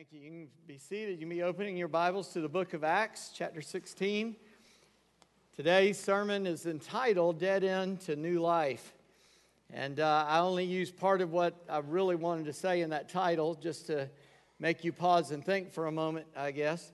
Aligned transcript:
Thank 0.00 0.12
you. 0.14 0.20
You 0.20 0.30
can 0.30 0.48
be 0.66 0.78
seated. 0.78 1.10
You 1.10 1.18
can 1.18 1.28
be 1.28 1.42
opening 1.42 1.76
your 1.76 1.86
Bibles 1.86 2.28
to 2.28 2.40
the 2.40 2.48
book 2.48 2.72
of 2.72 2.84
Acts, 2.84 3.32
chapter 3.34 3.60
16. 3.60 4.34
Today's 5.54 5.98
sermon 5.98 6.46
is 6.46 6.64
entitled 6.64 7.38
Dead 7.38 7.64
End 7.64 8.00
to 8.06 8.16
New 8.16 8.40
Life. 8.40 8.94
And 9.70 10.00
uh, 10.00 10.24
I 10.26 10.38
only 10.38 10.64
use 10.64 10.90
part 10.90 11.20
of 11.20 11.32
what 11.32 11.54
I 11.68 11.80
really 11.80 12.16
wanted 12.16 12.46
to 12.46 12.52
say 12.54 12.80
in 12.80 12.88
that 12.88 13.10
title 13.10 13.54
just 13.54 13.88
to 13.88 14.08
make 14.58 14.84
you 14.84 14.92
pause 14.94 15.32
and 15.32 15.44
think 15.44 15.70
for 15.70 15.86
a 15.86 15.92
moment, 15.92 16.28
I 16.34 16.52
guess. 16.52 16.92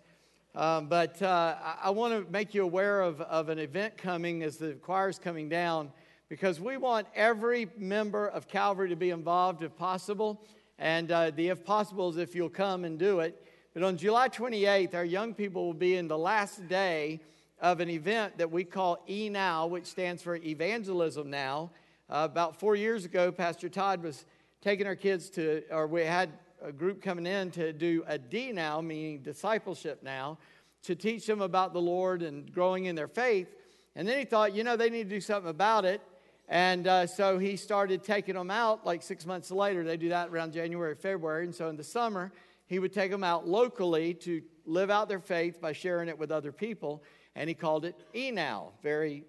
Um, 0.57 0.89
but 0.89 1.23
uh, 1.23 1.55
I, 1.63 1.77
I 1.85 1.91
want 1.91 2.13
to 2.13 2.29
make 2.33 2.55
you 2.55 2.65
aware 2.65 3.03
of, 3.03 3.21
of 3.21 3.51
an 3.51 3.61
event 3.61 3.97
coming 3.97 4.43
as 4.43 4.57
the 4.57 4.73
choir's 4.73 5.21
coming 5.21 5.49
down 5.49 5.93
because 6.29 6.61
we 6.61 6.77
want 6.77 7.07
every 7.15 7.69
member 7.79 8.27
of 8.27 8.49
Calvary 8.49 8.89
to 8.89 8.97
be 8.97 9.11
involved 9.11 9.63
if 9.63 9.77
possible. 9.77 10.45
And 10.79 11.11
uh, 11.11 11.31
the 11.31 11.49
if 11.49 11.65
possible 11.65 12.09
is 12.11 12.17
if 12.17 12.35
you'll 12.35 12.49
come 12.49 12.85
and 12.85 12.99
do 12.99 13.21
it. 13.21 13.43
But 13.75 13.83
on 13.83 13.97
July 13.97 14.29
28th, 14.29 14.95
our 14.95 15.05
young 15.05 15.35
people 15.35 15.67
will 15.67 15.75
be 15.75 15.97
in 15.97 16.09
the 16.09 16.19
last 16.19 16.69
day 16.69 17.21
of 17.61 17.81
an 17.81 17.89
event 17.89 18.39
that 18.39 18.51
we 18.51 18.65
call 18.65 19.03
E 19.09 19.29
Now, 19.29 19.67
which 19.67 19.87
stands 19.87 20.23
for 20.23 20.37
Evangelism 20.37 21.31
Now. 21.31 21.71
Uh, 22.09 22.29
about 22.31 22.61
four 22.61 22.77
years 22.77 23.05
ago, 23.05 23.33
Pastor 23.33 23.69
Todd 23.69 24.03
was 24.03 24.25
taking 24.61 24.87
our 24.87 24.97
kids 24.97 25.31
to, 25.31 25.63
or 25.71 25.87
we 25.87 26.05
had 26.05 26.31
a 26.63 26.73
group 26.73 27.03
coming 27.03 27.27
in 27.27 27.51
to 27.53 27.73
do 27.73 28.05
a 28.07 28.19
D 28.19 28.53
Now, 28.53 28.81
meaning 28.81 29.23
discipleship 29.23 30.03
now, 30.03 30.39
to 30.83 30.95
teach 30.95 31.27
them 31.27 31.41
about 31.41 31.73
the 31.73 31.81
Lord 31.81 32.23
and 32.23 32.53
growing 32.53 32.87
in 32.87 32.95
their 32.95 33.09
faith. 33.09 33.49
And 33.95 34.07
then 34.07 34.19
he 34.19 34.25
thought, 34.25 34.55
you 34.55 34.63
know, 34.63 34.77
they 34.77 34.91
need 34.91 35.05
to 35.05 35.15
do 35.17 35.21
something 35.21 35.51
about 35.51 35.85
it. 35.85 36.01
And 36.49 36.87
uh, 36.87 37.07
so 37.07 37.39
he 37.39 37.57
started 37.57 38.05
taking 38.05 38.35
them 38.35 38.51
out 38.51 38.87
like 38.87 39.03
six 39.03 39.27
months 39.27 39.51
later. 39.51 39.83
They 39.83 39.97
do 39.97 40.11
that 40.11 40.29
around 40.29 40.53
January, 40.53 40.95
February. 40.95 41.45
And 41.45 41.55
so 41.55 41.69
in 41.69 41.77
the 41.77 41.85
summer, 41.85 42.33
he 42.67 42.79
would 42.79 42.93
take 42.93 43.11
them 43.11 43.25
out 43.25 43.49
locally 43.49 44.15
to 44.15 44.43
live 44.65 44.91
out 44.91 45.09
their 45.09 45.21
faith 45.21 45.61
by 45.61 45.73
sharing 45.73 46.09
it 46.09 46.19
with 46.19 46.31
other 46.31 46.53
people. 46.53 47.03
And 47.35 47.49
he 47.49 47.55
called 47.55 47.85
it 47.85 47.97
E 48.15 48.31
Now. 48.31 48.71
Very, 48.83 49.25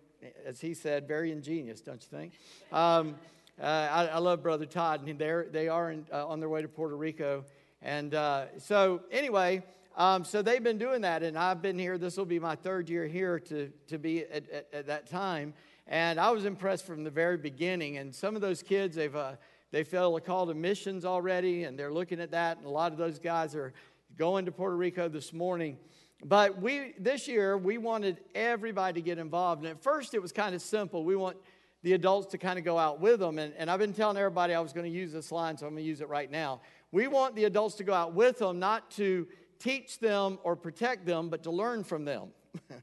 as 0.45 0.61
he 0.61 0.73
said, 0.73 1.07
very 1.07 1.31
ingenious, 1.31 1.81
don't 1.81 2.01
you 2.01 2.17
think? 2.17 2.33
Um, 2.71 3.15
uh, 3.59 3.65
I, 3.65 4.05
I, 4.07 4.17
love 4.19 4.43
Brother 4.43 4.67
Todd, 4.67 5.07
and 5.07 5.17
they're, 5.17 5.47
they 5.51 5.67
are 5.67 5.89
in, 5.91 6.05
uh, 6.13 6.27
on 6.27 6.39
their 6.39 6.49
way 6.49 6.61
to 6.61 6.67
Puerto 6.67 6.95
Rico. 6.95 7.43
And 7.81 8.13
uh, 8.13 8.45
so, 8.59 9.01
anyway, 9.11 9.63
um, 9.95 10.23
so 10.23 10.43
they've 10.43 10.63
been 10.63 10.77
doing 10.77 11.01
that, 11.01 11.23
and 11.23 11.35
I've 11.35 11.59
been 11.59 11.79
here. 11.79 11.97
This 11.97 12.17
will 12.17 12.25
be 12.25 12.37
my 12.37 12.55
third 12.55 12.87
year 12.87 13.07
here 13.07 13.39
to, 13.39 13.71
to 13.87 13.97
be 13.97 14.25
at, 14.25 14.47
at, 14.51 14.67
at 14.71 14.87
that 14.87 15.07
time. 15.09 15.55
And 15.87 16.19
I 16.19 16.31
was 16.31 16.45
impressed 16.45 16.85
from 16.85 17.03
the 17.03 17.09
very 17.09 17.37
beginning. 17.37 17.97
And 17.97 18.13
some 18.13 18.35
of 18.35 18.41
those 18.41 18.61
kids, 18.61 18.95
they've, 18.95 19.15
uh, 19.15 19.33
they 19.71 19.83
felt 19.83 20.17
a 20.17 20.21
call 20.21 20.47
to 20.47 20.53
missions 20.53 21.05
already, 21.05 21.63
and 21.63 21.79
they're 21.79 21.93
looking 21.93 22.19
at 22.19 22.31
that. 22.31 22.57
And 22.57 22.65
a 22.65 22.69
lot 22.69 22.91
of 22.91 22.97
those 22.97 23.19
guys 23.19 23.55
are 23.55 23.73
going 24.17 24.45
to 24.45 24.51
Puerto 24.51 24.75
Rico 24.75 25.07
this 25.07 25.31
morning. 25.31 25.77
But 26.25 26.61
we, 26.61 26.93
this 26.99 27.27
year, 27.27 27.57
we 27.57 27.77
wanted 27.77 28.19
everybody 28.35 29.01
to 29.01 29.05
get 29.05 29.17
involved. 29.17 29.61
And 29.61 29.71
at 29.71 29.81
first, 29.81 30.13
it 30.13 30.21
was 30.21 30.31
kind 30.31 30.55
of 30.55 30.61
simple. 30.61 31.05
We 31.05 31.15
want 31.15 31.37
the 31.83 31.93
adults 31.93 32.31
to 32.31 32.37
kind 32.37 32.57
of 32.59 32.65
go 32.65 32.77
out 32.77 32.99
with 32.99 33.19
them. 33.19 33.39
And, 33.39 33.53
and 33.57 33.69
I've 33.69 33.79
been 33.79 33.93
telling 33.93 34.17
everybody 34.17 34.53
I 34.53 34.59
was 34.59 34.73
going 34.73 34.91
to 34.91 34.97
use 34.97 35.13
this 35.13 35.31
line, 35.31 35.57
so 35.57 35.67
I'm 35.67 35.73
going 35.73 35.83
to 35.83 35.87
use 35.87 36.01
it 36.01 36.09
right 36.09 36.29
now. 36.29 36.61
We 36.91 37.07
want 37.07 37.35
the 37.35 37.45
adults 37.45 37.75
to 37.75 37.83
go 37.83 37.93
out 37.93 38.13
with 38.13 38.39
them, 38.39 38.59
not 38.59 38.91
to 38.91 39.27
teach 39.59 39.99
them 39.99 40.39
or 40.43 40.55
protect 40.55 41.05
them, 41.05 41.29
but 41.29 41.43
to 41.43 41.51
learn 41.51 41.83
from 41.83 42.03
them. 42.03 42.29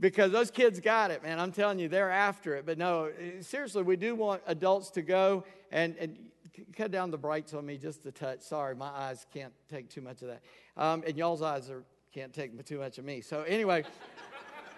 because 0.00 0.32
those 0.32 0.50
kids 0.50 0.80
got 0.80 1.10
it, 1.10 1.22
man. 1.22 1.38
I'm 1.38 1.52
telling 1.52 1.78
you, 1.78 1.88
they're 1.88 2.10
after 2.10 2.56
it. 2.56 2.64
But 2.64 2.78
no, 2.78 3.10
seriously, 3.40 3.82
we 3.82 3.96
do 3.96 4.14
want 4.14 4.42
adults 4.46 4.90
to 4.90 5.02
go 5.02 5.44
and, 5.70 5.94
and 5.98 6.16
cut 6.74 6.90
down 6.90 7.10
the 7.10 7.18
brights 7.18 7.52
on 7.52 7.66
me 7.66 7.76
just 7.76 8.04
a 8.06 8.12
touch. 8.12 8.40
Sorry, 8.40 8.74
my 8.74 8.88
eyes 8.88 9.26
can't 9.32 9.52
take 9.68 9.90
too 9.90 10.00
much 10.00 10.22
of 10.22 10.28
that. 10.28 10.42
Um, 10.76 11.04
and 11.06 11.16
y'all's 11.16 11.42
eyes 11.42 11.70
are, 11.70 11.84
can't 12.14 12.32
take 12.32 12.64
too 12.64 12.78
much 12.78 12.98
of 12.98 13.04
me. 13.04 13.20
So, 13.20 13.42
anyway. 13.42 13.84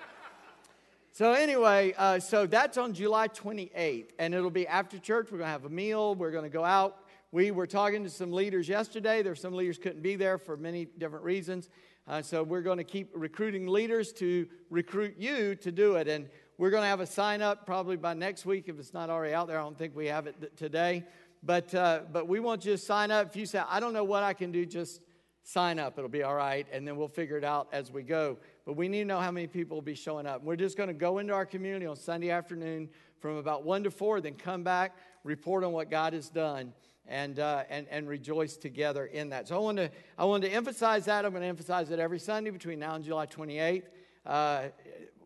so, 1.12 1.32
anyway, 1.32 1.94
uh, 1.96 2.18
so 2.18 2.46
that's 2.46 2.76
on 2.76 2.92
July 2.92 3.28
28th. 3.28 4.10
And 4.18 4.34
it'll 4.34 4.50
be 4.50 4.66
after 4.66 4.98
church. 4.98 5.28
We're 5.30 5.38
going 5.38 5.48
to 5.48 5.52
have 5.52 5.64
a 5.64 5.70
meal. 5.70 6.16
We're 6.16 6.32
going 6.32 6.44
to 6.44 6.50
go 6.50 6.64
out. 6.64 6.98
We 7.30 7.50
were 7.50 7.66
talking 7.66 8.04
to 8.04 8.10
some 8.10 8.32
leaders 8.32 8.68
yesterday. 8.68 9.22
There 9.22 9.32
were 9.32 9.36
some 9.36 9.54
leaders 9.54 9.78
couldn't 9.78 10.02
be 10.02 10.16
there 10.16 10.36
for 10.36 10.56
many 10.56 10.84
different 10.84 11.24
reasons. 11.24 11.70
Uh, 12.08 12.20
so 12.20 12.42
we're 12.42 12.62
going 12.62 12.78
to 12.78 12.84
keep 12.84 13.10
recruiting 13.14 13.66
leaders 13.66 14.12
to 14.12 14.46
recruit 14.70 15.14
you 15.18 15.54
to 15.54 15.70
do 15.70 15.94
it. 15.94 16.08
And 16.08 16.28
we're 16.58 16.70
going 16.70 16.82
to 16.82 16.88
have 16.88 17.00
a 17.00 17.06
sign 17.06 17.42
up 17.42 17.64
probably 17.64 17.96
by 17.96 18.14
next 18.14 18.44
week 18.44 18.64
if 18.66 18.78
it's 18.78 18.92
not 18.92 19.08
already 19.08 19.34
out 19.34 19.46
there. 19.46 19.58
I 19.58 19.62
don't 19.62 19.78
think 19.78 19.94
we 19.94 20.06
have 20.06 20.26
it 20.26 20.40
th- 20.40 20.52
today. 20.56 21.04
But, 21.44 21.72
uh, 21.74 22.00
but 22.10 22.26
we 22.26 22.40
want 22.40 22.64
you 22.64 22.72
to 22.72 22.78
sign 22.78 23.10
up. 23.10 23.28
If 23.28 23.36
you 23.36 23.46
say, 23.46 23.62
I 23.68 23.78
don't 23.78 23.92
know 23.92 24.04
what 24.04 24.24
I 24.24 24.32
can 24.32 24.50
do, 24.50 24.66
just 24.66 25.00
sign 25.44 25.78
up. 25.78 25.96
It'll 25.96 26.10
be 26.10 26.24
all 26.24 26.34
right. 26.34 26.66
And 26.72 26.86
then 26.86 26.96
we'll 26.96 27.08
figure 27.08 27.36
it 27.36 27.44
out 27.44 27.68
as 27.72 27.92
we 27.92 28.02
go. 28.02 28.38
But 28.64 28.76
we 28.76 28.88
need 28.88 29.00
to 29.00 29.04
know 29.04 29.20
how 29.20 29.30
many 29.30 29.46
people 29.46 29.76
will 29.76 29.82
be 29.82 29.94
showing 29.94 30.26
up. 30.26 30.42
We're 30.42 30.56
just 30.56 30.76
going 30.76 30.88
to 30.88 30.94
go 30.94 31.18
into 31.18 31.34
our 31.34 31.46
community 31.46 31.86
on 31.86 31.96
Sunday 31.96 32.30
afternoon 32.30 32.88
from 33.20 33.36
about 33.36 33.64
1 33.64 33.84
to 33.84 33.90
4, 33.92 34.20
then 34.20 34.34
come 34.34 34.64
back, 34.64 34.96
report 35.22 35.62
on 35.62 35.72
what 35.72 35.88
God 35.88 36.12
has 36.12 36.28
done 36.28 36.72
and, 37.06 37.38
uh, 37.38 37.64
and, 37.68 37.86
and 37.90 38.08
rejoice 38.08 38.56
together 38.56 39.06
in 39.06 39.30
that. 39.30 39.48
So 39.48 39.56
I 39.56 39.58
want 39.58 39.78
to, 39.78 39.90
I 40.16 40.24
want 40.24 40.42
to 40.44 40.50
emphasize 40.50 41.06
that. 41.06 41.24
I'm 41.24 41.32
going 41.32 41.42
to 41.42 41.48
emphasize 41.48 41.90
it 41.90 41.98
every 41.98 42.18
Sunday 42.18 42.50
between 42.50 42.78
now 42.78 42.94
and 42.94 43.04
July 43.04 43.26
28th. 43.26 43.84
Uh, 44.24 44.64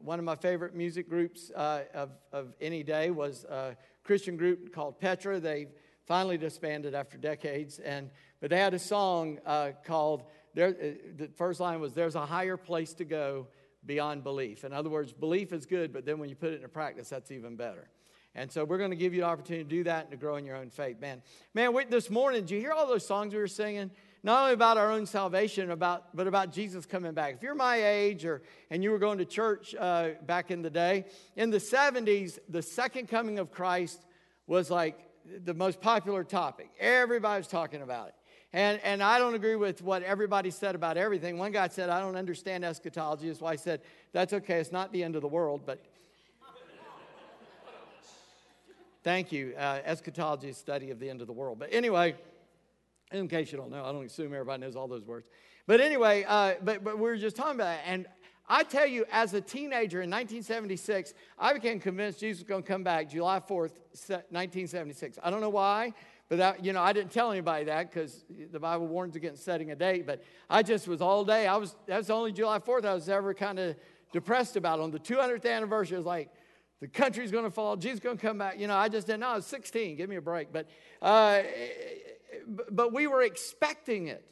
one 0.03 0.19
of 0.19 0.25
my 0.25 0.37
favorite 0.37 0.75
music 0.75 1.09
groups 1.09 1.51
uh, 1.55 1.83
of, 1.93 2.11
of 2.33 2.55
any 2.61 2.83
day 2.83 3.11
was 3.11 3.45
a 3.45 3.77
Christian 4.05 4.37
group 4.37 4.73
called 4.73 5.01
Petra. 5.01 5.41
They 5.41 5.67
finally 6.07 6.39
disbanded 6.39 6.95
after 6.95 7.19
decades, 7.19 7.79
and 7.79 8.11
but 8.41 8.51
they 8.51 8.59
had 8.59 8.75
a 8.75 8.79
song 8.79 9.39
uh, 9.45 9.73
called. 9.85 10.23
There, 10.55 10.69
uh, 10.69 10.73
the 11.17 11.29
first 11.37 11.61
line 11.61 11.81
was, 11.81 11.93
"There's 11.93 12.15
a 12.15 12.25
higher 12.25 12.57
place 12.57 12.95
to 12.95 13.05
go 13.05 13.49
beyond 13.85 14.23
belief." 14.23 14.65
In 14.65 14.73
other 14.73 14.89
words, 14.89 15.13
belief 15.13 15.53
is 15.53 15.67
good, 15.67 15.93
but 15.93 16.07
then 16.07 16.19
when 16.19 16.29
you 16.29 16.37
put 16.37 16.53
it 16.53 16.57
into 16.57 16.69
practice, 16.69 17.09
that's 17.09 17.31
even 17.31 17.57
better. 17.57 17.89
And 18.37 18.53
so 18.53 18.67
we're 18.67 18.77
going 18.77 18.91
to 18.91 18.97
give 18.97 19.15
you 19.15 19.25
an 19.25 19.31
opportunity 19.31 19.65
to 19.65 19.71
do 19.71 19.85
that 19.85 20.03
and 20.03 20.11
to 20.11 20.17
grow 20.19 20.37
in 20.37 20.45
your 20.45 20.57
own 20.57 20.69
faith. 20.69 21.01
Man, 21.01 21.23
man, 21.55 21.75
this 21.89 22.11
morning, 22.11 22.43
did 22.43 22.51
you 22.51 22.61
hear 22.61 22.73
all 22.73 22.87
those 22.87 23.07
songs 23.07 23.33
we 23.33 23.41
were 23.41 23.49
singing? 23.49 23.91
Not 24.23 24.43
only 24.43 24.53
about 24.53 24.77
our 24.77 24.93
own 24.93 25.07
salvation, 25.07 25.71
about, 25.71 26.15
but 26.15 26.27
about 26.27 26.53
Jesus 26.53 26.85
coming 26.85 27.15
back. 27.15 27.37
If 27.37 27.43
you're 27.43 27.55
my 27.55 27.83
age 27.83 28.27
or, 28.27 28.43
and 28.71 28.85
you 28.85 28.91
were 28.91 28.99
going 28.99 29.17
to 29.19 29.25
church 29.25 29.75
uh, 29.75 30.11
back 30.27 30.51
in 30.51 30.61
the 30.61 30.69
day, 30.69 31.07
in 31.35 31.49
the 31.49 31.57
70s, 31.57 32.39
the 32.51 32.61
second 32.61 33.09
coming 33.09 33.39
of 33.39 33.51
Christ 33.51 34.05
was 34.47 34.71
like 34.71 34.99
the 35.45 35.55
most 35.55 35.81
popular 35.81 36.23
topic. 36.23 36.69
Everybody 36.79 37.41
was 37.41 37.49
talking 37.49 37.81
about 37.81 38.09
it. 38.09 38.15
And, 38.53 38.81
and 38.85 39.03
I 39.03 39.19
don't 39.19 39.35
agree 39.35 39.57
with 39.57 39.81
what 39.81 40.03
everybody 40.03 40.51
said 40.51 40.75
about 40.75 40.99
everything. 40.99 41.39
One 41.39 41.53
guy 41.53 41.69
said, 41.69 41.89
I 41.89 42.01
don't 42.01 42.17
understand 42.17 42.67
eschatology. 42.67 43.29
That's 43.29 43.41
why 43.41 43.53
I 43.53 43.57
said, 43.57 43.81
that's 44.13 44.35
okay. 44.35 44.59
It's 44.59 44.73
not 44.73 44.93
the 44.93 45.03
end 45.03 45.17
of 45.17 45.23
the 45.23 45.29
world, 45.29 45.63
but 45.65 45.83
Thank 49.07 49.31
you. 49.31 49.55
Uh, 49.57 49.79
eschatology 49.85 50.49
is 50.49 50.57
study 50.57 50.91
of 50.91 50.99
the 50.99 51.09
end 51.09 51.21
of 51.21 51.29
the 51.29 51.33
world. 51.33 51.61
But 51.61 51.73
anyway, 51.73 52.17
in 53.13 53.29
case 53.29 53.53
you 53.53 53.57
don't 53.57 53.71
know, 53.71 53.85
I 53.85 53.93
don't 53.93 54.05
assume 54.05 54.35
everybody 54.35 54.63
knows 54.63 54.75
all 54.75 54.89
those 54.89 55.05
words. 55.05 55.29
But 55.65 55.81
anyway, 55.81 56.25
uh, 56.27 56.55
but, 56.61 56.83
but 56.83 56.97
we 56.97 57.03
were 57.03 57.17
just 57.17 57.37
talking 57.37 57.55
about 57.55 57.75
it. 57.75 57.83
And 57.87 58.09
I 58.49 58.65
tell 58.65 58.85
you, 58.85 59.05
as 59.13 59.33
a 59.33 59.41
teenager 59.41 60.03
in 60.03 60.11
1976, 60.11 61.15
I 61.39 61.53
became 61.53 61.79
convinced 61.79 62.19
Jesus 62.19 62.43
was 62.43 62.49
going 62.49 62.65
to 62.65 62.69
come 62.69 62.83
back 62.83 63.09
July 63.09 63.39
4th, 63.39 63.79
1976. 64.09 65.21
I 65.23 65.31
don't 65.31 65.41
know 65.41 65.51
why, 65.51 65.95
but 66.29 66.39
that, 66.39 66.65
you 66.65 66.73
know, 66.73 66.83
I 66.83 66.93
didn't 66.93 67.13
tell 67.13 67.31
anybody 67.31 67.67
that 67.67 67.93
because 67.93 68.25
the 68.51 68.59
Bible 68.59 68.89
warns 68.89 69.15
against 69.15 69.45
setting 69.45 69.71
a 69.71 69.77
date. 69.77 70.05
But 70.05 70.25
I 70.51 70.65
just 70.65 70.89
was 70.89 71.01
all 71.01 71.25
day. 71.25 71.47
I 71.47 71.59
was, 71.59 71.77
that 71.87 71.99
was 71.99 72.11
only 72.11 72.33
July 72.33 72.59
4th 72.59 72.85
I 72.85 72.95
was 72.95 73.09
ever 73.09 73.35
kind 73.35 73.61
of 73.61 73.77
depressed 74.11 74.57
about. 74.57 74.81
On 74.81 74.91
the 74.91 74.99
200th 74.99 75.49
anniversary, 75.49 75.95
I 75.95 75.99
was 75.99 76.07
like, 76.07 76.29
the 76.81 76.89
country's 76.89 77.31
going 77.31 77.45
to 77.45 77.51
fall. 77.51 77.77
Jesus 77.77 78.01
going 78.01 78.19
to 78.19 78.27
come 78.27 78.39
back. 78.39 78.59
You 78.59 78.67
know, 78.67 78.77
I 78.77 78.89
just 78.89 79.07
didn't 79.07 79.21
know. 79.21 79.29
I 79.29 79.37
was 79.37 79.47
16. 79.47 79.97
Give 79.97 80.11
me 80.11 80.17
a 80.17 80.21
break. 80.21 80.53
But, 80.53 80.69
uh, 81.01 81.43
but 82.71 82.93
we 82.93 83.07
were 83.07 83.23
expecting 83.23 84.09
it. 84.09 84.25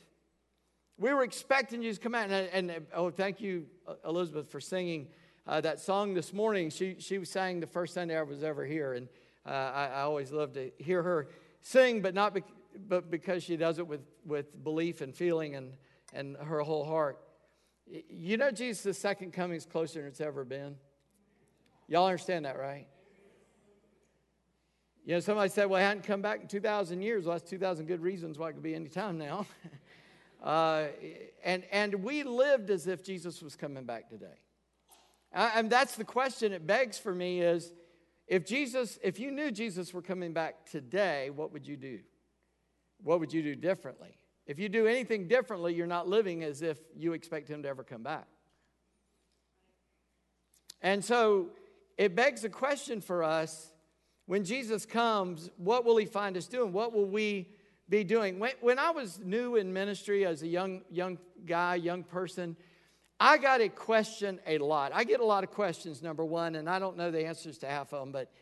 We 0.99 1.12
were 1.12 1.25
expecting 1.25 1.82
Jesus 1.82 1.99
to 1.99 2.02
come 2.02 2.14
out. 2.14 2.31
And, 2.31 2.70
and 2.70 2.87
oh, 2.94 3.11
thank 3.11 3.41
you, 3.41 3.67
Elizabeth, 4.05 4.50
for 4.50 4.61
singing 4.61 5.08
uh, 5.46 5.61
that 5.62 5.81
song 5.81 6.14
this 6.14 6.32
morning. 6.32 6.70
She, 6.70 6.96
she 6.99 7.19
was 7.19 7.31
sang 7.31 7.61
the 7.61 7.67
first 7.67 7.94
Sunday 7.94 8.17
I 8.17 8.23
was 8.23 8.43
ever 8.43 8.64
here. 8.64 8.93
And 8.93 9.08
uh, 9.47 9.50
I, 9.50 9.87
I, 9.87 10.00
always 10.02 10.32
love 10.32 10.52
to 10.55 10.70
hear 10.79 11.02
her 11.02 11.29
sing, 11.61 12.00
but 12.00 12.14
not 12.14 12.35
be, 12.35 12.43
but 12.88 13.11
because 13.11 13.43
she 13.43 13.56
does 13.56 13.79
it 13.79 13.87
with, 13.87 14.00
with 14.25 14.62
belief 14.62 15.00
and 15.00 15.14
feeling 15.14 15.55
and, 15.55 15.73
and 16.12 16.37
her 16.37 16.61
whole 16.61 16.85
heart. 16.85 17.19
You 17.87 18.37
know, 18.37 18.50
Jesus' 18.50 18.99
second 18.99 19.32
coming 19.32 19.56
is 19.56 19.67
closer 19.67 20.00
than 20.00 20.08
it's 20.08 20.20
ever 20.20 20.44
been. 20.44 20.76
Y'all 21.89 22.07
understand 22.07 22.45
that, 22.45 22.59
right? 22.59 22.87
You 25.05 25.15
know, 25.15 25.21
somebody 25.21 25.51
said, 25.51 25.69
well, 25.69 25.81
I 25.81 25.85
hadn't 25.85 26.05
come 26.05 26.23
back 26.23 26.41
in 26.41 26.49
2,000 26.49 27.03
years. 27.03 27.27
Well, 27.27 27.37
that's 27.37 27.49
2,000 27.49 27.87
good 27.87 28.01
reasons 28.01 28.39
why 28.39 28.49
it 28.49 28.53
could 28.55 28.63
be 28.63 28.75
any 28.75 28.89
time 28.89 29.19
now. 29.19 29.47
uh, 30.43 30.87
and, 31.45 31.65
and 31.71 31.95
we 31.97 32.23
lived 32.23 32.71
as 32.71 32.87
if 32.87 33.05
Jesus 33.05 33.43
was 33.43 33.55
coming 33.55 33.85
back 33.85 34.09
today. 34.09 34.39
Uh, 35.35 35.51
and 35.57 35.69
that's 35.69 35.97
the 35.97 36.05
question 36.05 36.53
it 36.53 36.67
begs 36.67 36.99
for 36.99 37.15
me 37.15 37.43
is, 37.43 37.75
if 38.27 38.47
Jesus, 38.47 38.99
if 39.03 39.21
you 39.21 39.31
knew 39.31 39.51
Jesus 39.51 39.93
were 39.93 40.01
coming 40.01 40.33
back 40.33 40.65
today, 40.71 41.29
what 41.29 41.53
would 41.53 41.67
you 41.67 41.77
do? 41.77 42.01
What 43.03 43.21
would 43.21 43.33
you 43.33 43.43
do 43.43 43.55
differently? 43.55 44.17
If 44.47 44.59
you 44.59 44.71
do 44.71 44.87
anything 44.87 45.29
differently, 45.29 45.75
you're 45.75 45.87
not 45.87 46.09
living 46.09 46.43
as 46.43 46.63
if 46.63 46.79
you 46.97 47.13
expect 47.13 47.49
him 47.49 47.63
to 47.63 47.69
ever 47.69 47.85
come 47.85 48.03
back. 48.03 48.27
And 50.81 51.05
so 51.05 51.49
it 51.96 52.14
begs 52.14 52.44
a 52.44 52.49
question 52.49 53.00
for 53.00 53.23
us 53.23 53.73
when 54.26 54.44
Jesus 54.44 54.87
comes, 54.87 55.50
what 55.56 55.85
will 55.85 55.96
he 55.96 56.06
find 56.06 56.37
us 56.37 56.46
doing? 56.46 56.73
What 56.73 56.93
will 56.93 57.06
we 57.06 57.49
be 57.88 58.05
doing? 58.05 58.38
When, 58.38 58.52
when 58.61 58.79
I 58.79 58.91
was 58.91 59.19
new 59.19 59.56
in 59.56 59.73
ministry 59.73 60.25
as 60.25 60.43
a 60.43 60.46
young, 60.46 60.82
young 60.91 61.19
guy, 61.44 61.75
young 61.75 62.02
person, 62.02 62.56
I 63.20 63.38
got 63.38 63.61
a 63.61 63.69
question 63.69 64.41
a 64.46 64.58
lot. 64.58 64.93
I 64.94 65.05
get 65.05 65.20
a 65.20 65.25
lot 65.25 65.44
of 65.44 65.50
questions, 65.50 66.02
number 66.02 66.25
one, 66.25 66.56
and 66.56 66.69
I 66.69 66.79
don't 66.79 66.96
know 66.96 67.11
the 67.11 67.26
answers 67.26 67.58
to 67.58 67.67
half 67.67 67.93
of 67.93 68.00
them, 68.00 68.12
but, 68.12 68.32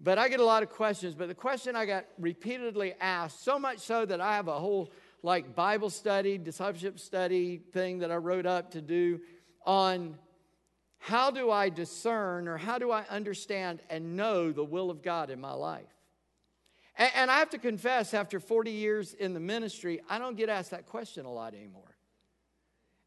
but 0.00 0.16
I 0.16 0.28
get 0.28 0.40
a 0.40 0.44
lot 0.44 0.62
of 0.62 0.70
questions. 0.70 1.14
But 1.14 1.28
the 1.28 1.34
question 1.34 1.76
I 1.76 1.86
got 1.86 2.06
repeatedly 2.18 2.94
asked, 3.00 3.44
so 3.44 3.58
much 3.58 3.78
so 3.78 4.06
that 4.06 4.20
I 4.20 4.36
have 4.36 4.48
a 4.48 4.58
whole 4.58 4.92
like 5.24 5.54
Bible 5.54 5.90
study, 5.90 6.38
discipleship 6.38 6.98
study 6.98 7.58
thing 7.72 7.98
that 7.98 8.10
I 8.10 8.16
wrote 8.16 8.46
up 8.46 8.72
to 8.72 8.80
do 8.80 9.20
on 9.64 10.16
how 11.04 11.32
do 11.32 11.50
I 11.50 11.68
discern 11.68 12.46
or 12.46 12.56
how 12.56 12.78
do 12.78 12.92
I 12.92 13.04
understand 13.10 13.80
and 13.90 14.16
know 14.16 14.52
the 14.52 14.62
will 14.62 14.88
of 14.88 15.02
God 15.02 15.30
in 15.30 15.40
my 15.40 15.52
life? 15.52 15.82
And, 16.96 17.10
and 17.16 17.30
I 17.30 17.40
have 17.40 17.50
to 17.50 17.58
confess, 17.58 18.14
after 18.14 18.38
40 18.38 18.70
years 18.70 19.12
in 19.12 19.34
the 19.34 19.40
ministry, 19.40 20.00
I 20.08 20.20
don't 20.20 20.36
get 20.36 20.48
asked 20.48 20.70
that 20.70 20.86
question 20.86 21.24
a 21.24 21.32
lot 21.32 21.54
anymore. 21.54 21.96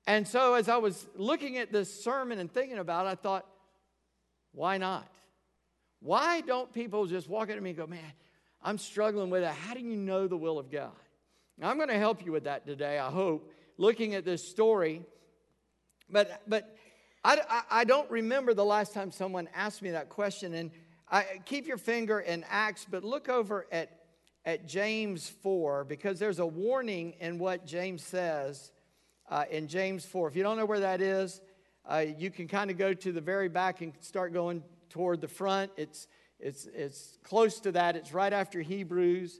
And 0.06 0.28
so, 0.28 0.56
as 0.56 0.68
I 0.68 0.76
was 0.76 1.08
looking 1.16 1.58
at 1.58 1.72
this 1.72 2.04
sermon 2.04 2.38
and 2.38 2.52
thinking 2.52 2.80
about 2.80 3.06
it, 3.06 3.10
I 3.12 3.16
thought, 3.16 3.46
why 4.52 4.78
not? 4.78 5.10
Why 6.02 6.42
don't 6.42 6.74
people 6.74 7.06
just 7.06 7.30
walk 7.30 7.50
up 7.50 7.56
to 7.56 7.62
me 7.62 7.70
and 7.70 7.78
go, 7.78 7.88
man, 7.88 8.12
I'm 8.62 8.78
struggling 8.78 9.30
with 9.30 9.44
it. 9.44 9.52
How 9.52 9.74
do 9.74 9.80
you 9.80 9.96
know 9.96 10.28
the 10.28 10.36
will 10.36 10.60
of 10.60 10.70
God? 10.70 10.92
Now, 11.58 11.70
I'm 11.70 11.78
going 11.78 11.88
to 11.88 11.98
help 11.98 12.26
you 12.26 12.34
with 12.34 12.44
that 12.44 12.68
today, 12.68 13.00
I 13.00 13.10
hope, 13.10 13.54
looking 13.78 14.16
at 14.16 14.26
this 14.26 14.46
story. 14.46 15.02
But, 16.10 16.42
but 16.46 16.76
I, 17.26 17.64
I, 17.72 17.84
don't 17.86 18.10
remember 18.12 18.54
the 18.54 18.64
last 18.64 18.94
time 18.94 19.12
someone 19.12 19.50
asked 19.56 19.82
me 19.82 19.90
that 19.92 20.10
question. 20.10 20.54
And 20.54 20.70
I, 21.10 21.26
keep 21.46 21.66
your 21.66 21.80
finger 21.80 22.20
in 22.20 22.46
Acts, 22.48 22.86
but 22.88 23.04
look 23.04 23.30
over 23.30 23.66
at, 23.72 23.90
at 24.46 24.68
James 24.68 25.28
4, 25.42 25.86
because 25.86 26.20
there's 26.20 26.38
a 26.38 26.46
warning 26.46 27.16
in 27.20 27.40
what 27.40 27.66
James 27.66 28.04
says 28.04 28.72
uh, 29.28 29.46
in 29.50 29.68
James 29.68 30.06
4. 30.06 30.28
If 30.28 30.36
you 30.36 30.44
don't 30.44 30.56
know 30.56 30.68
where 30.68 30.82
that 30.82 31.02
is, 31.02 31.42
uh, 31.90 32.06
you 32.16 32.30
can 32.30 32.48
kind 32.48 32.70
of 32.70 32.78
go 32.78 32.94
to 32.94 33.12
the 33.12 33.22
very 33.22 33.50
back 33.50 33.82
and 33.82 33.94
start 34.02 34.32
going 34.32 34.64
toward 34.90 35.20
the 35.20 35.28
front. 35.28 35.72
It's, 35.78 36.08
it's, 36.40 36.68
it's 36.76 37.18
close 37.24 37.60
to 37.62 37.72
that. 37.72 37.96
It's 37.96 38.14
right 38.14 38.34
after 38.34 38.62
Hebrews. 38.62 39.40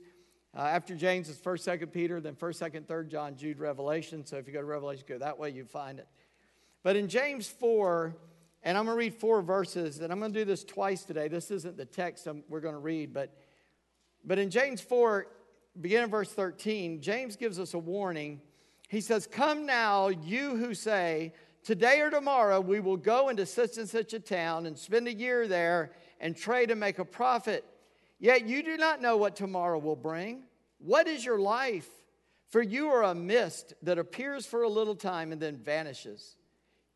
Uh, 0.58 0.62
after 0.62 0.96
James 0.96 1.30
is 1.30 1.38
1st, 1.38 1.82
2nd 1.82 1.92
Peter, 1.92 2.20
then 2.20 2.34
1st, 2.34 2.72
2nd, 2.72 2.86
3rd 2.88 3.10
John, 3.10 3.36
Jude, 3.36 3.60
Revelation. 3.60 4.26
So 4.26 4.38
if 4.38 4.48
you 4.48 4.54
go 4.54 4.62
to 4.62 4.66
Revelation, 4.66 5.06
go 5.08 5.20
that 5.20 5.38
way, 5.38 5.52
you 5.52 5.66
find 5.66 6.00
it. 6.00 6.08
But 6.86 6.96
in 6.96 7.10
James 7.10 7.48
4, 7.48 8.16
and 8.64 8.78
I'm 8.78 8.86
going 8.86 8.96
to 8.96 9.00
read 9.00 9.16
four 9.16 9.42
verses, 9.42 10.00
and 10.00 10.14
I'm 10.14 10.20
going 10.20 10.32
to 10.32 10.40
do 10.40 10.46
this 10.46 10.64
twice 10.64 11.04
today. 11.04 11.28
This 11.28 11.52
isn't 11.52 11.76
the 11.76 11.86
text 11.86 12.28
we're 12.48 12.62
going 12.62 12.76
to 12.76 12.80
read, 12.80 13.12
but, 13.12 13.36
but 14.24 14.40
in 14.40 14.50
James 14.50 14.80
4, 14.80 15.26
beginning 15.82 16.10
verse 16.12 16.32
13, 16.32 17.02
James 17.02 17.36
gives 17.36 17.60
us 17.60 17.74
a 17.74 17.80
warning 17.80 18.40
he 18.88 19.02
says, 19.02 19.28
Come 19.28 19.66
now, 19.66 20.10
you 20.10 20.56
who 20.58 20.74
say, 20.74 21.34
Today 21.64 22.02
or 22.02 22.12
tomorrow 22.12 22.62
we 22.62 22.80
will 22.80 22.98
go 22.98 23.30
into 23.30 23.46
such 23.46 23.78
and 23.78 23.90
such 23.90 24.14
a 24.14 24.20
town 24.20 24.68
and 24.68 24.78
spend 24.78 25.08
a 25.08 25.14
year 25.14 25.48
there 25.48 25.92
and 26.20 26.38
trade 26.38 26.70
and 26.70 26.80
make 26.80 27.00
a 27.00 27.06
profit. 27.06 27.66
Yet 28.20 28.46
you 28.46 28.62
do 28.62 28.78
not 28.78 29.02
know 29.02 29.18
what 29.18 29.36
tomorrow 29.36 29.80
will 29.80 29.96
bring. 29.96 30.44
What 30.78 31.08
is 31.08 31.26
your 31.26 31.40
life? 31.40 31.90
For 32.50 32.62
you 32.62 32.90
are 32.90 33.04
a 33.04 33.16
mist 33.16 33.74
that 33.82 33.98
appears 33.98 34.46
for 34.46 34.62
a 34.62 34.70
little 34.70 34.96
time 34.96 35.32
and 35.32 35.42
then 35.42 35.58
vanishes. 35.58 36.38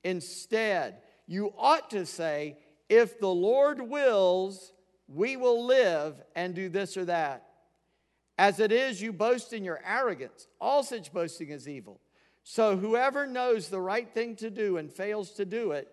Instead, 0.04 1.02
you 1.28 1.54
ought 1.58 1.90
to 1.92 2.06
say, 2.06 2.58
If 2.88 3.20
the 3.20 3.28
Lord 3.28 3.82
wills, 3.82 4.74
we 5.08 5.38
will 5.38 5.66
live 5.66 6.22
and 6.36 6.54
do 6.54 6.70
this 6.70 6.98
or 6.98 7.06
that. 7.06 7.46
As 8.38 8.60
it 8.60 8.72
is, 8.72 9.02
you 9.02 9.12
boast 9.12 9.52
in 9.52 9.64
your 9.64 9.82
arrogance. 9.86 10.48
All 10.62 10.84
such 10.84 11.12
boasting 11.12 11.50
is 11.50 11.68
evil. 11.68 12.00
So 12.44 12.78
whoever 12.78 13.28
knows 13.28 13.68
the 13.68 13.82
right 13.82 14.12
thing 14.12 14.36
to 14.38 14.50
do 14.50 14.78
and 14.78 14.92
fails 14.92 15.32
to 15.32 15.46
do 15.46 15.72
it, 15.72 15.88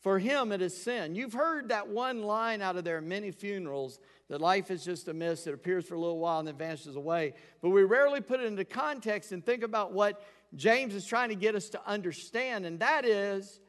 for 0.00 0.18
him 0.18 0.52
it 0.52 0.62
is 0.62 0.80
sin. 0.80 1.16
You've 1.16 1.32
heard 1.32 1.70
that 1.70 1.88
one 1.88 2.22
line 2.22 2.62
out 2.62 2.76
of 2.76 2.84
their 2.84 3.00
many 3.00 3.32
funerals 3.32 3.98
that 4.28 4.40
life 4.40 4.70
is 4.70 4.84
just 4.84 5.08
a 5.08 5.14
mist. 5.14 5.46
It 5.46 5.54
appears 5.54 5.84
for 5.84 5.94
a 5.94 5.98
little 5.98 6.18
while 6.18 6.38
and 6.38 6.46
then 6.46 6.56
vanishes 6.56 6.96
away. 6.96 7.34
But 7.60 7.70
we 7.70 7.82
rarely 7.82 8.20
put 8.20 8.40
it 8.40 8.46
into 8.46 8.64
context 8.64 9.32
and 9.32 9.44
think 9.44 9.62
about 9.62 9.92
what 9.92 10.22
James 10.54 10.94
is 10.94 11.04
trying 11.06 11.28
to 11.28 11.34
get 11.34 11.54
us 11.54 11.68
to 11.70 11.80
understand, 11.86 12.64
and 12.66 12.80
that 12.80 13.04
is 13.04 13.60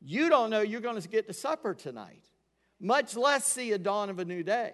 you 0.00 0.28
don't 0.28 0.50
know 0.50 0.60
you're 0.60 0.80
going 0.80 1.00
to 1.00 1.08
get 1.08 1.26
to 1.26 1.32
supper 1.32 1.74
tonight, 1.74 2.24
much 2.80 3.16
less 3.16 3.44
see 3.44 3.72
a 3.72 3.78
dawn 3.78 4.10
of 4.10 4.18
a 4.18 4.24
new 4.24 4.42
day. 4.42 4.72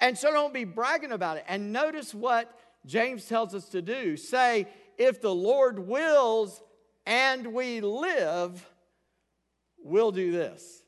And 0.00 0.16
so 0.16 0.30
don't 0.30 0.54
be 0.54 0.64
bragging 0.64 1.12
about 1.12 1.36
it. 1.36 1.44
And 1.48 1.72
notice 1.72 2.14
what 2.14 2.56
James 2.86 3.26
tells 3.26 3.54
us 3.54 3.68
to 3.70 3.82
do 3.82 4.16
say, 4.16 4.68
if 4.96 5.20
the 5.20 5.34
Lord 5.34 5.78
wills 5.78 6.62
and 7.04 7.52
we 7.52 7.80
live, 7.80 8.64
we'll 9.82 10.12
do 10.12 10.30
this. 10.30 10.82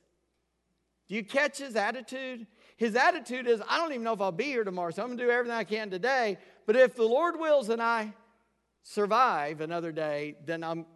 Do 1.09 1.17
you 1.17 1.25
catch 1.25 1.59
his 1.59 1.77
attitude? 1.77 2.47
His 2.77 2.95
attitude 2.95 3.47
is, 3.49 3.61
I 3.69 3.79
don't 3.79 3.91
even 3.91 4.05
know 4.05 4.13
if 4.13 4.21
I'll 4.21 4.33
be 4.33 4.45
here 4.45 4.65
tomorrow, 4.65 4.91
so 4.91 5.03
I'm 5.03 5.09
gonna 5.09 5.23
do 5.23 5.31
everything 5.31 5.57
I 5.57 5.65
can 5.65 5.91
today. 5.91 6.39
But 6.67 6.77
if 6.77 6.95
the 6.95 7.05
Lord 7.05 7.39
wills 7.39 7.69
and 7.69 7.83
I 7.83 8.15
survive 8.83 9.61
another 9.61 9.93
day, 9.93 10.37
then 10.45 10.65
I'm 10.65 10.87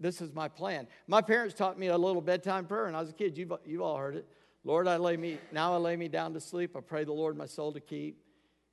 this 0.00 0.22
is 0.22 0.32
my 0.32 0.48
plan. 0.48 0.86
My 1.06 1.20
parents 1.20 1.54
taught 1.54 1.78
me 1.78 1.88
a 1.88 1.98
little 1.98 2.22
bedtime 2.22 2.64
prayer, 2.64 2.86
and 2.86 2.96
I 2.96 3.00
was 3.00 3.10
a 3.10 3.12
kid. 3.12 3.36
You've, 3.36 3.52
you've 3.66 3.82
all 3.82 3.98
heard 3.98 4.16
it. 4.16 4.26
Lord, 4.64 4.88
I 4.88 4.96
lay 4.96 5.16
me, 5.16 5.38
now 5.52 5.74
I 5.74 5.76
lay 5.76 5.96
me 5.96 6.08
down 6.08 6.32
to 6.34 6.40
sleep. 6.40 6.74
I 6.74 6.80
pray 6.80 7.04
the 7.04 7.12
Lord 7.12 7.36
my 7.36 7.46
soul 7.46 7.72
to 7.72 7.80
keep. 7.80 8.18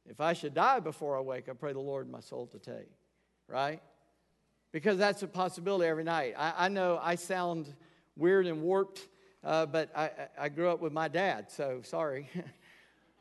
If 0.09 0.21
I 0.21 0.31
should 0.31 0.53
die 0.53 0.79
before 0.79 1.17
I 1.17 1.21
wake, 1.21 1.49
I 1.49 1.53
pray 1.53 1.73
the 1.73 1.79
Lord 1.79 2.09
my 2.09 2.21
soul 2.21 2.47
to 2.47 2.59
take. 2.59 2.89
Right? 3.49 3.81
Because 4.71 4.97
that's 4.97 5.21
a 5.23 5.27
possibility 5.27 5.85
every 5.85 6.03
night. 6.05 6.33
I, 6.37 6.65
I 6.65 6.67
know 6.69 6.99
I 7.01 7.15
sound 7.15 7.73
weird 8.15 8.47
and 8.47 8.61
warped, 8.61 9.07
uh, 9.43 9.65
but 9.65 9.95
I, 9.95 10.11
I 10.39 10.49
grew 10.49 10.69
up 10.69 10.81
with 10.81 10.93
my 10.93 11.09
dad, 11.09 11.51
so 11.51 11.81
sorry. 11.83 12.29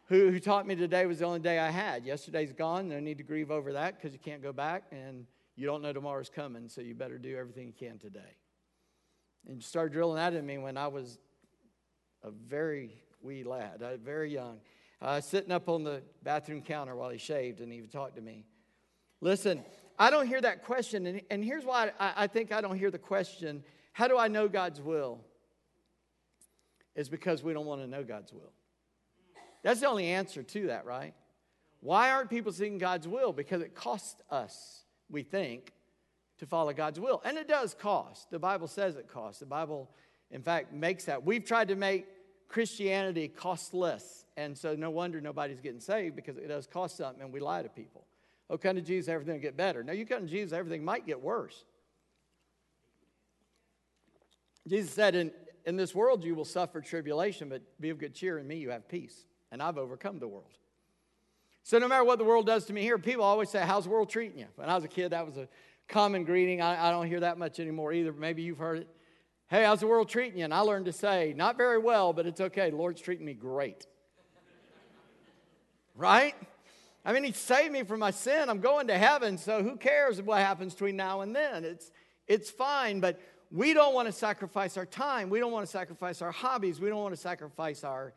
who, 0.09 0.31
who 0.31 0.39
taught 0.39 0.67
me 0.67 0.77
today 0.77 1.07
was 1.07 1.19
the 1.19 1.25
only 1.25 1.41
day 1.41 1.59
I 1.59 1.71
had. 1.71 2.05
Yesterday's 2.05 2.53
gone. 2.53 2.89
No 2.89 3.01
need 3.01 3.19
to 3.19 3.25
grieve 3.25 3.51
over 3.51 3.73
that 3.73 3.97
because 3.97 4.13
you 4.13 4.19
can't 4.19 4.43
go 4.43 4.53
back 4.53 4.85
and 4.93 5.27
you 5.57 5.67
don't 5.67 5.83
know 5.83 5.93
tomorrow's 5.93 6.31
coming, 6.31 6.69
so 6.69 6.81
you 6.81 6.95
better 6.95 7.19
do 7.19 7.37
everything 7.37 7.67
you 7.67 7.73
can 7.73 7.99
today. 7.99 8.37
And 9.49 9.63
start 9.63 9.93
drilling 9.93 10.17
that 10.17 10.35
in 10.35 10.45
me 10.45 10.59
when 10.59 10.77
I 10.77 10.89
was 10.89 11.19
a 12.23 12.31
very 12.31 13.03
wee 13.23 13.43
lad, 13.43 13.83
uh, 13.83 13.97
very 13.97 14.33
young, 14.33 14.59
uh, 15.01 15.21
sitting 15.21 15.51
up 15.51 15.69
on 15.69 15.83
the 15.83 16.03
bathroom 16.23 16.63
counter 16.63 16.95
while 16.95 17.11
he 17.11 17.19
shaved 17.19 17.61
and 17.61 17.73
he 17.73 17.81
would 17.81 17.93
talk 17.93 18.15
to 18.17 18.21
me. 18.21 18.45
Listen, 19.21 19.65
I 19.99 20.11
don't 20.11 20.27
hear 20.27 20.41
that 20.43 20.63
question, 20.65 21.07
and, 21.07 21.23
and 21.31 21.43
here's 21.43 21.65
why 21.65 21.91
I, 21.99 22.13
I 22.17 22.27
think 22.27 22.53
I 22.53 22.61
don't 22.61 22.79
hear 22.79 22.91
the 22.91 22.99
question 22.99 23.65
how 23.93 24.09
do 24.09 24.19
I 24.19 24.29
know 24.29 24.47
God's 24.47 24.79
will? 24.79 25.21
Is 26.95 27.09
because 27.09 27.43
we 27.43 27.55
don't 27.55 27.65
want 27.65 27.81
to 27.81 27.87
know 27.87 28.05
God's 28.05 28.31
will. 28.31 28.53
That's 29.67 29.81
the 29.81 29.89
only 29.89 30.07
answer 30.07 30.45
to 30.45 30.69
that, 30.69 30.87
right? 30.87 31.13
Why 31.81 32.13
aren't 32.13 32.31
people 32.31 32.53
seeking 32.53 32.79
God's 32.79 33.09
will? 33.09 33.33
Because 33.33 33.63
it 33.63 33.75
costs 33.75 34.15
us, 34.31 34.85
we 35.11 35.25
think, 35.25 35.73
to 36.39 36.47
follow 36.47 36.73
God's 36.73 37.01
will. 37.01 37.21
And 37.25 37.37
it 37.37 37.49
does 37.49 37.75
cost. 37.75 38.31
The 38.31 38.39
Bible 38.39 38.69
says 38.69 38.95
it 38.95 39.09
costs. 39.09 39.41
The 39.41 39.47
Bible, 39.47 39.91
in 40.31 40.41
fact, 40.41 40.73
makes 40.73 41.07
that. 41.07 41.27
We've 41.27 41.45
tried 41.45 41.67
to 41.67 41.75
make 41.75 42.07
Christianity 42.47 43.27
costs 43.27 43.75
less. 43.75 44.25
And 44.37 44.57
so 44.57 44.77
no 44.77 44.91
wonder 44.91 45.21
nobody's 45.21 45.61
getting 45.61 45.81
saved 45.81 46.15
because 46.15 46.37
it 46.37 46.47
does 46.47 46.69
cost 46.69 46.97
something 46.97 47.25
and 47.25 47.33
we 47.33 47.41
lie 47.41 47.63
to 47.63 47.69
people. 47.69 48.07
Oh, 48.49 48.57
come 48.57 48.77
to 48.77 48.83
Jesus, 48.83 49.09
everything 49.09 49.35
will 49.35 49.43
get 49.43 49.57
better. 49.57 49.83
No, 49.83 49.93
you 49.93 50.07
come 50.07 50.27
to 50.27 50.31
Jesus, 50.31 50.53
everything 50.53 50.85
might 50.85 51.07
get 51.07 51.21
worse. 51.21 51.65
Jesus 54.69 54.93
said, 54.93 55.17
in, 55.17 55.33
in 55.65 55.75
this 55.75 55.93
world 55.93 56.23
you 56.23 56.37
will 56.37 56.45
suffer 56.45 56.81
tribulation, 56.81 57.49
but 57.49 57.63
be 57.81 57.91
of 57.91 57.99
good 57.99 58.15
cheer. 58.15 58.39
In 58.39 58.47
me 58.47 58.59
you 58.59 58.71
have 58.71 58.89
peace. 58.89 59.27
And 59.51 59.63
I've 59.63 59.79
overcome 59.79 60.19
the 60.19 60.29
world. 60.29 60.57
So 61.63 61.79
no 61.79 61.89
matter 61.89 62.05
what 62.05 62.19
the 62.19 62.25
world 62.25 62.47
does 62.47 62.65
to 62.67 62.73
me 62.73 62.83
here, 62.83 62.97
people 62.99 63.25
always 63.25 63.51
say, 63.51 63.61
How's 63.61 63.85
the 63.85 63.91
world 63.91 64.09
treating 64.09 64.39
you? 64.39 64.47
When 64.55 64.69
I 64.69 64.75
was 64.75 64.85
a 64.85 64.89
kid, 64.89 65.11
that 65.11 65.27
was 65.27 65.37
a 65.37 65.49
common 65.89 66.25
greeting. 66.25 66.61
I, 66.61 66.89
I 66.89 66.91
don't 66.91 67.07
hear 67.07 67.21
that 67.21 67.39
much 67.39 67.59
anymore 67.59 67.93
either. 67.93 68.13
Maybe 68.13 68.43
you've 68.43 68.59
heard 68.59 68.79
it. 68.79 68.89
Hey, 69.49 69.65
how's 69.65 69.81
the 69.81 69.87
world 69.87 70.09
treating 70.09 70.39
you? 70.39 70.45
And 70.45 70.55
I 70.55 70.61
learned 70.61 70.87
to 70.87 70.93
say, 70.93 71.33
not 71.37 71.57
very 71.57 71.79
well, 71.79 72.13
but 72.13 72.27
it's 72.27 72.41
okay. 72.41 72.71
The 72.71 72.77
Lord's 72.77 73.01
treating 73.01 73.25
me 73.25 73.35
great. 73.35 73.87
right? 75.97 76.35
I 77.05 77.13
mean, 77.13 77.25
He 77.25 77.33
saved 77.33 77.73
me 77.73 77.85
from 77.85 78.01
my 78.01 78.11
sin. 78.11 78.49
I'm 78.49 78.61
going 78.61 78.89
to 78.89 78.99
heaven, 78.99 79.39
so 79.39 79.63
who 79.63 79.77
cares 79.77 80.21
what 80.21 80.39
happens 80.39 80.73
between 80.73 80.97
now 80.97 81.21
and 81.21 81.35
then? 81.35 81.65
It's, 81.65 81.91
it's 82.27 82.51
fine, 82.51 83.01
but 83.01 83.21
we 83.51 83.75
don't 83.75 83.95
want 83.95 84.07
to 84.07 84.13
sacrifice 84.13 84.77
our 84.77 84.87
time. 84.87 85.31
We 85.31 85.39
don't 85.39 85.53
want 85.53 85.65
to 85.65 85.71
sacrifice 85.71 86.23
our 86.23 86.33
hobbies. 86.33 86.81
We 86.81 86.89
don't 86.89 87.03
want 87.03 87.15
to 87.15 87.21
sacrifice 87.21 87.85
our 87.85 88.13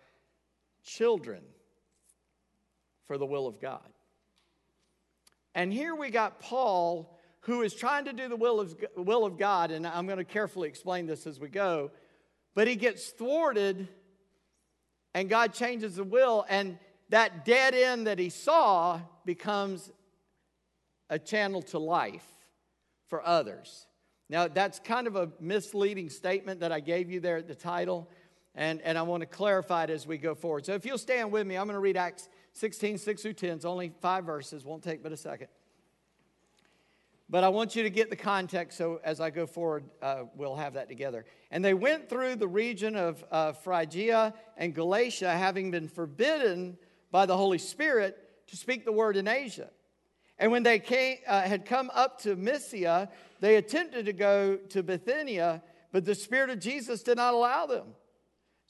children 0.98 1.42
for 3.06 3.18
the 3.18 3.26
will 3.26 3.48
of 3.48 3.60
God. 3.60 3.88
And 5.56 5.74
here 5.74 5.96
we 5.96 6.10
got 6.10 6.40
Paul, 6.40 7.18
who 7.42 7.62
is 7.62 7.74
trying 7.74 8.06
to 8.06 8.14
do 8.14 8.28
the 8.28 8.36
will 8.36 8.60
of, 8.60 8.76
will 8.96 9.26
of 9.26 9.38
God, 9.38 9.72
and 9.72 9.86
I'm 9.86 10.06
going 10.06 10.18
to 10.18 10.24
carefully 10.24 10.70
explain 10.70 11.06
this 11.06 11.26
as 11.26 11.40
we 11.40 11.50
go, 11.50 11.92
but 12.56 12.68
he 12.68 12.76
gets 12.76 13.10
thwarted, 13.10 13.88
and 15.14 15.30
God 15.30 15.54
changes 15.54 15.96
the 15.96 16.04
will, 16.04 16.46
and 16.50 16.78
that 17.10 17.46
dead 17.46 17.74
end 17.74 18.08
that 18.08 18.20
he 18.20 18.30
saw 18.30 19.00
becomes 19.26 19.92
a 21.10 21.18
channel 21.18 21.62
to 21.64 21.80
life 21.80 22.28
for 23.08 23.26
others. 23.26 23.88
Now, 24.30 24.48
that's 24.48 24.80
kind 24.80 25.08
of 25.08 25.16
a 25.16 25.32
misleading 25.40 26.10
statement 26.10 26.60
that 26.60 26.72
I 26.72 26.80
gave 26.80 27.10
you 27.10 27.20
there 27.20 27.38
at 27.38 27.48
the 27.48 27.56
title, 27.56 28.08
and, 28.56 28.82
and 28.82 28.98
I 28.98 29.04
want 29.04 29.22
to 29.22 29.28
clarify 29.28 29.86
it 29.86 29.90
as 29.90 30.06
we 30.08 30.18
go 30.18 30.36
forward. 30.36 30.66
So, 30.66 30.74
if 30.74 30.86
you'll 30.86 30.98
stand 30.98 31.32
with 31.32 31.46
me, 31.46 31.56
I'm 31.56 31.66
going 31.66 31.76
to 31.76 31.80
read 31.80 31.98
Acts 31.98 32.30
16, 32.54 32.98
6 32.98 33.22
through 33.22 33.34
10. 33.34 33.50
It's 33.52 33.66
only 33.66 33.92
five 34.02 34.26
verses, 34.26 34.66
won't 34.66 34.84
take 34.84 35.04
but 35.04 35.12
a 35.12 35.18
second. 35.18 35.48
But 37.32 37.44
I 37.44 37.50
want 37.50 37.76
you 37.76 37.84
to 37.84 37.92
get 37.92 38.10
the 38.10 38.16
context 38.16 38.78
so 38.78 39.00
as 39.04 39.22
I 39.22 39.30
go 39.30 39.46
forward, 39.46 39.84
uh, 40.02 40.24
we'll 40.36 40.56
have 40.56 40.74
that 40.74 40.90
together. 40.90 41.26
And 41.52 41.64
they 41.64 41.76
went 41.76 42.10
through 42.10 42.38
the 42.38 42.48
region 42.48 42.96
of 42.96 43.24
uh, 43.32 43.52
Phrygia 43.52 44.34
and 44.58 44.74
Galatia, 44.74 45.32
having 45.32 45.70
been 45.70 45.88
forbidden 45.88 46.78
by 47.12 47.28
the 47.28 47.38
Holy 47.38 47.60
Spirit 47.60 48.18
to 48.48 48.58
speak 48.58 48.84
the 48.84 48.92
word 48.92 49.16
in 49.16 49.28
Asia. 49.28 49.70
And 50.40 50.52
when 50.52 50.64
they 50.64 50.80
came, 50.80 51.18
uh, 51.28 51.42
had 51.42 51.66
come 51.66 51.92
up 51.94 52.20
to 52.22 52.36
Mysia, 52.36 53.10
they 53.42 53.58
attempted 53.58 54.06
to 54.06 54.14
go 54.14 54.56
to 54.70 54.82
Bithynia, 54.82 55.62
but 55.92 56.06
the 56.06 56.16
Spirit 56.16 56.50
of 56.50 56.60
Jesus 56.60 57.04
did 57.04 57.18
not 57.18 57.36
allow 57.36 57.68
them. 57.68 57.90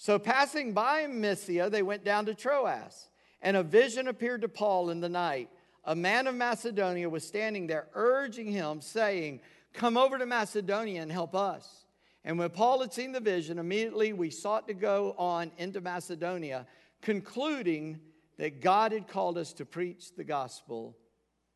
So, 0.02 0.18
passing 0.18 0.72
by 0.72 1.08
Mysia, 1.08 1.70
they 1.70 1.84
went 1.84 2.06
down 2.06 2.26
to 2.28 2.34
Troas. 2.34 3.10
And 3.42 3.58
a 3.58 3.64
vision 3.64 4.08
appeared 4.08 4.44
to 4.44 4.48
Paul 4.48 4.92
in 4.92 5.02
the 5.02 5.10
night. 5.10 5.50
A 5.84 5.94
man 5.94 6.26
of 6.26 6.36
Macedonia 6.36 7.10
was 7.10 7.28
standing 7.28 7.68
there, 7.68 7.90
urging 7.96 8.48
him, 8.48 8.80
saying, 8.80 9.42
Come 9.74 9.98
over 9.98 10.18
to 10.18 10.26
Macedonia 10.26 11.02
and 11.02 11.12
help 11.12 11.36
us. 11.36 11.86
And 12.24 12.40
when 12.40 12.50
Paul 12.50 12.80
had 12.80 12.94
seen 12.94 13.12
the 13.12 13.20
vision, 13.20 13.60
immediately 13.60 14.14
we 14.14 14.30
sought 14.30 14.70
to 14.70 14.74
go 14.74 15.16
on 15.18 15.52
into 15.58 15.82
Macedonia, 15.82 16.66
concluding 17.02 18.00
that 18.38 18.62
God 18.62 18.94
had 18.94 19.06
called 19.06 19.38
us 19.38 19.52
to 19.54 19.66
preach 19.66 20.16
the 20.16 20.24
gospel 20.24 20.96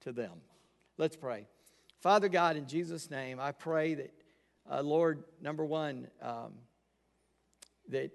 to 0.02 0.12
them. 0.12 0.42
Let's 0.98 1.16
pray. 1.16 1.48
Father 2.02 2.28
God, 2.28 2.58
in 2.58 2.68
Jesus' 2.68 3.10
name, 3.10 3.40
I 3.40 3.54
pray 3.54 3.94
that, 3.94 4.14
uh, 4.70 4.82
Lord, 4.82 5.24
number 5.42 5.64
one, 5.64 6.08
um, 6.22 6.56
that, 7.94 8.12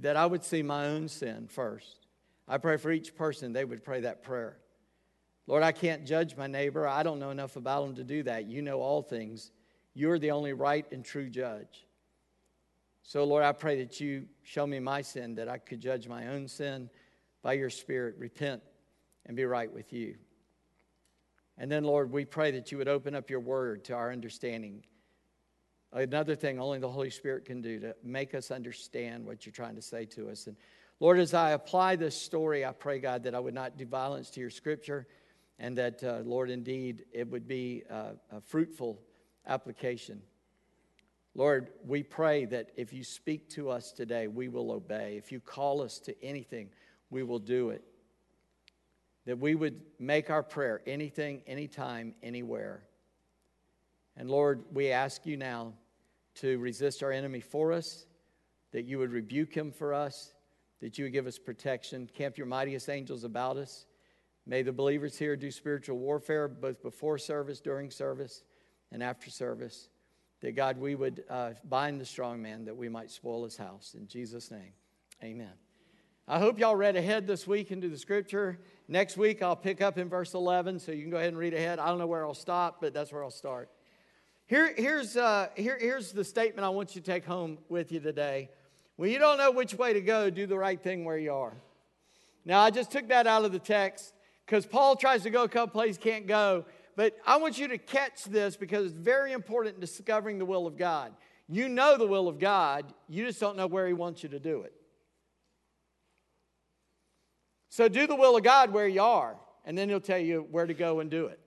that 0.00 0.16
I 0.16 0.26
would 0.26 0.44
see 0.44 0.62
my 0.62 0.88
own 0.88 1.08
sin 1.08 1.48
first. 1.48 2.06
I 2.48 2.58
pray 2.58 2.76
for 2.76 2.90
each 2.90 3.14
person 3.14 3.52
they 3.52 3.64
would 3.64 3.84
pray 3.84 4.00
that 4.00 4.22
prayer. 4.22 4.58
Lord, 5.46 5.62
I 5.62 5.72
can't 5.72 6.04
judge 6.04 6.36
my 6.36 6.46
neighbor. 6.46 6.86
I 6.86 7.02
don't 7.02 7.18
know 7.18 7.30
enough 7.30 7.56
about 7.56 7.84
him 7.84 7.94
to 7.96 8.04
do 8.04 8.22
that. 8.24 8.46
You 8.46 8.62
know 8.62 8.80
all 8.80 9.02
things. 9.02 9.50
You're 9.94 10.18
the 10.18 10.30
only 10.30 10.52
right 10.52 10.86
and 10.92 11.04
true 11.04 11.28
judge. 11.28 11.86
So, 13.02 13.24
Lord, 13.24 13.42
I 13.42 13.52
pray 13.52 13.82
that 13.82 14.00
you 14.00 14.26
show 14.42 14.66
me 14.66 14.78
my 14.78 15.02
sin, 15.02 15.34
that 15.34 15.48
I 15.48 15.58
could 15.58 15.80
judge 15.80 16.06
my 16.06 16.28
own 16.28 16.46
sin 16.46 16.88
by 17.42 17.54
your 17.54 17.70
Spirit, 17.70 18.14
repent, 18.18 18.62
and 19.26 19.36
be 19.36 19.44
right 19.44 19.72
with 19.72 19.92
you. 19.92 20.16
And 21.58 21.70
then, 21.70 21.84
Lord, 21.84 22.12
we 22.12 22.24
pray 22.24 22.52
that 22.52 22.70
you 22.70 22.78
would 22.78 22.88
open 22.88 23.14
up 23.14 23.28
your 23.28 23.40
word 23.40 23.84
to 23.84 23.94
our 23.94 24.12
understanding. 24.12 24.84
Another 25.92 26.34
thing 26.34 26.58
only 26.58 26.78
the 26.78 26.88
Holy 26.88 27.10
Spirit 27.10 27.44
can 27.44 27.60
do 27.60 27.78
to 27.80 27.94
make 28.02 28.34
us 28.34 28.50
understand 28.50 29.26
what 29.26 29.44
you're 29.44 29.52
trying 29.52 29.74
to 29.74 29.82
say 29.82 30.06
to 30.06 30.30
us. 30.30 30.46
And 30.46 30.56
Lord, 31.00 31.18
as 31.18 31.34
I 31.34 31.50
apply 31.50 31.96
this 31.96 32.16
story, 32.16 32.64
I 32.64 32.72
pray, 32.72 32.98
God, 32.98 33.24
that 33.24 33.34
I 33.34 33.40
would 33.40 33.54
not 33.54 33.76
do 33.76 33.84
violence 33.84 34.30
to 34.30 34.40
your 34.40 34.50
scripture 34.50 35.06
and 35.58 35.76
that, 35.78 36.02
uh, 36.02 36.20
Lord, 36.24 36.50
indeed, 36.50 37.04
it 37.12 37.30
would 37.30 37.46
be 37.46 37.82
uh, 37.90 38.12
a 38.30 38.40
fruitful 38.40 39.00
application. 39.46 40.22
Lord, 41.34 41.68
we 41.86 42.02
pray 42.02 42.46
that 42.46 42.70
if 42.76 42.92
you 42.92 43.04
speak 43.04 43.48
to 43.50 43.70
us 43.70 43.92
today, 43.92 44.28
we 44.28 44.48
will 44.48 44.72
obey. 44.72 45.16
If 45.16 45.30
you 45.30 45.40
call 45.40 45.82
us 45.82 45.98
to 46.00 46.24
anything, 46.24 46.70
we 47.10 47.22
will 47.22 47.38
do 47.38 47.70
it 47.70 47.84
that 49.24 49.38
we 49.38 49.54
would 49.54 49.80
make 49.98 50.30
our 50.30 50.42
prayer 50.42 50.80
anything, 50.86 51.42
anytime, 51.46 52.14
anywhere. 52.22 52.82
And 54.16 54.30
Lord, 54.30 54.64
we 54.72 54.90
ask 54.90 55.24
you 55.26 55.36
now 55.36 55.74
to 56.36 56.58
resist 56.58 57.02
our 57.02 57.12
enemy 57.12 57.40
for 57.40 57.72
us, 57.72 58.06
that 58.72 58.84
you 58.84 58.98
would 58.98 59.12
rebuke 59.12 59.54
him 59.54 59.70
for 59.70 59.92
us, 59.92 60.34
that 60.80 60.98
you 60.98 61.04
would 61.04 61.12
give 61.12 61.26
us 61.26 61.38
protection, 61.38 62.08
camp 62.12 62.36
your 62.36 62.46
mightiest 62.46 62.88
angels 62.88 63.24
about 63.24 63.56
us. 63.56 63.86
May 64.46 64.62
the 64.62 64.72
believers 64.72 65.16
here 65.16 65.36
do 65.36 65.50
spiritual 65.50 65.98
warfare 65.98 66.48
both 66.48 66.82
before 66.82 67.18
service, 67.18 67.60
during 67.60 67.90
service, 67.90 68.42
and 68.90 69.02
after 69.02 69.30
service. 69.30 69.88
That 70.40 70.56
God, 70.56 70.78
we 70.78 70.96
would 70.96 71.22
uh, 71.30 71.52
bind 71.68 72.00
the 72.00 72.04
strong 72.04 72.42
man 72.42 72.64
that 72.64 72.76
we 72.76 72.88
might 72.88 73.10
spoil 73.10 73.44
his 73.44 73.56
house. 73.56 73.94
In 73.96 74.08
Jesus' 74.08 74.50
name, 74.50 74.72
amen. 75.22 75.52
I 76.26 76.38
hope 76.38 76.58
y'all 76.58 76.74
read 76.74 76.96
ahead 76.96 77.26
this 77.26 77.46
week 77.46 77.70
into 77.70 77.88
the 77.88 77.98
scripture. 77.98 78.58
Next 78.88 79.16
week, 79.16 79.42
I'll 79.42 79.56
pick 79.56 79.80
up 79.80 79.98
in 79.98 80.08
verse 80.08 80.34
11, 80.34 80.78
so 80.78 80.90
you 80.90 81.02
can 81.02 81.10
go 81.10 81.16
ahead 81.16 81.28
and 81.28 81.38
read 81.38 81.54
ahead. 81.54 81.78
I 81.78 81.88
don't 81.88 81.98
know 81.98 82.06
where 82.06 82.24
I'll 82.24 82.34
stop, 82.34 82.80
but 82.80 82.94
that's 82.94 83.12
where 83.12 83.22
I'll 83.22 83.30
start. 83.30 83.70
Here, 84.52 84.74
here's, 84.76 85.16
uh, 85.16 85.48
here, 85.56 85.78
here's 85.80 86.12
the 86.12 86.24
statement 86.24 86.66
I 86.66 86.68
want 86.68 86.94
you 86.94 87.00
to 87.00 87.10
take 87.10 87.24
home 87.24 87.56
with 87.70 87.90
you 87.90 88.00
today. 88.00 88.50
When 88.96 89.08
you 89.08 89.18
don't 89.18 89.38
know 89.38 89.50
which 89.50 89.72
way 89.72 89.94
to 89.94 90.02
go, 90.02 90.28
do 90.28 90.44
the 90.46 90.58
right 90.58 90.78
thing 90.78 91.06
where 91.06 91.16
you 91.16 91.32
are. 91.32 91.54
Now, 92.44 92.60
I 92.60 92.68
just 92.68 92.90
took 92.90 93.08
that 93.08 93.26
out 93.26 93.46
of 93.46 93.52
the 93.52 93.58
text 93.58 94.12
because 94.44 94.66
Paul 94.66 94.94
tries 94.94 95.22
to 95.22 95.30
go 95.30 95.44
a 95.44 95.48
couple 95.48 95.72
places, 95.72 95.96
can't 95.96 96.26
go. 96.26 96.66
But 96.96 97.16
I 97.26 97.38
want 97.38 97.56
you 97.56 97.66
to 97.68 97.78
catch 97.78 98.24
this 98.24 98.54
because 98.58 98.90
it's 98.90 98.94
very 98.94 99.32
important 99.32 99.76
in 99.76 99.80
discovering 99.80 100.38
the 100.38 100.44
will 100.44 100.66
of 100.66 100.76
God. 100.76 101.14
You 101.48 101.70
know 101.70 101.96
the 101.96 102.06
will 102.06 102.28
of 102.28 102.38
God, 102.38 102.92
you 103.08 103.24
just 103.24 103.40
don't 103.40 103.56
know 103.56 103.66
where 103.66 103.86
He 103.86 103.94
wants 103.94 104.22
you 104.22 104.28
to 104.28 104.38
do 104.38 104.64
it. 104.64 104.74
So 107.70 107.88
do 107.88 108.06
the 108.06 108.16
will 108.16 108.36
of 108.36 108.42
God 108.42 108.70
where 108.70 108.86
you 108.86 109.00
are, 109.00 109.34
and 109.64 109.78
then 109.78 109.88
he'll 109.88 109.98
tell 109.98 110.18
you 110.18 110.46
where 110.50 110.66
to 110.66 110.74
go 110.74 111.00
and 111.00 111.10
do 111.10 111.28
it. 111.28 111.40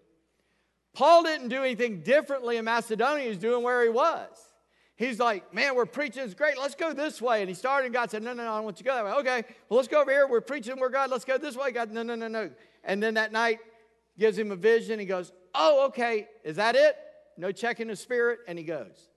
Paul 0.96 1.24
didn't 1.24 1.50
do 1.50 1.62
anything 1.62 2.02
differently 2.02 2.58
in 2.58 2.66
Macedonia, 2.66 3.28
he's 3.28 3.38
doing 3.38 3.64
where 3.64 3.84
he 3.84 3.90
was. 3.90 4.30
He's 4.98 5.20
like, 5.20 5.54
man, 5.54 5.76
we're 5.76 5.86
preaching, 5.86 6.24
it's 6.24 6.34
great, 6.34 6.58
let's 6.58 6.74
go 6.74 6.94
this 6.94 7.22
way. 7.22 7.42
And 7.42 7.50
he 7.50 7.54
started, 7.54 7.86
and 7.86 7.94
God 7.94 8.10
said, 8.10 8.24
no, 8.24 8.34
no, 8.34 8.46
no, 8.46 8.54
I 8.54 8.62
want 8.62 8.80
you 8.80 8.86
to 8.86 8.90
go 8.90 8.96
that 8.96 9.06
way. 9.06 9.12
Okay, 9.12 9.44
well, 9.68 9.78
let's 9.78 9.90
go 9.90 10.02
over 10.02 10.10
here, 10.10 10.26
we're 10.26 10.42
preaching, 10.42 10.80
we're 10.80 10.90
God, 10.90 11.12
let's 11.12 11.26
go 11.26 11.38
this 11.38 11.56
way. 11.56 11.72
God, 11.72 11.92
no, 11.92 12.02
no, 12.02 12.16
no, 12.16 12.30
no. 12.30 12.50
And 12.84 13.04
then 13.04 13.16
that 13.16 13.32
night, 13.32 13.60
gives 14.18 14.38
him 14.38 14.52
a 14.52 14.56
vision, 14.56 15.00
he 15.00 15.06
goes, 15.06 15.32
oh, 15.54 15.88
okay, 15.88 16.28
is 16.44 16.56
that 16.56 16.76
it? 16.76 16.96
No 17.38 17.52
checking 17.52 17.88
the 17.88 17.96
spirit, 17.96 18.40
and 18.48 18.58
he 18.58 18.64
goes. 18.64 19.10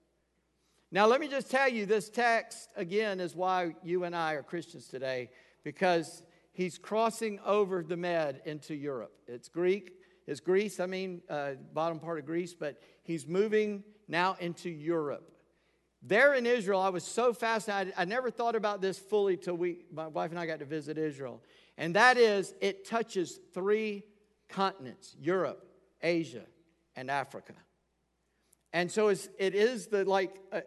Now, 0.90 1.06
let 1.06 1.20
me 1.20 1.28
just 1.28 1.50
tell 1.50 1.68
you 1.68 1.86
this 1.86 2.08
text, 2.08 2.70
again, 2.76 3.20
is 3.20 3.36
why 3.36 3.74
you 3.82 4.04
and 4.04 4.16
I 4.16 4.32
are 4.32 4.42
Christians 4.42 4.88
today, 4.88 5.30
because 5.62 6.22
he's 6.52 6.78
crossing 6.78 7.38
over 7.44 7.82
the 7.82 7.96
Med 7.96 8.40
into 8.44 8.74
Europe. 8.74 9.12
It's 9.26 9.48
Greek, 9.48 9.92
it's 10.28 10.40
Greece, 10.40 10.78
I 10.78 10.84
mean, 10.84 11.22
uh, 11.30 11.52
bottom 11.72 11.98
part 11.98 12.18
of 12.18 12.26
Greece, 12.26 12.52
but 12.52 12.78
he's 13.02 13.26
moving 13.26 13.82
now 14.08 14.36
into 14.40 14.68
Europe. 14.68 15.32
There 16.02 16.34
in 16.34 16.44
Israel, 16.44 16.80
I 16.80 16.90
was 16.90 17.02
so 17.02 17.32
fascinated. 17.32 17.94
I, 17.96 18.02
I 18.02 18.04
never 18.04 18.30
thought 18.30 18.54
about 18.54 18.82
this 18.82 18.98
fully 18.98 19.38
till 19.38 19.54
we, 19.54 19.86
my 19.90 20.06
wife 20.06 20.30
and 20.30 20.38
I 20.38 20.44
got 20.44 20.58
to 20.58 20.66
visit 20.66 20.98
Israel. 20.98 21.42
And 21.78 21.96
that 21.96 22.18
is, 22.18 22.52
it 22.60 22.86
touches 22.86 23.40
three 23.54 24.04
continents 24.50 25.16
Europe, 25.18 25.66
Asia, 26.02 26.44
and 26.94 27.10
Africa. 27.10 27.54
And 28.74 28.92
so 28.92 29.08
it's, 29.08 29.30
it 29.38 29.54
is 29.54 29.86
the 29.86 30.04
like 30.04 30.36
uh, 30.52 30.60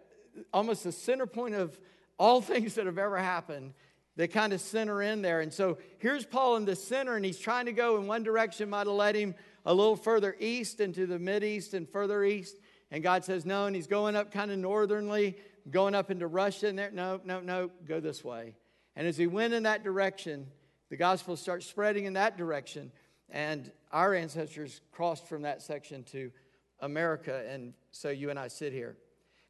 almost 0.51 0.85
the 0.85 0.91
center 0.91 1.27
point 1.27 1.53
of 1.53 1.79
all 2.17 2.41
things 2.41 2.73
that 2.75 2.87
have 2.87 2.97
ever 2.97 3.19
happened 3.19 3.75
they 4.21 4.27
kind 4.27 4.53
of 4.53 4.61
center 4.61 5.01
in 5.01 5.23
there. 5.23 5.41
And 5.41 5.51
so 5.51 5.79
here's 5.97 6.27
Paul 6.27 6.57
in 6.57 6.65
the 6.65 6.75
center, 6.75 7.15
and 7.15 7.25
he's 7.25 7.39
trying 7.39 7.65
to 7.65 7.71
go 7.71 7.97
in 7.97 8.05
one 8.05 8.21
direction, 8.21 8.69
might 8.69 8.85
have 8.85 8.95
led 8.95 9.15
him 9.15 9.33
a 9.65 9.73
little 9.73 9.95
further 9.95 10.35
east 10.39 10.79
into 10.79 11.07
the 11.07 11.17
Mid 11.17 11.43
East 11.43 11.73
and 11.73 11.89
further 11.89 12.23
east. 12.23 12.57
And 12.91 13.01
God 13.01 13.25
says, 13.25 13.47
no. 13.47 13.65
And 13.65 13.75
he's 13.75 13.87
going 13.87 14.15
up 14.15 14.31
kind 14.31 14.51
of 14.51 14.59
northernly, 14.59 15.37
going 15.71 15.95
up 15.95 16.11
into 16.11 16.27
Russia. 16.27 16.67
And 16.67 16.77
there, 16.77 16.91
no, 16.91 17.19
no, 17.25 17.39
no, 17.39 17.71
go 17.87 17.99
this 17.99 18.23
way. 18.23 18.53
And 18.95 19.07
as 19.07 19.17
he 19.17 19.25
went 19.25 19.55
in 19.55 19.63
that 19.63 19.83
direction, 19.83 20.45
the 20.91 20.97
gospel 20.97 21.35
starts 21.35 21.65
spreading 21.65 22.05
in 22.05 22.13
that 22.13 22.37
direction. 22.37 22.91
And 23.27 23.71
our 23.91 24.13
ancestors 24.13 24.81
crossed 24.91 25.25
from 25.27 25.41
that 25.41 25.63
section 25.63 26.03
to 26.11 26.31
America. 26.79 27.43
And 27.49 27.73
so 27.91 28.09
you 28.09 28.29
and 28.29 28.37
I 28.37 28.49
sit 28.49 28.71
here. 28.71 28.97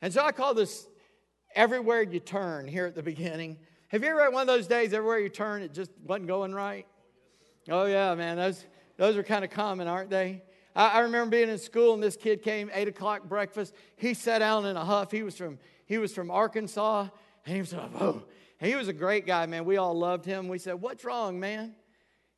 And 0.02 0.14
so 0.14 0.24
I 0.24 0.32
call 0.32 0.54
this 0.54 0.88
everywhere 1.56 2.04
you 2.04 2.22
turn 2.22 2.70
here 2.70 2.86
at 2.86 2.96
the 2.96 3.04
beginning. 3.04 3.58
Have 3.92 4.04
you 4.04 4.10
ever 4.10 4.24
had 4.24 4.32
one 4.32 4.42
of 4.42 4.48
those 4.48 4.68
days 4.68 4.94
everywhere 4.94 5.20
you 5.20 5.28
turn, 5.28 5.62
it 5.62 5.74
just 5.74 5.92
wasn't 6.06 6.28
going 6.28 6.56
right? 6.56 6.88
Oh, 7.70 7.84
yeah, 7.84 8.16
man. 8.16 8.38
Those, 8.38 8.66
those 8.96 9.18
are 9.18 9.24
kind 9.24 9.44
of 9.44 9.52
common, 9.52 9.86
aren't 9.86 10.10
they? 10.10 10.44
I, 10.74 10.88
I 10.88 11.00
remember 11.00 11.32
being 11.32 11.50
in 11.50 11.58
school 11.58 11.94
and 11.94 12.02
this 12.02 12.16
kid 12.16 12.42
came, 12.42 12.72
8 12.74 12.88
o'clock 12.88 13.26
breakfast. 13.26 13.76
He 13.98 14.14
sat 14.14 14.40
down 14.40 14.66
in 14.66 14.78
a 14.78 14.86
huff. 14.86 15.12
He 15.12 15.24
was 15.24 15.36
from, 15.36 15.60
he 15.86 15.98
was 15.98 16.14
from 16.14 16.32
Arkansas. 16.32 17.10
And 17.46 17.54
he 17.54 17.60
was 17.60 17.74
like, 17.74 17.92
oh. 18.00 18.24
And 18.62 18.70
he 18.70 18.78
was 18.78 18.88
a 18.88 18.94
great 18.94 19.26
guy, 19.26 19.46
man. 19.46 19.66
We 19.66 19.76
all 19.76 19.94
loved 19.94 20.24
him. 20.24 20.48
We 20.48 20.58
said, 20.58 20.76
What's 20.76 21.04
wrong, 21.04 21.38
man? 21.40 21.76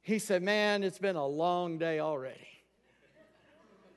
He 0.01 0.17
said, 0.17 0.41
Man, 0.41 0.81
it's 0.81 0.97
been 0.97 1.17
a 1.17 1.27
long 1.27 1.77
day 1.77 1.99
already. 1.99 2.47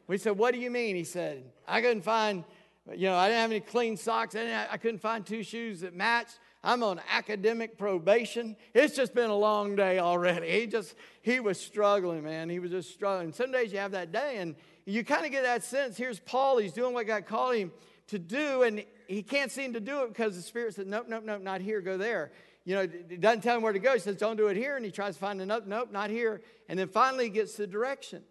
We 0.08 0.18
said, 0.18 0.36
What 0.36 0.52
do 0.52 0.60
you 0.60 0.70
mean? 0.70 0.94
He 0.94 1.04
said, 1.04 1.44
I 1.66 1.80
couldn't 1.80 2.02
find, 2.02 2.44
you 2.92 3.08
know, 3.08 3.16
I 3.16 3.28
didn't 3.28 3.40
have 3.40 3.50
any 3.52 3.60
clean 3.60 3.96
socks. 3.96 4.34
I, 4.34 4.66
I 4.68 4.76
couldn't 4.76 4.98
find 4.98 5.24
two 5.24 5.44
shoes 5.44 5.80
that 5.80 5.94
matched. 5.94 6.40
I'm 6.66 6.82
on 6.82 7.00
academic 7.08 7.78
probation. 7.78 8.56
It's 8.74 8.96
just 8.96 9.14
been 9.14 9.30
a 9.30 9.36
long 9.36 9.76
day 9.76 10.00
already. 10.00 10.50
He 10.50 10.66
just, 10.66 10.96
he 11.22 11.38
was 11.38 11.60
struggling, 11.60 12.24
man. 12.24 12.50
He 12.50 12.58
was 12.58 12.72
just 12.72 12.92
struggling. 12.92 13.32
Some 13.32 13.52
days 13.52 13.72
you 13.72 13.78
have 13.78 13.92
that 13.92 14.10
day 14.10 14.38
and 14.38 14.56
you 14.84 15.04
kind 15.04 15.24
of 15.24 15.30
get 15.30 15.44
that 15.44 15.62
sense. 15.62 15.96
Here's 15.96 16.18
Paul. 16.18 16.58
He's 16.58 16.72
doing 16.72 16.92
what 16.92 17.06
God 17.06 17.24
called 17.24 17.54
him 17.54 17.70
to 18.08 18.18
do, 18.18 18.62
and 18.62 18.84
he 19.06 19.22
can't 19.22 19.50
seem 19.50 19.74
to 19.74 19.80
do 19.80 20.02
it 20.02 20.08
because 20.08 20.34
the 20.34 20.42
Spirit 20.42 20.74
said, 20.74 20.88
Nope, 20.88 21.06
nope, 21.08 21.22
nope, 21.24 21.40
not 21.40 21.60
here, 21.60 21.80
go 21.80 21.96
there. 21.96 22.32
You 22.64 22.74
know, 22.74 22.80
it 22.82 23.20
doesn't 23.20 23.42
tell 23.42 23.56
him 23.56 23.62
where 23.62 23.72
to 23.72 23.78
go. 23.78 23.94
He 23.94 24.00
says, 24.00 24.16
Don't 24.16 24.36
do 24.36 24.48
it 24.48 24.56
here. 24.56 24.76
And 24.76 24.84
he 24.84 24.90
tries 24.90 25.14
to 25.14 25.20
find 25.20 25.40
another, 25.40 25.66
nope, 25.66 25.92
not 25.92 26.10
here. 26.10 26.40
And 26.68 26.76
then 26.78 26.88
finally 26.88 27.24
he 27.24 27.30
gets 27.30 27.56
the 27.56 27.66
direction. 27.66 28.22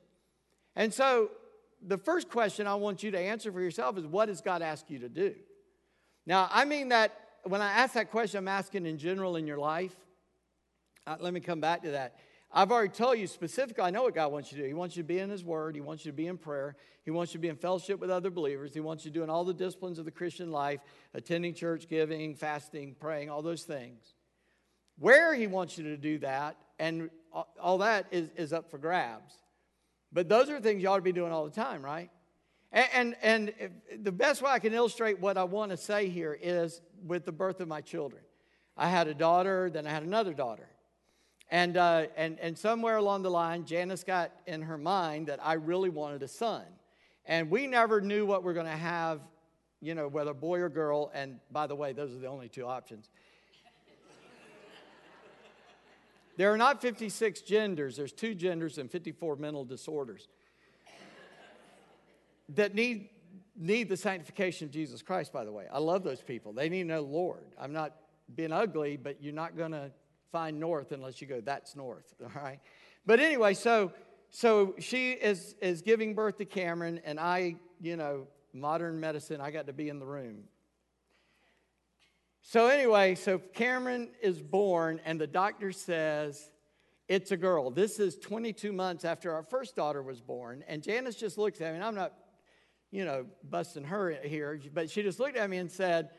And 0.75 0.93
so 0.93 1.31
the 1.81 1.97
first 1.97 2.29
question 2.29 2.67
I 2.67 2.75
want 2.75 3.01
you 3.01 3.11
to 3.11 3.19
answer 3.19 3.49
for 3.51 3.61
yourself 3.61 3.97
is, 3.97 4.05
What 4.05 4.25
does 4.25 4.41
God 4.41 4.61
ask 4.61 4.89
you 4.89 4.99
to 4.99 5.09
do? 5.09 5.35
Now, 6.25 6.49
I 6.51 6.65
mean 6.65 6.89
that 6.89 7.24
when 7.45 7.61
I 7.61 7.71
ask 7.71 7.93
that 7.93 8.11
question, 8.11 8.39
I'm 8.39 8.47
asking 8.47 8.85
in 8.85 8.97
general 8.97 9.35
in 9.35 9.45
your 9.45 9.57
life. 9.57 9.95
Uh, 11.07 11.17
let 11.19 11.33
me 11.33 11.39
come 11.39 11.59
back 11.59 11.83
to 11.83 11.91
that. 11.91 12.15
I've 12.51 12.71
already 12.71 12.93
told 12.93 13.19
you 13.19 13.27
specifically, 13.27 13.83
I 13.83 13.89
know 13.89 14.03
what 14.03 14.15
God 14.15 14.31
wants 14.31 14.51
you 14.51 14.57
to 14.57 14.63
do. 14.63 14.67
He 14.67 14.73
wants 14.73 14.95
you 14.95 15.03
to 15.03 15.07
be 15.07 15.19
in 15.19 15.29
His 15.29 15.43
Word. 15.43 15.75
He 15.75 15.81
wants 15.81 16.05
you 16.05 16.11
to 16.11 16.15
be 16.15 16.27
in 16.27 16.37
prayer. 16.37 16.75
He 17.03 17.11
wants 17.11 17.33
you 17.33 17.39
to 17.39 17.41
be 17.41 17.49
in 17.49 17.57
fellowship 17.57 17.99
with 17.99 18.09
other 18.09 18.29
believers. 18.29 18.73
He 18.73 18.79
wants 18.79 19.03
you 19.05 19.11
doing 19.11 19.29
all 19.29 19.43
the 19.43 19.53
disciplines 19.53 19.99
of 19.99 20.05
the 20.05 20.11
Christian 20.11 20.51
life, 20.51 20.79
attending 21.13 21.53
church, 21.53 21.87
giving, 21.89 22.33
fasting, 22.33 22.95
praying, 22.99 23.29
all 23.29 23.41
those 23.41 23.63
things. 23.63 24.13
Where 24.97 25.35
He 25.35 25.47
wants 25.47 25.77
you 25.77 25.83
to 25.83 25.97
do 25.97 26.19
that, 26.19 26.55
and 26.79 27.09
all 27.61 27.79
that 27.79 28.07
is, 28.11 28.29
is 28.37 28.53
up 28.53 28.71
for 28.71 28.77
grabs. 28.77 29.33
But 30.13 30.29
those 30.29 30.49
are 30.49 30.59
things 30.61 30.81
you 30.81 30.87
ought 30.87 30.97
to 30.97 31.01
be 31.01 31.11
doing 31.11 31.33
all 31.33 31.43
the 31.43 31.51
time, 31.51 31.83
right? 31.83 32.09
And, 32.75 33.15
and, 33.21 33.53
and 33.61 34.03
the 34.03 34.11
best 34.11 34.41
way 34.41 34.51
I 34.51 34.59
can 34.59 34.73
illustrate 34.73 35.17
what 35.21 35.37
I 35.37 35.45
want 35.45 35.71
to 35.71 35.77
say 35.77 36.09
here 36.09 36.37
is 36.39 36.81
with 37.05 37.23
the 37.23 37.31
birth 37.31 37.61
of 37.61 37.69
my 37.69 37.79
children. 37.79 38.21
I 38.75 38.89
had 38.89 39.07
a 39.07 39.13
daughter, 39.13 39.69
then 39.69 39.87
I 39.87 39.91
had 39.91 40.03
another 40.03 40.33
daughter. 40.33 40.67
And, 41.49 41.77
uh, 41.77 42.07
and, 42.17 42.37
and 42.41 42.57
somewhere 42.57 42.97
along 42.97 43.21
the 43.21 43.31
line, 43.31 43.63
Janice 43.63 44.03
got 44.03 44.33
in 44.45 44.61
her 44.63 44.77
mind 44.77 45.27
that 45.27 45.39
I 45.41 45.53
really 45.53 45.89
wanted 45.89 46.21
a 46.21 46.27
son. 46.27 46.63
And 47.25 47.49
we 47.49 47.65
never 47.65 48.01
knew 48.01 48.25
what 48.25 48.43
we 48.43 48.51
are 48.51 48.53
going 48.53 48.65
to 48.65 48.71
have, 48.73 49.21
you 49.79 49.95
know, 49.95 50.09
whether 50.09 50.33
boy 50.33 50.59
or 50.59 50.67
girl. 50.67 51.11
And 51.13 51.39
by 51.51 51.67
the 51.67 51.75
way, 51.75 51.93
those 51.93 52.13
are 52.13 52.19
the 52.19 52.27
only 52.27 52.49
two 52.49 52.65
options. 52.65 53.09
there 56.35 56.51
are 56.51 56.57
not 56.57 56.81
56 56.81 57.39
genders, 57.39 57.95
there's 57.95 58.11
two 58.11 58.35
genders 58.35 58.77
and 58.79 58.91
54 58.91 59.37
mental 59.37 59.63
disorders 59.63 60.27
that 62.49 62.75
need, 62.75 63.09
need 63.55 63.89
the 63.89 63.97
sanctification 63.97 64.67
of 64.67 64.71
Jesus 64.71 65.01
Christ, 65.01 65.33
by 65.33 65.45
the 65.45 65.51
way. 65.51 65.65
I 65.71 65.79
love 65.79 66.03
those 66.03 66.21
people. 66.21 66.53
They 66.53 66.69
need 66.69 66.83
to 66.83 66.89
know 66.89 67.01
Lord. 67.01 67.45
I'm 67.59 67.73
not 67.73 67.95
being 68.35 68.51
ugly, 68.51 68.97
but 68.97 69.21
you're 69.21 69.33
not 69.33 69.57
going 69.57 69.71
to 69.71 69.91
find 70.31 70.59
north 70.59 70.91
unless 70.91 71.21
you 71.21 71.27
go, 71.27 71.41
that's 71.41 71.75
north, 71.75 72.13
all 72.23 72.41
right? 72.41 72.59
But 73.05 73.19
anyway, 73.19 73.53
so 73.53 73.93
so 74.29 74.75
she 74.79 75.11
is 75.11 75.55
is 75.61 75.81
giving 75.81 76.13
birth 76.13 76.37
to 76.39 76.45
Cameron, 76.45 76.99
and 77.05 77.19
I, 77.19 77.55
you 77.79 77.95
know, 77.95 78.27
modern 78.51 78.99
medicine, 78.99 79.39
I 79.39 79.51
got 79.51 79.67
to 79.67 79.73
be 79.73 79.89
in 79.89 79.99
the 79.99 80.05
room. 80.05 80.45
So 82.41 82.67
anyway, 82.67 83.15
so 83.15 83.39
Cameron 83.39 84.09
is 84.21 84.41
born, 84.41 84.99
and 85.05 85.19
the 85.19 85.27
doctor 85.27 85.71
says 85.71 86.51
it's 87.07 87.31
a 87.31 87.37
girl. 87.37 87.69
This 87.69 87.99
is 87.99 88.17
22 88.17 88.71
months 88.71 89.05
after 89.05 89.33
our 89.33 89.43
first 89.43 89.75
daughter 89.75 90.01
was 90.01 90.21
born, 90.21 90.63
and 90.67 90.83
Janice 90.83 91.15
just 91.15 91.37
looks 91.37 91.61
at 91.61 91.71
me, 91.71 91.75
and 91.75 91.83
I'm 91.83 91.95
not, 91.95 92.13
you 92.91 93.05
know, 93.05 93.25
busting 93.43 93.83
her 93.85 94.11
here, 94.23 94.59
but 94.73 94.89
she 94.89 95.03
just 95.03 95.19
looked 95.19 95.37
at 95.37 95.49
me 95.49 95.57
and 95.57 95.71
said, 95.71 96.09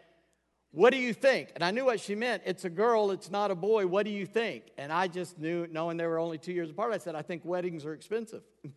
what 0.77 0.93
do 0.93 0.99
you 0.99 1.15
think? 1.15 1.53
And 1.55 1.65
I 1.65 1.71
knew 1.71 1.87
what 1.87 2.01
she 2.01 2.15
meant. 2.15 2.43
It's 2.45 2.67
a 2.67 2.71
girl, 2.71 3.11
it's 3.11 3.31
not 3.31 3.51
a 3.51 3.55
boy. 3.55 3.87
What 3.87 4.05
do 4.05 4.11
you 4.11 4.27
think? 4.27 4.65
And 4.77 4.93
I 4.93 5.09
just 5.09 5.39
knew, 5.39 5.67
knowing 5.69 5.97
they 5.97 6.07
were 6.07 6.19
only 6.19 6.37
two 6.37 6.53
years 6.53 6.69
apart, 6.71 6.93
I 6.93 6.99
said, 6.99 7.15
I 7.15 7.23
think 7.23 7.47
weddings 7.47 7.87
are 7.87 7.95
expensive. 7.95 8.43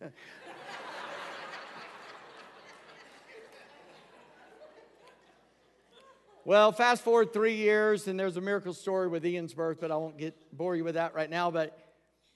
well, 6.46 6.72
fast 6.72 7.02
forward 7.04 7.34
three 7.34 7.56
years, 7.56 8.08
and 8.08 8.18
there's 8.18 8.38
a 8.38 8.40
miracle 8.40 8.72
story 8.72 9.08
with 9.08 9.26
Ian's 9.26 9.52
birth, 9.52 9.76
but 9.78 9.90
I 9.90 9.96
won't 9.96 10.16
get 10.16 10.34
bore 10.56 10.76
you 10.76 10.84
with 10.84 10.94
that 10.94 11.14
right 11.14 11.28
now. 11.28 11.50
But 11.50 11.78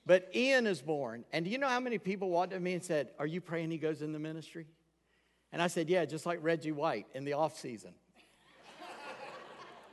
but 0.07 0.29
Ian 0.35 0.67
is 0.67 0.83
born. 0.83 1.25
And 1.33 1.47
do 1.47 1.51
you 1.51 1.57
know 1.57 1.69
how 1.69 1.81
many 1.81 1.97
people 1.97 2.29
walked 2.29 2.53
to 2.53 2.61
me 2.61 2.75
and 2.75 2.85
said, 2.85 3.09
Are 3.19 3.27
you 3.27 3.41
praying 3.41 3.71
he 3.71 3.79
goes 3.79 4.03
in 4.03 4.13
the 4.13 4.19
ministry? 4.19 4.67
And 5.55 5.63
I 5.63 5.69
said, 5.69 5.89
Yeah, 5.89 6.05
just 6.05 6.27
like 6.27 6.41
Reggie 6.43 6.73
White 6.73 7.07
in 7.15 7.25
the 7.25 7.35
off 7.35 7.57
season. 7.57 7.95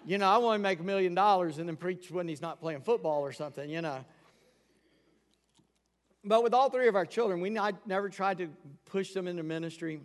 You 0.03 0.17
know, 0.17 0.27
I 0.27 0.39
want 0.39 0.57
to 0.57 0.63
make 0.63 0.79
a 0.79 0.83
million 0.83 1.13
dollars 1.13 1.59
and 1.59 1.69
then 1.69 1.77
preach 1.77 2.09
when 2.09 2.27
he's 2.27 2.41
not 2.41 2.59
playing 2.59 2.81
football 2.81 3.21
or 3.21 3.31
something, 3.31 3.69
you 3.69 3.83
know. 3.83 4.03
But 6.25 6.41
with 6.41 6.55
all 6.55 6.71
three 6.71 6.87
of 6.87 6.95
our 6.95 7.05
children, 7.05 7.39
we 7.39 7.51
not, 7.51 7.87
never 7.87 8.09
tried 8.09 8.39
to 8.39 8.49
push 8.85 9.11
them 9.11 9.27
into 9.27 9.43
ministry. 9.43 10.01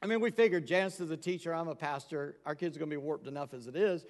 I 0.00 0.06
mean, 0.06 0.20
we 0.20 0.30
figured 0.30 0.66
Janice 0.66 1.00
is 1.00 1.10
a 1.10 1.16
teacher, 1.18 1.54
I'm 1.54 1.68
a 1.68 1.74
pastor. 1.74 2.36
Our 2.46 2.54
kids 2.54 2.74
are 2.74 2.80
going 2.80 2.88
to 2.88 2.96
be 2.96 3.02
warped 3.02 3.26
enough 3.26 3.52
as 3.52 3.66
it 3.66 3.76
is. 3.76 4.06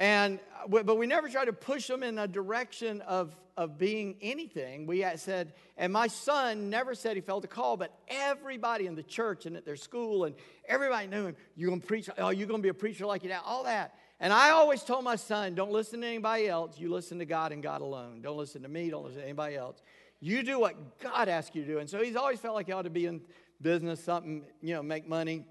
And, 0.00 0.40
uh, 0.64 0.82
but 0.82 0.96
we 0.96 1.06
never 1.06 1.28
tried 1.28 1.44
to 1.44 1.52
push 1.52 1.86
them 1.86 2.02
in 2.02 2.18
a 2.18 2.26
direction 2.26 3.02
of, 3.02 3.36
of 3.58 3.76
being 3.76 4.16
anything. 4.22 4.86
We 4.86 5.04
said, 5.16 5.52
and 5.76 5.92
my 5.92 6.06
son 6.06 6.70
never 6.70 6.94
said 6.94 7.16
he 7.16 7.20
felt 7.20 7.44
a 7.44 7.48
call, 7.48 7.76
but 7.76 7.94
everybody 8.08 8.86
in 8.86 8.94
the 8.94 9.02
church 9.02 9.44
and 9.44 9.58
at 9.58 9.66
their 9.66 9.76
school 9.76 10.24
and 10.24 10.34
everybody 10.66 11.06
knew 11.06 11.26
him. 11.26 11.36
You're 11.54 11.68
going 11.68 11.82
to 11.82 11.86
preach, 11.86 12.08
oh, 12.16 12.30
you're 12.30 12.48
going 12.48 12.60
to 12.60 12.62
be 12.62 12.70
a 12.70 12.74
preacher 12.74 13.04
like 13.04 13.22
you 13.22 13.28
now, 13.28 13.42
all 13.44 13.64
that. 13.64 13.94
And 14.20 14.32
I 14.32 14.50
always 14.50 14.82
told 14.82 15.04
my 15.04 15.16
son, 15.16 15.54
don't 15.54 15.70
listen 15.70 16.00
to 16.00 16.06
anybody 16.06 16.48
else. 16.48 16.78
You 16.78 16.90
listen 16.90 17.18
to 17.18 17.26
God 17.26 17.52
and 17.52 17.62
God 17.62 17.82
alone. 17.82 18.22
Don't 18.22 18.38
listen 18.38 18.62
to 18.62 18.68
me. 18.68 18.88
Don't 18.88 19.04
listen 19.04 19.20
to 19.20 19.24
anybody 19.24 19.56
else. 19.56 19.82
You 20.20 20.42
do 20.42 20.58
what 20.58 20.98
God 20.98 21.28
asks 21.28 21.54
you 21.54 21.62
to 21.62 21.68
do. 21.68 21.78
And 21.78 21.88
so 21.88 22.02
he's 22.02 22.16
always 22.16 22.40
felt 22.40 22.54
like 22.54 22.66
he 22.66 22.72
ought 22.72 22.82
to 22.82 22.90
be 22.90 23.04
in 23.04 23.20
business, 23.60 24.02
something, 24.02 24.44
you 24.62 24.74
know, 24.74 24.82
make 24.82 25.06
money. 25.06 25.44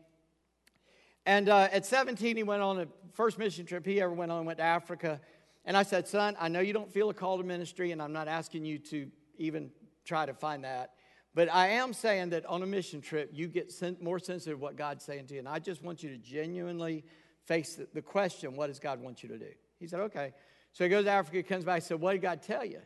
And 1.30 1.48
uh, 1.48 1.68
at 1.72 1.86
17, 1.86 2.38
he 2.38 2.42
went 2.42 2.64
on 2.64 2.78
the 2.78 2.88
first 3.14 3.38
mission 3.38 3.64
trip 3.64 3.86
he 3.86 4.02
ever 4.02 4.12
went 4.12 4.32
on, 4.32 4.46
went 4.46 4.58
to 4.58 4.64
Africa. 4.64 5.22
And 5.64 5.78
I 5.78 5.84
said, 5.84 6.08
Son, 6.08 6.36
I 6.40 6.48
know 6.48 6.60
you 6.60 6.74
don't 6.74 6.92
feel 6.92 7.12
a 7.12 7.14
call 7.14 7.38
to 7.38 7.44
ministry, 7.44 7.92
and 7.92 8.02
I'm 8.02 8.12
not 8.12 8.28
asking 8.28 8.66
you 8.66 8.80
to 8.80 9.12
even 9.38 9.70
try 10.04 10.26
to 10.26 10.34
find 10.34 10.64
that. 10.64 10.94
But 11.36 11.54
I 11.54 11.68
am 11.68 11.94
saying 11.94 12.32
that 12.32 12.48
on 12.48 12.64
a 12.64 12.66
mission 12.66 13.00
trip, 13.00 13.30
you 13.32 13.48
get 13.48 13.72
more 14.02 14.18
sensitive 14.18 14.58
to 14.58 14.60
what 14.60 14.76
God's 14.76 15.06
saying 15.06 15.28
to 15.28 15.36
you. 15.36 15.40
And 15.42 15.48
I 15.48 15.60
just 15.60 15.84
want 15.84 16.02
you 16.02 16.10
to 16.10 16.18
genuinely 16.18 17.04
face 17.46 17.80
the, 17.94 18.02
question, 18.02 18.56
what 18.56 18.66
does 18.66 18.80
God 18.80 19.00
want 19.00 19.22
you 19.22 19.30
to 19.30 19.38
do? 19.38 19.52
He 19.80 19.86
said, 19.86 20.00
okay. 20.00 20.34
So 20.74 20.84
he 20.84 20.90
goes 20.90 21.06
to 21.06 21.12
Africa, 21.12 21.44
comes 21.44 21.64
back, 21.64 21.84
said, 21.84 22.02
what 22.02 22.14
did 22.14 22.24
God 22.24 22.42
tell 22.42 22.66
you? 22.66 22.82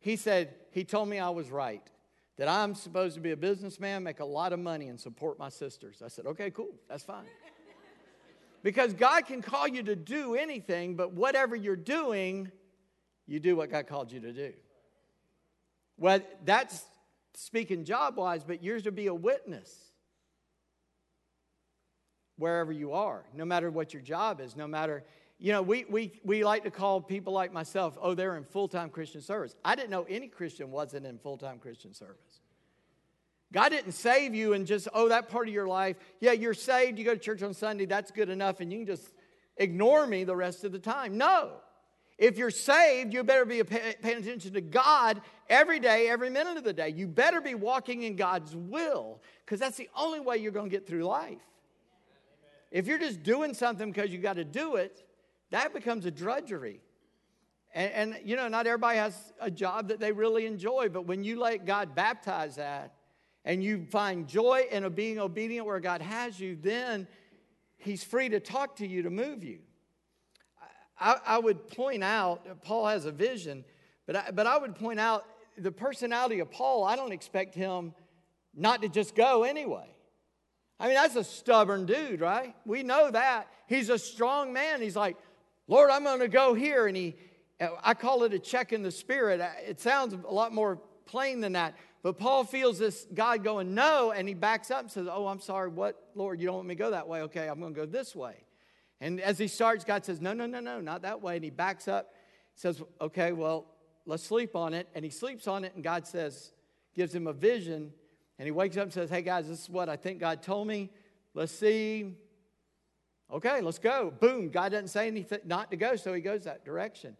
He 0.00 0.16
said, 0.16 0.52
he 0.72 0.82
told 0.82 1.08
me 1.08 1.20
I 1.20 1.30
was 1.30 1.48
right, 1.48 1.88
that 2.38 2.48
I'm 2.48 2.74
supposed 2.74 3.14
to 3.14 3.20
be 3.20 3.30
a 3.30 3.36
businessman, 3.36 4.02
make 4.02 4.18
a 4.18 4.24
lot 4.24 4.52
of 4.52 4.58
money, 4.58 4.88
and 4.88 4.98
support 4.98 5.38
my 5.38 5.48
sisters. 5.48 6.02
I 6.04 6.08
said, 6.08 6.26
okay, 6.26 6.50
cool, 6.50 6.74
that's 6.88 7.04
fine. 7.04 7.26
Because 8.64 8.94
God 8.94 9.26
can 9.26 9.42
call 9.42 9.68
you 9.68 9.82
to 9.82 9.94
do 9.94 10.34
anything, 10.34 10.96
but 10.96 11.12
whatever 11.12 11.54
you're 11.54 11.76
doing, 11.76 12.50
you 13.26 13.38
do 13.38 13.56
what 13.56 13.70
God 13.70 13.86
called 13.86 14.10
you 14.10 14.20
to 14.20 14.32
do. 14.32 14.54
Well, 15.98 16.20
that's 16.46 16.82
speaking 17.34 17.84
job 17.84 18.16
wise, 18.16 18.42
but 18.42 18.64
yours 18.64 18.84
to 18.84 18.92
be 18.92 19.06
a 19.06 19.14
witness 19.14 19.70
wherever 22.36 22.72
you 22.72 22.94
are, 22.94 23.24
no 23.34 23.44
matter 23.44 23.70
what 23.70 23.92
your 23.92 24.02
job 24.02 24.40
is, 24.40 24.56
no 24.56 24.66
matter, 24.66 25.04
you 25.38 25.52
know, 25.52 25.60
we, 25.60 25.84
we, 25.90 26.12
we 26.24 26.42
like 26.42 26.64
to 26.64 26.70
call 26.70 27.02
people 27.02 27.34
like 27.34 27.52
myself, 27.52 27.98
oh, 28.00 28.14
they're 28.14 28.36
in 28.36 28.44
full 28.44 28.66
time 28.66 28.88
Christian 28.88 29.20
service. 29.20 29.54
I 29.62 29.74
didn't 29.74 29.90
know 29.90 30.06
any 30.08 30.26
Christian 30.26 30.70
wasn't 30.70 31.04
in 31.04 31.18
full 31.18 31.36
time 31.36 31.58
Christian 31.58 31.92
service. 31.92 32.40
God 33.54 33.68
didn't 33.68 33.92
save 33.92 34.34
you 34.34 34.52
and 34.52 34.66
just, 34.66 34.88
oh, 34.92 35.08
that 35.10 35.28
part 35.28 35.46
of 35.46 35.54
your 35.54 35.68
life, 35.68 35.96
yeah, 36.18 36.32
you're 36.32 36.54
saved, 36.54 36.98
you 36.98 37.04
go 37.04 37.14
to 37.14 37.20
church 37.20 37.40
on 37.40 37.54
Sunday, 37.54 37.86
that's 37.86 38.10
good 38.10 38.28
enough, 38.28 38.58
and 38.58 38.72
you 38.72 38.78
can 38.78 38.86
just 38.88 39.12
ignore 39.56 40.08
me 40.08 40.24
the 40.24 40.34
rest 40.34 40.64
of 40.64 40.72
the 40.72 40.78
time. 40.80 41.16
No. 41.16 41.52
If 42.18 42.36
you're 42.36 42.50
saved, 42.50 43.14
you 43.14 43.22
better 43.22 43.44
be 43.44 43.62
paying 43.62 44.18
attention 44.18 44.54
to 44.54 44.60
God 44.60 45.20
every 45.48 45.78
day, 45.78 46.08
every 46.08 46.30
minute 46.30 46.56
of 46.56 46.64
the 46.64 46.72
day. 46.72 46.88
You 46.88 47.06
better 47.06 47.40
be 47.40 47.54
walking 47.54 48.02
in 48.02 48.16
God's 48.16 48.56
will 48.56 49.22
because 49.44 49.60
that's 49.60 49.76
the 49.76 49.88
only 49.96 50.18
way 50.18 50.38
you're 50.38 50.50
going 50.50 50.68
to 50.68 50.76
get 50.76 50.84
through 50.84 51.04
life. 51.04 51.38
If 52.72 52.88
you're 52.88 52.98
just 52.98 53.22
doing 53.22 53.54
something 53.54 53.92
because 53.92 54.10
you 54.10 54.18
got 54.18 54.34
to 54.34 54.44
do 54.44 54.76
it, 54.76 55.04
that 55.50 55.72
becomes 55.72 56.06
a 56.06 56.10
drudgery. 56.10 56.80
And, 57.72 57.92
and, 57.92 58.20
you 58.24 58.34
know, 58.34 58.48
not 58.48 58.66
everybody 58.66 58.98
has 58.98 59.32
a 59.40 59.50
job 59.50 59.88
that 59.88 60.00
they 60.00 60.10
really 60.10 60.46
enjoy, 60.46 60.88
but 60.88 61.06
when 61.06 61.22
you 61.22 61.38
let 61.38 61.66
God 61.66 61.94
baptize 61.94 62.56
that 62.56 62.94
and 63.44 63.62
you 63.62 63.86
find 63.90 64.26
joy 64.26 64.66
in 64.70 64.88
being 64.90 65.18
obedient 65.18 65.66
where 65.66 65.80
God 65.80 66.00
has 66.00 66.38
you, 66.38 66.56
then 66.60 67.06
He's 67.76 68.02
free 68.02 68.30
to 68.30 68.40
talk 68.40 68.76
to 68.76 68.86
you 68.86 69.02
to 69.02 69.10
move 69.10 69.44
you. 69.44 69.58
I, 70.98 71.16
I 71.26 71.38
would 71.38 71.68
point 71.68 72.02
out, 72.02 72.62
Paul 72.62 72.86
has 72.86 73.04
a 73.04 73.12
vision, 73.12 73.64
but 74.06 74.16
I, 74.16 74.30
but 74.30 74.46
I 74.46 74.56
would 74.56 74.74
point 74.74 75.00
out 75.00 75.26
the 75.58 75.72
personality 75.72 76.40
of 76.40 76.50
Paul, 76.50 76.84
I 76.84 76.96
don't 76.96 77.12
expect 77.12 77.54
him 77.54 77.94
not 78.54 78.82
to 78.82 78.88
just 78.88 79.14
go 79.14 79.44
anyway. 79.44 79.86
I 80.80 80.86
mean, 80.86 80.94
that's 80.94 81.16
a 81.16 81.24
stubborn 81.24 81.86
dude, 81.86 82.20
right? 82.20 82.54
We 82.64 82.82
know 82.82 83.10
that. 83.10 83.48
He's 83.68 83.88
a 83.88 83.98
strong 83.98 84.52
man. 84.52 84.80
He's 84.80 84.96
like, 84.96 85.16
Lord, 85.68 85.90
I'm 85.90 86.04
going 86.04 86.20
to 86.20 86.28
go 86.28 86.54
here. 86.54 86.86
And 86.86 86.96
he, 86.96 87.14
I 87.82 87.94
call 87.94 88.24
it 88.24 88.34
a 88.34 88.38
check 88.38 88.72
in 88.72 88.82
the 88.82 88.90
spirit. 88.90 89.40
It 89.66 89.80
sounds 89.80 90.14
a 90.14 90.32
lot 90.32 90.52
more 90.52 90.80
plain 91.06 91.40
than 91.40 91.52
that. 91.52 91.74
But 92.04 92.18
Paul 92.18 92.44
feels 92.44 92.78
this 92.78 93.06
God 93.14 93.42
going, 93.42 93.74
no, 93.74 94.12
and 94.12 94.28
he 94.28 94.34
backs 94.34 94.70
up 94.70 94.82
and 94.82 94.90
says, 94.90 95.08
Oh, 95.10 95.26
I'm 95.26 95.40
sorry, 95.40 95.70
what, 95.70 96.10
Lord, 96.14 96.38
you 96.38 96.44
don't 96.46 96.56
want 96.56 96.68
me 96.68 96.74
to 96.74 96.78
go 96.78 96.90
that 96.90 97.08
way. 97.08 97.22
Okay, 97.22 97.48
I'm 97.48 97.58
going 97.58 97.74
to 97.74 97.80
go 97.80 97.86
this 97.86 98.14
way. 98.14 98.34
And 99.00 99.18
as 99.22 99.38
he 99.38 99.48
starts, 99.48 99.84
God 99.84 100.04
says, 100.04 100.20
No, 100.20 100.34
no, 100.34 100.44
no, 100.44 100.60
no, 100.60 100.82
not 100.82 101.00
that 101.02 101.22
way. 101.22 101.36
And 101.36 101.44
he 101.44 101.48
backs 101.48 101.88
up, 101.88 102.12
says, 102.56 102.82
Okay, 103.00 103.32
well, 103.32 103.64
let's 104.04 104.22
sleep 104.22 104.54
on 104.54 104.74
it. 104.74 104.86
And 104.94 105.02
he 105.02 105.10
sleeps 105.10 105.48
on 105.48 105.64
it, 105.64 105.74
and 105.74 105.82
God 105.82 106.06
says, 106.06 106.52
gives 106.94 107.14
him 107.14 107.26
a 107.26 107.32
vision. 107.32 107.90
And 108.38 108.44
he 108.44 108.52
wakes 108.52 108.76
up 108.76 108.82
and 108.82 108.92
says, 108.92 109.08
Hey, 109.08 109.22
guys, 109.22 109.48
this 109.48 109.62
is 109.62 109.70
what 109.70 109.88
I 109.88 109.96
think 109.96 110.20
God 110.20 110.42
told 110.42 110.68
me. 110.68 110.90
Let's 111.32 111.52
see. 111.52 112.12
Okay, 113.32 113.62
let's 113.62 113.78
go. 113.78 114.12
Boom. 114.20 114.50
God 114.50 114.72
doesn't 114.72 114.88
say 114.88 115.06
anything 115.06 115.38
not 115.46 115.70
to 115.70 115.78
go, 115.78 115.96
so 115.96 116.12
he 116.12 116.20
goes 116.20 116.44
that 116.44 116.66
direction. 116.66 117.16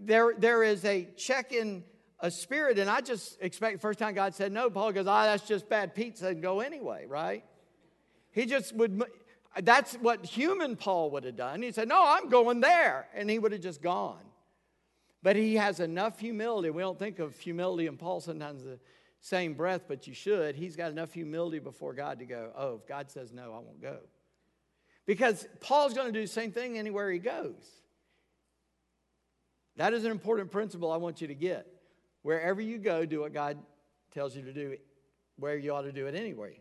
There, 0.00 0.34
there 0.36 0.64
is 0.64 0.84
a 0.84 1.06
check 1.16 1.52
in 1.52 1.84
a 2.20 2.30
spirit, 2.30 2.78
and 2.78 2.88
I 2.88 3.00
just 3.00 3.36
expect 3.40 3.80
first 3.80 3.98
time 3.98 4.14
God 4.14 4.34
said 4.34 4.52
no, 4.52 4.70
Paul 4.70 4.92
goes, 4.92 5.06
ah, 5.06 5.24
that's 5.24 5.46
just 5.46 5.68
bad 5.68 5.94
pizza 5.94 6.28
and 6.28 6.40
go 6.40 6.60
anyway, 6.60 7.06
right? 7.06 7.44
He 8.32 8.46
just 8.46 8.74
would, 8.74 9.02
that's 9.62 9.94
what 9.94 10.24
human 10.24 10.76
Paul 10.76 11.10
would 11.12 11.24
have 11.24 11.36
done. 11.36 11.62
He 11.62 11.72
said, 11.72 11.88
no, 11.88 12.02
I'm 12.06 12.28
going 12.28 12.60
there, 12.60 13.08
and 13.14 13.28
he 13.28 13.38
would 13.38 13.52
have 13.52 13.60
just 13.60 13.82
gone. 13.82 14.22
But 15.22 15.36
he 15.36 15.56
has 15.56 15.80
enough 15.80 16.20
humility. 16.20 16.70
We 16.70 16.82
don't 16.82 16.98
think 16.98 17.18
of 17.18 17.36
humility 17.38 17.86
and 17.86 17.98
Paul 17.98 18.20
sometimes 18.20 18.62
the 18.62 18.78
same 19.20 19.54
breath, 19.54 19.82
but 19.88 20.06
you 20.06 20.14
should. 20.14 20.54
He's 20.54 20.76
got 20.76 20.92
enough 20.92 21.12
humility 21.12 21.58
before 21.58 21.94
God 21.94 22.20
to 22.20 22.26
go, 22.26 22.52
oh, 22.56 22.76
if 22.76 22.86
God 22.86 23.10
says 23.10 23.32
no, 23.32 23.44
I 23.52 23.58
won't 23.58 23.82
go. 23.82 23.98
Because 25.04 25.46
Paul's 25.60 25.94
going 25.94 26.06
to 26.06 26.12
do 26.12 26.20
the 26.20 26.26
same 26.28 26.52
thing 26.52 26.78
anywhere 26.78 27.10
he 27.10 27.18
goes. 27.18 27.54
That 29.76 29.92
is 29.94 30.04
an 30.04 30.10
important 30.10 30.50
principle 30.50 30.90
I 30.90 30.96
want 30.96 31.20
you 31.20 31.28
to 31.28 31.34
get. 31.34 31.66
Wherever 32.26 32.60
you 32.60 32.78
go, 32.78 33.06
do 33.06 33.20
what 33.20 33.32
God 33.32 33.56
tells 34.12 34.34
you 34.34 34.42
to 34.42 34.52
do, 34.52 34.76
where 35.38 35.56
you 35.56 35.72
ought 35.72 35.82
to 35.82 35.92
do 35.92 36.08
it 36.08 36.16
anyway. 36.16 36.58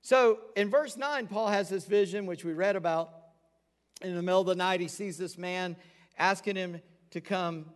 So 0.00 0.38
in 0.56 0.70
verse 0.70 0.96
9, 0.96 1.26
Paul 1.26 1.48
has 1.48 1.68
this 1.68 1.84
vision, 1.84 2.24
which 2.24 2.42
we 2.42 2.54
read 2.54 2.74
about. 2.74 3.12
In 4.00 4.16
the 4.16 4.22
middle 4.22 4.40
of 4.40 4.46
the 4.46 4.54
night, 4.54 4.80
he 4.80 4.88
sees 4.88 5.18
this 5.18 5.36
man 5.36 5.76
asking 6.16 6.56
him 6.56 6.80
to 7.10 7.20
come, 7.20 7.66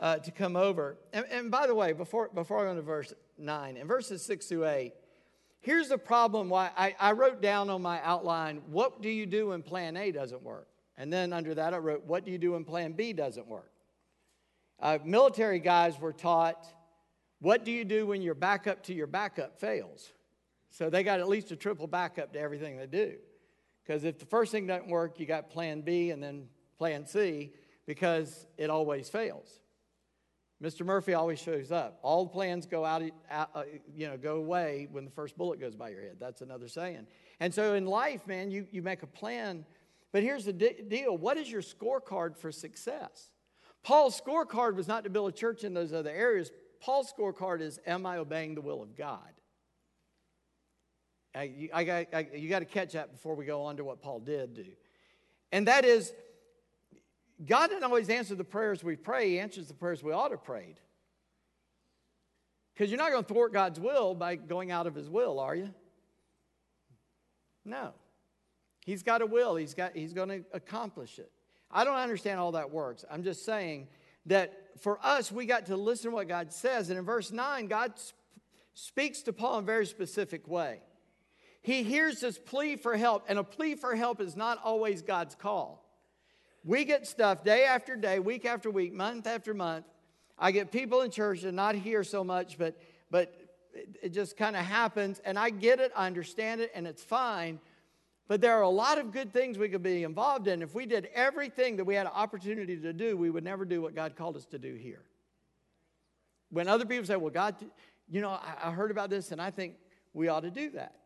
uh, 0.00 0.16
to 0.20 0.30
come 0.30 0.56
over. 0.56 0.96
And, 1.12 1.26
and 1.30 1.50
by 1.50 1.66
the 1.66 1.74
way, 1.74 1.92
before, 1.92 2.30
before 2.32 2.66
I 2.66 2.70
go 2.70 2.76
to 2.76 2.80
verse 2.80 3.12
9, 3.36 3.76
in 3.76 3.86
verses 3.86 4.24
6 4.24 4.46
through 4.46 4.66
8, 4.66 4.94
here's 5.60 5.90
the 5.90 5.98
problem 5.98 6.48
why 6.48 6.70
I, 6.74 6.96
I 6.98 7.12
wrote 7.12 7.42
down 7.42 7.68
on 7.68 7.82
my 7.82 8.00
outline, 8.02 8.62
what 8.70 9.02
do 9.02 9.10
you 9.10 9.26
do 9.26 9.48
when 9.48 9.62
plan 9.62 9.98
A 9.98 10.10
doesn't 10.10 10.42
work? 10.42 10.68
And 10.96 11.12
then 11.12 11.34
under 11.34 11.54
that, 11.54 11.74
I 11.74 11.76
wrote, 11.76 12.06
what 12.06 12.24
do 12.24 12.30
you 12.30 12.38
do 12.38 12.52
when 12.52 12.64
plan 12.64 12.92
B 12.92 13.12
doesn't 13.12 13.46
work? 13.46 13.71
Uh, 14.82 14.98
military 15.04 15.60
guys 15.60 15.98
were 16.00 16.12
taught 16.12 16.66
what 17.38 17.64
do 17.64 17.72
you 17.72 17.84
do 17.84 18.06
when 18.06 18.22
your 18.22 18.34
backup 18.34 18.84
to 18.84 18.94
your 18.94 19.06
backup 19.06 19.58
fails? 19.58 20.12
So 20.70 20.90
they 20.90 21.02
got 21.02 21.18
at 21.18 21.28
least 21.28 21.50
a 21.50 21.56
triple 21.56 21.86
backup 21.86 22.32
to 22.34 22.40
everything 22.40 22.76
they 22.76 22.86
do. 22.86 23.14
Because 23.84 24.04
if 24.04 24.18
the 24.18 24.26
first 24.26 24.52
thing 24.52 24.66
doesn't 24.66 24.88
work, 24.88 25.18
you 25.18 25.26
got 25.26 25.50
plan 25.50 25.80
B 25.80 26.10
and 26.10 26.22
then 26.22 26.48
plan 26.78 27.04
C 27.06 27.52
because 27.86 28.46
it 28.56 28.70
always 28.70 29.08
fails. 29.08 29.60
Mr. 30.62 30.86
Murphy 30.86 31.14
always 31.14 31.40
shows 31.40 31.72
up. 31.72 31.98
All 32.02 32.28
plans 32.28 32.66
go 32.66 32.84
out, 32.84 33.02
out 33.28 33.50
uh, 33.56 33.64
you 33.92 34.06
know, 34.06 34.16
go 34.16 34.36
away 34.36 34.86
when 34.92 35.04
the 35.04 35.10
first 35.10 35.36
bullet 35.36 35.58
goes 35.58 35.74
by 35.74 35.88
your 35.88 36.00
head. 36.00 36.16
That's 36.20 36.42
another 36.42 36.68
saying. 36.68 37.08
And 37.40 37.52
so 37.52 37.74
in 37.74 37.86
life, 37.86 38.24
man, 38.28 38.52
you, 38.52 38.68
you 38.70 38.82
make 38.82 39.02
a 39.02 39.08
plan. 39.08 39.64
But 40.12 40.22
here's 40.22 40.44
the 40.44 40.52
de- 40.52 40.82
deal 40.82 41.18
what 41.18 41.36
is 41.36 41.50
your 41.50 41.62
scorecard 41.62 42.36
for 42.36 42.52
success? 42.52 43.31
Paul's 43.82 44.20
scorecard 44.20 44.74
was 44.76 44.86
not 44.86 45.04
to 45.04 45.10
build 45.10 45.28
a 45.28 45.32
church 45.32 45.64
in 45.64 45.74
those 45.74 45.92
other 45.92 46.10
areas. 46.10 46.50
Paul's 46.80 47.12
scorecard 47.12 47.60
is 47.60 47.80
Am 47.86 48.06
I 48.06 48.18
obeying 48.18 48.54
the 48.54 48.60
will 48.60 48.82
of 48.82 48.96
God? 48.96 49.18
I, 51.34 51.44
you, 51.44 51.68
I, 51.72 52.06
I, 52.12 52.26
you 52.34 52.48
got 52.48 52.58
to 52.58 52.64
catch 52.66 52.92
that 52.92 53.10
before 53.10 53.34
we 53.34 53.44
go 53.44 53.62
on 53.62 53.78
to 53.78 53.84
what 53.84 54.02
Paul 54.02 54.20
did 54.20 54.54
do. 54.54 54.66
And 55.50 55.66
that 55.66 55.84
is, 55.84 56.12
God 57.44 57.68
didn't 57.68 57.84
always 57.84 58.10
answer 58.10 58.34
the 58.34 58.44
prayers 58.44 58.84
we 58.84 58.96
pray, 58.96 59.30
He 59.30 59.38
answers 59.38 59.68
the 59.68 59.74
prayers 59.74 60.02
we 60.02 60.12
ought 60.12 60.28
to 60.28 60.36
prayed. 60.36 60.76
Because 62.74 62.90
you're 62.90 62.98
not 62.98 63.10
going 63.10 63.24
to 63.24 63.32
thwart 63.32 63.52
God's 63.52 63.80
will 63.80 64.14
by 64.14 64.36
going 64.36 64.70
out 64.70 64.86
of 64.86 64.94
His 64.94 65.08
will, 65.08 65.40
are 65.40 65.54
you? 65.54 65.70
No. 67.64 67.92
He's 68.84 69.02
got 69.02 69.22
a 69.22 69.26
will, 69.26 69.56
He's, 69.56 69.74
got, 69.74 69.96
he's 69.96 70.12
going 70.12 70.28
to 70.28 70.44
accomplish 70.52 71.18
it. 71.18 71.30
I 71.72 71.84
don't 71.84 71.96
understand 71.96 72.38
how 72.38 72.50
that 72.52 72.70
works. 72.70 73.04
I'm 73.10 73.22
just 73.22 73.44
saying 73.44 73.88
that 74.26 74.52
for 74.80 74.98
us, 75.04 75.32
we 75.32 75.46
got 75.46 75.66
to 75.66 75.76
listen 75.76 76.10
to 76.10 76.16
what 76.16 76.28
God 76.28 76.52
says. 76.52 76.90
And 76.90 76.98
in 76.98 77.04
verse 77.04 77.32
9, 77.32 77.66
God 77.66 77.92
speaks 78.74 79.22
to 79.22 79.32
Paul 79.32 79.58
in 79.58 79.64
a 79.64 79.66
very 79.66 79.86
specific 79.86 80.46
way. 80.48 80.80
He 81.62 81.82
hears 81.82 82.20
this 82.20 82.38
plea 82.38 82.76
for 82.76 82.96
help, 82.96 83.24
and 83.28 83.38
a 83.38 83.44
plea 83.44 83.76
for 83.76 83.94
help 83.94 84.20
is 84.20 84.36
not 84.36 84.58
always 84.64 85.02
God's 85.02 85.34
call. 85.34 85.84
We 86.64 86.84
get 86.84 87.06
stuff 87.06 87.44
day 87.44 87.64
after 87.64 87.96
day, 87.96 88.18
week 88.18 88.44
after 88.44 88.70
week, 88.70 88.92
month 88.92 89.26
after 89.26 89.54
month. 89.54 89.84
I 90.38 90.50
get 90.50 90.72
people 90.72 91.02
in 91.02 91.10
church 91.10 91.44
and 91.44 91.54
not 91.54 91.74
here 91.74 92.02
so 92.02 92.24
much, 92.24 92.58
but 92.58 92.76
but 93.12 93.34
it 94.02 94.08
just 94.08 94.36
kind 94.36 94.56
of 94.56 94.64
happens, 94.64 95.20
and 95.24 95.38
I 95.38 95.50
get 95.50 95.78
it, 95.78 95.92
I 95.94 96.06
understand 96.06 96.60
it, 96.60 96.72
and 96.74 96.86
it's 96.86 97.04
fine. 97.04 97.60
But 98.28 98.40
there 98.40 98.56
are 98.58 98.62
a 98.62 98.68
lot 98.68 98.98
of 98.98 99.12
good 99.12 99.32
things 99.32 99.58
we 99.58 99.68
could 99.68 99.82
be 99.82 100.04
involved 100.04 100.48
in. 100.48 100.62
If 100.62 100.74
we 100.74 100.86
did 100.86 101.08
everything 101.14 101.76
that 101.76 101.84
we 101.84 101.94
had 101.94 102.06
an 102.06 102.12
opportunity 102.14 102.76
to 102.76 102.92
do, 102.92 103.16
we 103.16 103.30
would 103.30 103.44
never 103.44 103.64
do 103.64 103.82
what 103.82 103.94
God 103.94 104.16
called 104.16 104.36
us 104.36 104.46
to 104.46 104.58
do 104.58 104.74
here. 104.74 105.02
When 106.50 106.68
other 106.68 106.84
people 106.84 107.04
say, 107.04 107.16
Well, 107.16 107.32
God, 107.32 107.56
you 108.08 108.20
know, 108.20 108.30
I, 108.30 108.70
heard 108.70 108.90
about 108.90 109.10
this 109.10 109.32
and 109.32 109.40
I 109.40 109.50
think 109.50 109.74
we 110.12 110.28
ought 110.28 110.40
to 110.40 110.50
do 110.50 110.70
that. 110.70 110.96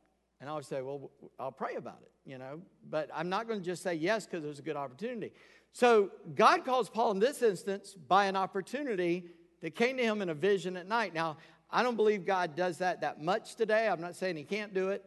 And 0.41 0.51
I 0.51 0.55
would 0.55 0.67
say, 0.67 0.83
Well, 0.83 1.11
I'll 1.39 1.53
pray 1.53 1.77
about 1.77 1.99
it, 2.03 2.13
you 2.31 2.37
know, 2.37 2.61
but 2.91 3.09
I'm 3.15 3.29
not 3.29 3.49
going 3.49 3.61
to 3.61 3.65
just 3.65 3.83
say 3.83 3.95
yes 3.95 4.27
because 4.27 4.43
there's 4.43 4.59
a 4.59 4.63
good 4.63 4.77
opportunity. 4.77 5.33
So 5.73 6.11
God 6.35 6.65
calls 6.65 6.89
Paul 6.89 7.13
in 7.13 7.19
this 7.19 7.43
instance 7.43 7.95
by 7.95 8.27
an 8.27 8.37
opportunity 8.37 9.25
that 9.63 9.75
came 9.75 9.97
to 9.97 10.03
him 10.03 10.23
in 10.23 10.29
a 10.29 10.35
vision 10.35 10.77
at 10.77 10.87
night. 10.87 11.15
Now, 11.15 11.39
I 11.71 11.83
don't 11.83 11.97
believe 11.97 12.25
God 12.25 12.55
does 12.55 12.79
that 12.79 13.01
that 13.01 13.23
much 13.23 13.57
today. 13.57 13.89
I'm 13.89 14.01
not 14.01 14.17
saying 14.17 14.37
he 14.37 14.45
can't 14.45 14.73
do 14.73 14.91
it, 14.91 15.05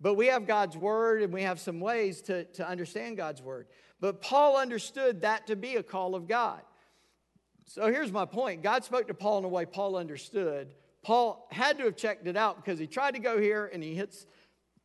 but 0.00 0.14
we 0.14 0.26
have 0.26 0.46
God's 0.46 0.76
word 0.76 1.22
and 1.22 1.32
we 1.32 1.42
have 1.42 1.58
some 1.58 1.80
ways 1.80 2.22
to, 2.22 2.44
to 2.44 2.68
understand 2.68 3.16
God's 3.16 3.42
word. 3.42 3.66
But 4.00 4.20
Paul 4.20 4.56
understood 4.56 5.22
that 5.22 5.46
to 5.46 5.56
be 5.56 5.76
a 5.76 5.82
call 5.82 6.14
of 6.14 6.28
God. 6.28 6.60
So 7.64 7.86
here's 7.86 8.12
my 8.12 8.24
point 8.24 8.62
God 8.62 8.84
spoke 8.84 9.08
to 9.08 9.14
Paul 9.14 9.38
in 9.38 9.44
a 9.44 9.48
way 9.48 9.66
Paul 9.66 9.96
understood. 9.96 10.68
Paul 11.02 11.46
had 11.50 11.78
to 11.78 11.84
have 11.84 11.96
checked 11.96 12.26
it 12.26 12.36
out 12.36 12.56
because 12.56 12.78
he 12.78 12.86
tried 12.86 13.14
to 13.14 13.20
go 13.20 13.40
here 13.40 13.70
and 13.72 13.82
he 13.82 13.94
hits 13.94 14.26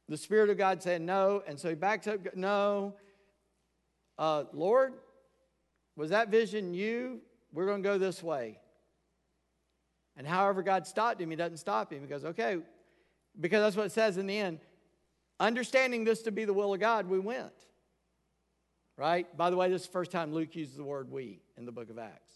the 0.07 0.17
Spirit 0.17 0.49
of 0.49 0.57
God 0.57 0.81
saying 0.83 1.05
no. 1.05 1.41
And 1.47 1.59
so 1.59 1.69
he 1.69 1.75
backs 1.75 2.07
up, 2.07 2.19
no. 2.35 2.95
Uh, 4.17 4.43
Lord, 4.53 4.93
was 5.95 6.11
that 6.11 6.29
vision 6.29 6.73
you? 6.73 7.21
We're 7.51 7.65
going 7.65 7.81
to 7.81 7.89
go 7.89 7.97
this 7.97 8.21
way. 8.21 8.59
And 10.15 10.27
however 10.27 10.61
God 10.61 10.85
stopped 10.85 11.19
him, 11.19 11.29
he 11.29 11.35
doesn't 11.35 11.57
stop 11.57 11.91
him. 11.91 12.01
He 12.01 12.07
goes, 12.07 12.23
okay, 12.23 12.57
because 13.39 13.61
that's 13.61 13.75
what 13.75 13.87
it 13.87 13.91
says 13.91 14.17
in 14.17 14.27
the 14.27 14.37
end. 14.37 14.59
Understanding 15.41 16.03
this 16.03 16.21
to 16.21 16.31
be 16.31 16.45
the 16.45 16.53
will 16.53 16.71
of 16.71 16.79
God, 16.79 17.09
we 17.09 17.17
went. 17.17 17.51
Right? 18.95 19.25
By 19.35 19.49
the 19.49 19.57
way, 19.57 19.69
this 19.69 19.81
is 19.81 19.87
the 19.87 19.93
first 19.93 20.11
time 20.11 20.31
Luke 20.31 20.55
uses 20.55 20.75
the 20.75 20.83
word 20.83 21.09
we 21.09 21.41
in 21.57 21.65
the 21.65 21.71
book 21.71 21.89
of 21.89 21.97
Acts. 21.97 22.31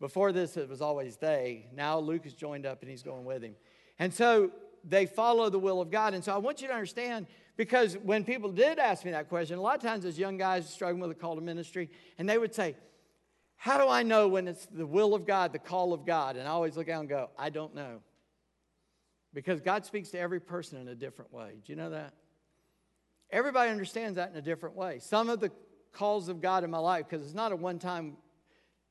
Before 0.00 0.30
this, 0.30 0.58
it 0.58 0.68
was 0.68 0.82
always 0.82 1.16
they. 1.16 1.66
Now 1.74 1.98
Luke 1.98 2.24
has 2.24 2.34
joined 2.34 2.66
up 2.66 2.82
and 2.82 2.90
he's 2.90 3.02
going 3.02 3.24
with 3.24 3.42
him. 3.42 3.56
And 3.98 4.12
so 4.12 4.50
they 4.84 5.06
follow 5.06 5.48
the 5.48 5.58
will 5.58 5.80
of 5.80 5.90
God. 5.90 6.12
And 6.12 6.22
so 6.22 6.34
I 6.34 6.36
want 6.36 6.60
you 6.60 6.68
to 6.68 6.74
understand 6.74 7.26
because 7.56 7.96
when 7.96 8.24
people 8.24 8.52
did 8.52 8.78
ask 8.78 9.02
me 9.02 9.12
that 9.12 9.30
question, 9.30 9.56
a 9.56 9.62
lot 9.62 9.76
of 9.76 9.82
times 9.82 10.04
as 10.04 10.18
young 10.18 10.36
guys 10.36 10.68
struggling 10.68 11.00
with 11.00 11.10
a 11.12 11.14
call 11.14 11.36
to 11.36 11.40
ministry, 11.40 11.90
and 12.18 12.28
they 12.28 12.36
would 12.36 12.54
say, 12.54 12.76
How 13.56 13.78
do 13.78 13.88
I 13.88 14.02
know 14.02 14.28
when 14.28 14.46
it's 14.46 14.66
the 14.66 14.86
will 14.86 15.14
of 15.14 15.26
God, 15.26 15.54
the 15.54 15.58
call 15.58 15.94
of 15.94 16.04
God? 16.04 16.36
And 16.36 16.46
I 16.46 16.50
always 16.50 16.76
look 16.76 16.90
out 16.90 17.00
and 17.00 17.08
go, 17.08 17.30
I 17.38 17.48
don't 17.48 17.74
know. 17.74 18.02
Because 19.32 19.60
God 19.60 19.84
speaks 19.86 20.10
to 20.10 20.18
every 20.18 20.40
person 20.40 20.80
in 20.80 20.88
a 20.88 20.94
different 20.94 21.32
way. 21.32 21.52
Do 21.64 21.72
you 21.72 21.76
know 21.76 21.90
that? 21.90 22.14
Everybody 23.30 23.70
understands 23.70 24.16
that 24.16 24.30
in 24.30 24.36
a 24.36 24.42
different 24.42 24.74
way. 24.74 24.98
Some 24.98 25.28
of 25.28 25.40
the 25.40 25.52
calls 25.92 26.28
of 26.28 26.40
God 26.40 26.64
in 26.64 26.70
my 26.70 26.78
life, 26.78 27.06
because 27.08 27.24
it's 27.24 27.34
not 27.34 27.52
a 27.52 27.56
one 27.56 27.78
time 27.78 28.16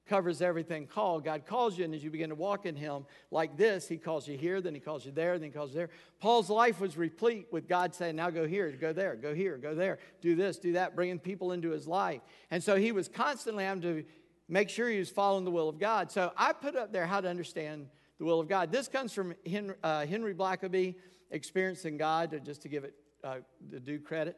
covers 0.10 0.42
everything 0.42 0.88
call. 0.88 1.20
God 1.20 1.46
calls 1.46 1.78
you, 1.78 1.86
and 1.86 1.94
as 1.94 2.04
you 2.04 2.10
begin 2.10 2.30
to 2.30 2.36
walk 2.36 2.66
in 2.66 2.76
Him 2.76 3.06
like 3.32 3.56
this, 3.56 3.88
He 3.88 3.98
calls 3.98 4.28
you 4.28 4.38
here, 4.38 4.60
then 4.60 4.74
He 4.74 4.80
calls 4.80 5.06
you 5.06 5.12
there, 5.12 5.38
then 5.38 5.50
He 5.50 5.54
calls 5.54 5.70
you 5.70 5.76
there. 5.76 5.90
Paul's 6.20 6.50
life 6.50 6.82
was 6.82 6.98
replete 6.98 7.48
with 7.52 7.68
God 7.68 7.94
saying, 7.94 8.16
Now 8.16 8.32
go 8.32 8.48
here, 8.48 8.72
go 8.72 8.92
there, 8.92 9.16
go 9.16 9.34
here, 9.34 9.58
go 9.58 9.76
there, 9.76 10.00
do 10.20 10.36
this, 10.36 10.58
do 10.58 10.74
that, 10.74 10.96
bringing 10.96 11.20
people 11.20 11.52
into 11.52 11.70
His 11.70 11.88
life. 11.88 12.22
And 12.50 12.64
so 12.64 12.76
He 12.76 12.92
was 12.92 13.08
constantly 13.08 13.64
having 13.64 13.84
to 13.84 14.04
make 14.48 14.70
sure 14.70 14.90
He 14.90 14.98
was 14.98 15.12
following 15.12 15.46
the 15.46 15.52
will 15.52 15.70
of 15.70 15.78
God. 15.78 16.12
So 16.12 16.34
I 16.36 16.54
put 16.54 16.76
up 16.76 16.92
there 16.92 17.06
how 17.06 17.22
to 17.22 17.30
understand 17.30 17.88
the 18.20 18.26
will 18.26 18.40
of 18.40 18.48
God. 18.48 18.72
This 18.72 18.88
comes 18.88 19.14
from 19.14 19.34
Henry, 19.50 19.76
uh, 19.82 20.06
Henry 20.06 20.36
Blackaby, 20.36 20.96
Experiencing 21.32 21.98
God, 21.98 22.42
just 22.44 22.62
to 22.64 22.68
give 22.68 22.84
it 22.84 22.94
uh, 23.24 23.38
the 23.70 23.80
due 23.80 24.00
credit. 24.00 24.38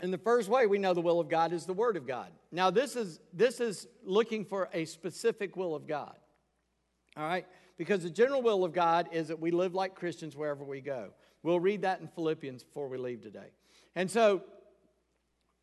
And 0.00 0.12
the 0.12 0.18
first 0.18 0.48
way 0.48 0.66
we 0.66 0.78
know 0.78 0.94
the 0.94 1.00
will 1.00 1.18
of 1.18 1.28
God 1.28 1.52
is 1.52 1.64
the 1.64 1.72
Word 1.72 1.96
of 1.96 2.06
God. 2.06 2.30
Now, 2.52 2.70
this 2.70 2.94
is, 2.94 3.18
this 3.32 3.60
is 3.60 3.88
looking 4.04 4.44
for 4.44 4.68
a 4.72 4.84
specific 4.84 5.56
will 5.56 5.74
of 5.74 5.86
God. 5.86 6.16
All 7.16 7.24
right? 7.24 7.46
Because 7.76 8.02
the 8.02 8.10
general 8.10 8.42
will 8.42 8.64
of 8.64 8.72
God 8.72 9.08
is 9.12 9.28
that 9.28 9.40
we 9.40 9.50
live 9.50 9.74
like 9.74 9.94
Christians 9.94 10.36
wherever 10.36 10.64
we 10.64 10.80
go. 10.80 11.10
We'll 11.42 11.60
read 11.60 11.82
that 11.82 12.00
in 12.00 12.08
Philippians 12.08 12.62
before 12.62 12.88
we 12.88 12.98
leave 12.98 13.22
today. 13.22 13.50
And 13.96 14.10
so, 14.10 14.42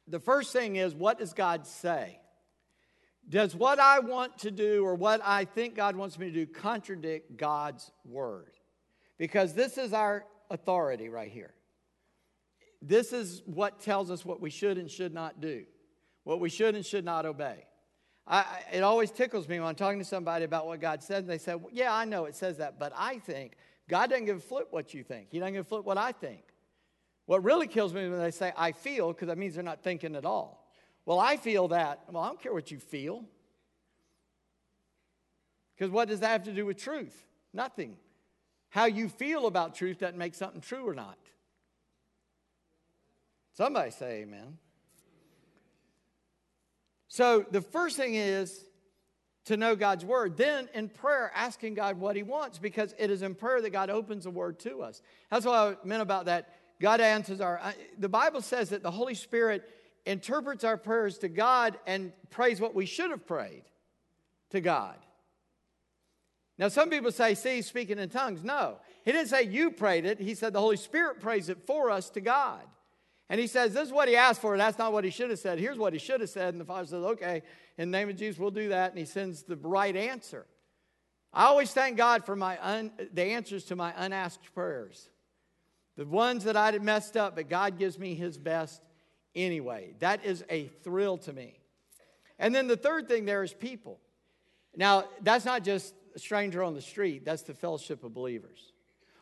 the 0.08 0.20
first 0.20 0.52
thing 0.52 0.76
is 0.76 0.94
what 0.94 1.20
does 1.20 1.34
God 1.34 1.66
say? 1.66 2.20
Does 3.28 3.56
what 3.56 3.80
I 3.80 4.00
want 4.00 4.38
to 4.40 4.52
do 4.52 4.86
or 4.86 4.96
what 4.96 5.22
I 5.24 5.46
think 5.46 5.76
God 5.76 5.96
wants 5.96 6.20
me 6.20 6.28
to 6.28 6.32
do 6.32 6.46
contradict 6.46 7.38
God's 7.38 7.92
word? 8.04 8.52
Because 9.18 9.54
this 9.54 9.78
is 9.78 9.94
our 9.94 10.26
authority 10.50 11.10
right 11.10 11.32
here. 11.32 11.54
This 12.82 13.14
is 13.14 13.42
what 13.46 13.80
tells 13.80 14.12
us 14.12 14.24
what 14.24 14.42
we 14.42 14.52
should 14.52 14.78
and 14.78 14.92
should 14.92 15.14
not 15.14 15.42
do, 15.42 15.66
what 16.24 16.40
we 16.40 16.50
should 16.50 16.76
and 16.76 16.86
should 16.86 17.06
not 17.06 17.26
obey. 17.26 17.66
I, 18.28 18.46
it 18.72 18.84
always 18.84 19.12
tickles 19.12 19.48
me 19.48 19.60
when 19.60 19.68
I'm 19.68 19.76
talking 19.76 20.00
to 20.00 20.06
somebody 20.06 20.46
about 20.46 20.66
what 20.66 20.80
God 20.80 21.04
said, 21.04 21.20
and 21.20 21.30
they 21.30 21.38
say, 21.38 21.56
well, 21.56 21.70
Yeah, 21.72 21.94
I 21.94 22.06
know 22.06 22.26
it 22.26 22.36
says 22.36 22.58
that, 22.58 22.80
but 22.80 22.92
I 22.96 23.20
think 23.20 23.54
God 23.88 24.10
doesn't 24.10 24.26
give 24.26 24.38
a 24.38 24.42
flip 24.42 24.68
what 24.72 24.94
you 24.94 25.04
think. 25.04 25.28
He 25.32 25.40
doesn't 25.40 25.54
give 25.54 25.66
a 25.66 25.70
flip 25.70 25.86
what 25.86 25.98
I 25.98 26.12
think. 26.12 26.42
What 27.28 27.44
really 27.44 27.68
kills 27.68 27.94
me 27.94 28.08
when 28.08 28.20
they 28.20 28.32
say, 28.32 28.52
I 28.56 28.72
feel, 28.72 29.14
because 29.14 29.28
that 29.28 29.38
means 29.38 29.56
they're 29.56 29.64
not 29.64 29.84
thinking 29.84 30.16
at 30.16 30.26
all. 30.26 30.65
Well, 31.06 31.20
I 31.20 31.38
feel 31.38 31.68
that. 31.70 32.02
Well, 32.10 32.24
I 32.24 32.28
don't 32.28 32.42
care 32.42 32.54
what 32.54 32.72
you 32.72 32.80
feel. 32.80 33.24
Because 35.76 35.92
what 35.92 36.08
does 36.08 36.22
that 36.22 36.30
have 36.30 36.44
to 36.44 36.54
do 36.54 36.66
with 36.66 36.78
truth? 36.78 37.16
Nothing. 37.54 37.98
How 38.70 38.86
you 38.86 39.10
feel 39.10 39.48
about 39.48 39.76
truth 39.76 40.00
doesn't 40.00 40.18
make 40.18 40.36
something 40.36 40.62
true 40.62 40.88
or 40.88 40.94
not. 40.94 41.18
Somebody 43.54 43.92
say 43.92 44.22
amen. 44.24 44.58
So 47.08 47.46
the 47.50 47.62
first 47.62 47.96
thing 47.96 48.16
is 48.16 48.66
to 49.46 49.56
know 49.56 49.76
God's 49.76 50.04
word. 50.04 50.36
Then 50.36 50.68
in 50.74 50.90
prayer, 50.90 51.32
asking 51.34 51.76
God 51.76 51.98
what 52.00 52.16
he 52.16 52.24
wants, 52.24 52.58
because 52.58 52.94
it 52.98 53.10
is 53.10 53.22
in 53.22 53.36
prayer 53.36 53.62
that 53.62 53.70
God 53.70 53.90
opens 53.90 54.26
the 54.26 54.32
word 54.32 54.60
to 54.60 54.82
us. 54.82 55.02
That's 55.30 55.46
what 55.46 55.56
I 55.56 55.88
meant 55.88 56.02
about 56.02 56.26
that. 56.26 56.50
God 56.82 57.00
answers 57.00 57.40
our. 57.40 57.62
The 57.98 58.10
Bible 58.10 58.42
says 58.42 58.70
that 58.72 58.84
the 58.84 58.92
Holy 58.92 59.14
Spirit 59.14 59.64
interprets 60.06 60.64
our 60.64 60.78
prayers 60.78 61.18
to 61.20 61.30
God 61.30 61.78
and 61.86 62.12
prays 62.30 62.62
what 62.62 62.76
we 62.76 62.86
should 62.86 63.12
have 63.12 63.26
prayed 63.26 63.64
to 64.52 64.62
God. 64.62 64.98
Now, 66.58 66.70
some 66.70 66.90
people 66.90 67.12
say, 67.12 67.36
see, 67.36 67.62
speaking 67.62 68.00
in 68.00 68.10
tongues. 68.10 68.44
No, 68.44 68.78
he 69.04 69.12
didn't 69.12 69.28
say 69.28 69.44
you 69.44 69.72
prayed 69.72 70.06
it. 70.06 70.20
He 70.20 70.36
said 70.36 70.54
the 70.54 70.62
Holy 70.62 70.78
Spirit 70.78 71.20
prays 71.20 71.50
it 71.50 71.66
for 71.66 71.92
us 71.92 72.10
to 72.12 72.22
God. 72.22 72.62
And 73.30 73.40
he 73.40 73.48
says, 73.48 73.74
This 73.74 73.88
is 73.88 73.94
what 73.94 74.08
he 74.08 74.16
asked 74.16 74.42
for. 74.42 74.56
That's 74.56 74.78
not 74.78 74.94
what 74.94 75.04
he 75.04 75.10
should 75.10 75.32
have 75.32 75.40
said. 75.40 75.60
Here's 75.60 75.78
what 75.78 75.94
he 75.94 76.00
should 76.00 76.22
have 76.22 76.30
said. 76.30 76.54
And 76.54 76.62
the 76.62 76.66
Father 76.66 76.88
says, 76.88 77.04
Okay, 77.04 77.42
in 77.78 77.92
the 77.92 77.98
name 77.98 78.10
of 78.10 78.16
Jesus, 78.16 78.40
we'll 78.40 78.52
do 78.52 78.70
that. 78.70 78.92
And 78.92 79.00
he 79.00 79.06
sends 79.06 79.44
the 79.44 79.58
right 79.58 79.96
answer. 79.96 80.46
I 81.34 81.46
always 81.46 81.72
thank 81.72 81.98
God 81.98 82.26
for 82.26 82.36
my 82.36 82.58
un, 82.62 82.92
the 83.14 83.24
answers 83.24 83.66
to 83.66 83.76
my 83.76 83.94
unasked 83.98 84.54
prayers. 84.54 85.10
The 85.98 86.06
ones 86.06 86.44
that 86.44 86.56
I 86.56 86.72
had 86.72 86.82
messed 86.82 87.18
up, 87.18 87.36
but 87.36 87.50
God 87.50 87.78
gives 87.80 87.98
me 87.98 88.16
his 88.16 88.38
best 88.38 88.82
anyway. 89.36 89.94
That 90.00 90.26
is 90.26 90.44
a 90.50 90.68
thrill 90.84 91.18
to 91.20 91.34
me. 91.34 91.60
And 92.40 92.54
then 92.54 92.68
the 92.68 92.78
third 92.78 93.08
thing 93.08 93.26
there 93.26 93.44
is 93.44 93.54
people. 93.54 94.00
Now, 94.76 95.06
that's 95.22 95.46
not 95.46 95.64
just 95.64 95.94
a 96.16 96.20
stranger 96.20 96.64
on 96.64 96.74
the 96.74 96.82
street, 96.82 97.26
that's 97.26 97.44
the 97.44 97.54
fellowship 97.54 98.04
of 98.04 98.14
believers. 98.14 98.74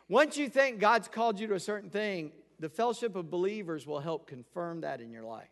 Once 0.08 0.36
you 0.36 0.48
think 0.48 0.80
God's 0.80 1.08
called 1.08 1.40
you 1.40 1.46
to 1.48 1.54
a 1.54 1.60
certain 1.60 1.90
thing, 1.90 2.32
the 2.60 2.68
fellowship 2.68 3.16
of 3.16 3.30
believers 3.30 3.86
will 3.86 4.00
help 4.00 4.26
confirm 4.26 4.82
that 4.82 5.00
in 5.00 5.10
your 5.10 5.24
life. 5.24 5.48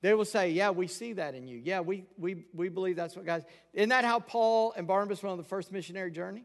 They 0.00 0.14
will 0.14 0.24
say, 0.24 0.50
Yeah, 0.50 0.70
we 0.70 0.86
see 0.86 1.14
that 1.14 1.34
in 1.34 1.48
you. 1.48 1.60
Yeah, 1.62 1.80
we, 1.80 2.04
we, 2.16 2.44
we 2.54 2.68
believe 2.68 2.96
that's 2.96 3.16
what 3.16 3.26
God. 3.26 3.44
Isn't 3.72 3.88
that 3.88 4.04
how 4.04 4.20
Paul 4.20 4.72
and 4.76 4.86
Barnabas 4.86 5.22
went 5.22 5.32
on 5.32 5.38
the 5.38 5.44
first 5.44 5.72
missionary 5.72 6.10
journey? 6.10 6.44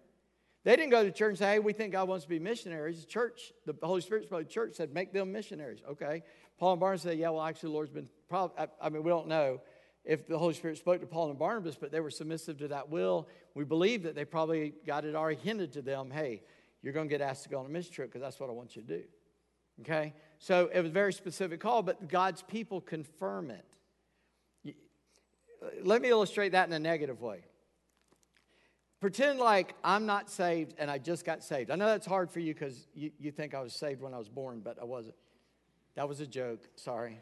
They 0.63 0.75
didn't 0.75 0.91
go 0.91 1.03
to 1.03 1.11
church 1.11 1.29
and 1.29 1.37
say, 1.37 1.51
Hey, 1.53 1.59
we 1.59 1.73
think 1.73 1.91
God 1.91 2.07
wants 2.07 2.23
to 2.25 2.29
be 2.29 2.39
missionaries. 2.39 3.01
The 3.01 3.07
church, 3.07 3.53
the 3.65 3.75
Holy 3.83 4.01
Spirit 4.01 4.23
spoke 4.23 4.39
to 4.39 4.45
the 4.45 4.51
church, 4.51 4.73
said, 4.75 4.93
Make 4.93 5.13
them 5.13 5.31
missionaries. 5.31 5.79
Okay. 5.87 6.23
Paul 6.63 6.71
and 6.71 6.79
Barnabas 6.79 7.01
said, 7.01 7.17
Yeah, 7.17 7.29
well, 7.31 7.43
actually, 7.43 7.71
the 7.71 7.73
Lord's 7.73 7.91
been, 7.91 8.07
probably, 8.29 8.57
I, 8.57 8.85
I 8.85 8.89
mean, 8.89 9.03
we 9.03 9.09
don't 9.09 9.27
know 9.27 9.59
if 10.05 10.25
the 10.25 10.37
Holy 10.37 10.53
Spirit 10.53 10.77
spoke 10.77 11.01
to 11.01 11.05
Paul 11.05 11.29
and 11.29 11.37
Barnabas, 11.37 11.75
but 11.75 11.91
they 11.91 11.99
were 11.99 12.09
submissive 12.09 12.57
to 12.59 12.69
that 12.69 12.87
will. 12.87 13.27
We 13.53 13.65
believe 13.65 14.03
that 14.03 14.15
they 14.15 14.23
probably, 14.23 14.73
God 14.87 15.03
had 15.03 15.13
already 15.13 15.41
hinted 15.41 15.73
to 15.73 15.81
them, 15.81 16.09
Hey, 16.09 16.41
you're 16.81 16.93
going 16.93 17.09
to 17.09 17.13
get 17.13 17.19
asked 17.19 17.43
to 17.43 17.49
go 17.49 17.59
on 17.59 17.65
a 17.65 17.69
mission 17.69 17.91
trip 17.91 18.07
because 18.07 18.21
that's 18.21 18.39
what 18.39 18.49
I 18.49 18.53
want 18.53 18.77
you 18.77 18.81
to 18.81 18.87
do. 18.87 19.03
Okay? 19.81 20.13
So 20.39 20.69
it 20.73 20.79
was 20.79 20.89
a 20.89 20.93
very 20.93 21.11
specific 21.11 21.59
call, 21.59 21.83
but 21.83 22.07
God's 22.07 22.43
people 22.43 22.79
confirm 22.79 23.51
it. 23.51 23.65
Uh, 24.65 25.67
let 25.83 26.01
me 26.01 26.07
illustrate 26.07 26.53
that 26.53 26.65
in 26.65 26.73
a 26.73 26.79
negative 26.79 27.19
way. 27.19 27.41
Pretend 29.01 29.37
like 29.37 29.75
I'm 29.83 30.05
not 30.05 30.29
saved 30.29 30.75
and 30.77 30.89
I 30.89 30.97
just 30.97 31.25
got 31.25 31.43
saved. 31.43 31.71
I 31.71 31.75
know 31.75 31.87
that's 31.87 32.07
hard 32.07 32.31
for 32.31 32.39
you 32.39 32.53
because 32.53 32.87
you, 32.95 33.11
you 33.19 33.31
think 33.31 33.53
I 33.53 33.59
was 33.59 33.73
saved 33.73 33.99
when 33.99 34.13
I 34.13 34.17
was 34.17 34.29
born, 34.29 34.61
but 34.63 34.77
I 34.81 34.85
wasn't. 34.85 35.15
That 35.95 36.07
was 36.07 36.19
a 36.19 36.27
joke. 36.27 36.67
Sorry. 36.75 37.19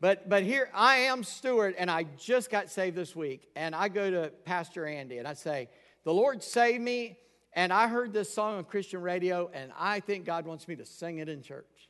But, 0.00 0.28
but 0.28 0.44
here 0.44 0.70
I 0.74 0.96
am, 0.96 1.24
Stuart, 1.24 1.74
and 1.76 1.90
I 1.90 2.04
just 2.18 2.50
got 2.50 2.70
saved 2.70 2.96
this 2.96 3.16
week. 3.16 3.48
And 3.56 3.74
I 3.74 3.88
go 3.88 4.10
to 4.10 4.32
Pastor 4.44 4.86
Andy 4.86 5.18
and 5.18 5.26
I 5.26 5.34
say, 5.34 5.68
The 6.04 6.12
Lord 6.14 6.42
saved 6.42 6.82
me 6.82 7.18
and 7.52 7.72
I 7.72 7.88
heard 7.88 8.12
this 8.12 8.32
song 8.32 8.56
on 8.56 8.64
Christian 8.64 9.00
radio, 9.00 9.50
and 9.52 9.72
I 9.76 10.00
think 10.00 10.24
God 10.24 10.46
wants 10.46 10.68
me 10.68 10.76
to 10.76 10.84
sing 10.84 11.18
it 11.18 11.28
in 11.28 11.42
church. 11.42 11.88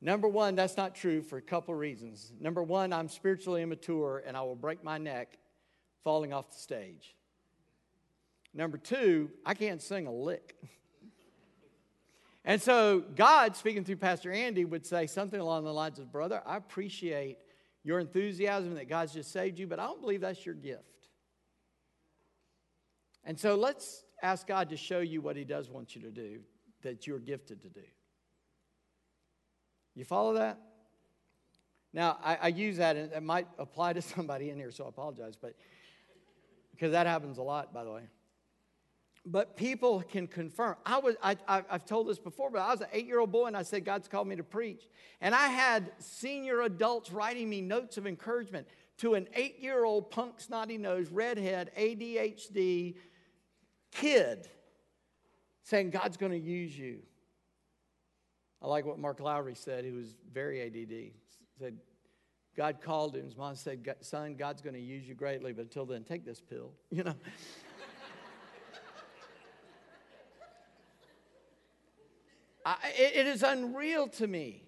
Number 0.00 0.28
one, 0.28 0.54
that's 0.54 0.76
not 0.76 0.94
true 0.94 1.22
for 1.22 1.38
a 1.38 1.42
couple 1.42 1.74
reasons. 1.74 2.30
Number 2.38 2.62
one, 2.62 2.92
I'm 2.92 3.08
spiritually 3.08 3.62
immature 3.62 4.22
and 4.26 4.36
I 4.36 4.42
will 4.42 4.54
break 4.54 4.84
my 4.84 4.98
neck 4.98 5.38
falling 6.04 6.32
off 6.32 6.50
the 6.50 6.58
stage. 6.58 7.16
Number 8.52 8.76
two, 8.76 9.30
I 9.46 9.54
can't 9.54 9.80
sing 9.80 10.06
a 10.06 10.12
lick. 10.12 10.56
and 12.44 12.60
so, 12.60 13.02
God, 13.14 13.56
speaking 13.56 13.84
through 13.84 13.96
Pastor 13.96 14.30
Andy, 14.30 14.64
would 14.64 14.84
say 14.84 15.06
something 15.06 15.40
along 15.40 15.64
the 15.64 15.72
lines 15.72 15.98
of 15.98 16.12
Brother, 16.12 16.42
I 16.44 16.56
appreciate 16.56 17.38
your 17.82 18.00
enthusiasm 18.00 18.74
that 18.74 18.88
God's 18.88 19.14
just 19.14 19.32
saved 19.32 19.58
you, 19.58 19.66
but 19.66 19.78
I 19.78 19.86
don't 19.86 20.00
believe 20.00 20.20
that's 20.20 20.44
your 20.44 20.54
gift. 20.54 21.08
And 23.24 23.38
so, 23.38 23.54
let's 23.54 24.04
ask 24.22 24.46
God 24.46 24.68
to 24.70 24.76
show 24.76 25.00
you 25.00 25.20
what 25.20 25.36
He 25.36 25.44
does 25.44 25.70
want 25.70 25.94
you 25.94 26.02
to 26.02 26.10
do 26.10 26.40
that 26.82 27.06
you're 27.06 27.18
gifted 27.18 27.62
to 27.62 27.68
do. 27.68 27.80
You 29.94 30.04
follow 30.04 30.34
that? 30.34 30.58
Now, 31.94 32.18
I, 32.22 32.36
I 32.42 32.48
use 32.48 32.78
that, 32.78 32.96
and 32.96 33.12
it 33.12 33.22
might 33.22 33.46
apply 33.58 33.92
to 33.94 34.02
somebody 34.02 34.50
in 34.50 34.56
here, 34.56 34.70
so 34.70 34.84
I 34.84 34.88
apologize, 34.88 35.36
but 35.40 35.54
because 36.72 36.92
that 36.92 37.06
happens 37.06 37.38
a 37.38 37.42
lot, 37.42 37.72
by 37.72 37.84
the 37.84 37.92
way. 37.92 38.02
But 39.26 39.56
people 39.56 40.02
can 40.02 40.26
confirm. 40.26 40.76
I 40.84 40.98
was, 40.98 41.16
I, 41.22 41.36
have 41.48 41.86
told 41.86 42.08
this 42.08 42.18
before, 42.18 42.50
but 42.50 42.60
I 42.60 42.70
was 42.70 42.82
an 42.82 42.88
eight 42.92 43.06
year 43.06 43.20
old 43.20 43.32
boy 43.32 43.46
and 43.46 43.56
I 43.56 43.62
said, 43.62 43.84
God's 43.84 44.06
called 44.06 44.28
me 44.28 44.36
to 44.36 44.44
preach. 44.44 44.86
And 45.20 45.34
I 45.34 45.48
had 45.48 45.92
senior 45.98 46.62
adults 46.62 47.10
writing 47.10 47.48
me 47.48 47.62
notes 47.62 47.96
of 47.96 48.06
encouragement 48.06 48.66
to 48.98 49.14
an 49.14 49.26
eight 49.34 49.60
year 49.60 49.84
old 49.84 50.10
punk 50.10 50.40
snotty 50.40 50.76
nose, 50.76 51.08
redhead, 51.08 51.70
ADHD, 51.78 52.96
kid 53.92 54.48
saying 55.62 55.90
God's 55.90 56.16
going 56.16 56.32
to 56.32 56.38
use 56.38 56.76
you. 56.78 56.98
I 58.62 58.66
like 58.66 58.84
what 58.84 58.98
Mark 58.98 59.20
Lowry 59.20 59.54
said. 59.54 59.84
He 59.84 59.90
was 59.90 60.16
very 60.32 60.62
ADD. 60.62 61.12
Said, 61.58 61.78
God 62.56 62.80
called 62.80 63.16
him. 63.16 63.24
His 63.24 63.36
mom 63.36 63.56
said, 63.56 63.94
Son, 64.00 64.36
God's 64.36 64.62
going 64.62 64.74
to 64.74 64.80
use 64.80 65.06
you 65.06 65.14
greatly, 65.14 65.52
but 65.52 65.62
until 65.62 65.86
then, 65.86 66.04
take 66.04 66.24
this 66.24 66.40
pill. 66.40 66.72
You 66.90 67.04
know? 67.04 67.14
I, 72.64 72.76
it, 72.96 73.26
is 73.26 73.42
unreal 73.42 74.08
to 74.08 74.26
me 74.26 74.62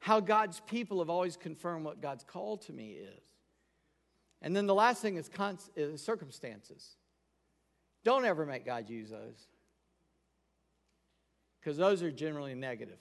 how 0.00 0.20
God's 0.20 0.60
people 0.60 0.98
have 0.98 1.10
always 1.10 1.36
confirmed 1.36 1.84
what 1.84 2.00
God's 2.00 2.24
call 2.24 2.58
to 2.58 2.72
me 2.72 2.90
is. 2.92 3.22
And 4.42 4.54
then 4.54 4.66
the 4.66 4.74
last 4.74 5.02
thing 5.02 5.16
is, 5.16 5.28
cons- 5.28 5.70
is 5.74 6.02
circumstances. 6.02 6.96
Don't 8.04 8.24
ever 8.24 8.46
make 8.46 8.64
God 8.64 8.88
use 8.88 9.10
those 9.10 9.46
because 11.60 11.76
those 11.76 12.02
are 12.02 12.10
generally 12.10 12.54
negative. 12.54 12.98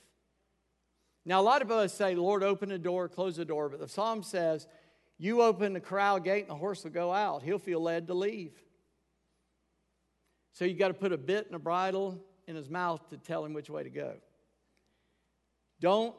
Now, 1.26 1.42
a 1.42 1.44
lot 1.44 1.62
of 1.62 1.70
us 1.70 1.94
say, 1.94 2.16
Lord, 2.16 2.42
open 2.42 2.70
the 2.70 2.80
door, 2.80 3.10
close 3.10 3.36
the 3.36 3.46
door, 3.46 3.70
but 3.70 3.80
the 3.80 3.88
psalm 3.88 4.24
says, 4.24 4.66
you 5.18 5.42
open 5.42 5.74
the 5.74 5.80
corral 5.80 6.20
gate 6.20 6.44
and 6.44 6.50
the 6.50 6.56
horse 6.56 6.84
will 6.84 6.92
go 6.92 7.12
out. 7.12 7.44
He'll 7.44 7.60
feel 7.60 7.82
led 7.82 8.08
to 8.08 8.14
leave. 8.14 8.54
So 10.54 10.66
you 10.66 10.74
got 10.74 10.88
to 10.88 10.94
put 10.94 11.12
a 11.12 11.18
bit 11.18 11.48
and 11.48 11.56
a 11.56 11.60
bridle 11.60 12.18
in 12.48 12.56
his 12.56 12.70
mouth 12.70 13.08
to 13.10 13.18
tell 13.18 13.44
him 13.44 13.54
which 13.54 13.70
way 13.70 13.84
to 13.84 13.90
go. 13.90 14.14
Don't, 15.80 16.16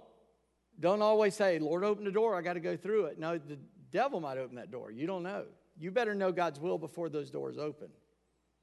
don't 0.78 1.02
always 1.02 1.34
say, 1.34 1.58
Lord, 1.58 1.84
open 1.84 2.04
the 2.04 2.12
door, 2.12 2.36
I 2.36 2.42
got 2.42 2.54
to 2.54 2.60
go 2.60 2.76
through 2.76 3.06
it. 3.06 3.18
No, 3.18 3.38
the 3.38 3.58
devil 3.90 4.20
might 4.20 4.38
open 4.38 4.56
that 4.56 4.70
door. 4.70 4.90
You 4.90 5.06
don't 5.06 5.22
know. 5.22 5.44
You 5.78 5.90
better 5.90 6.14
know 6.14 6.32
God's 6.32 6.60
will 6.60 6.78
before 6.78 7.08
those 7.08 7.30
doors 7.30 7.58
open 7.58 7.88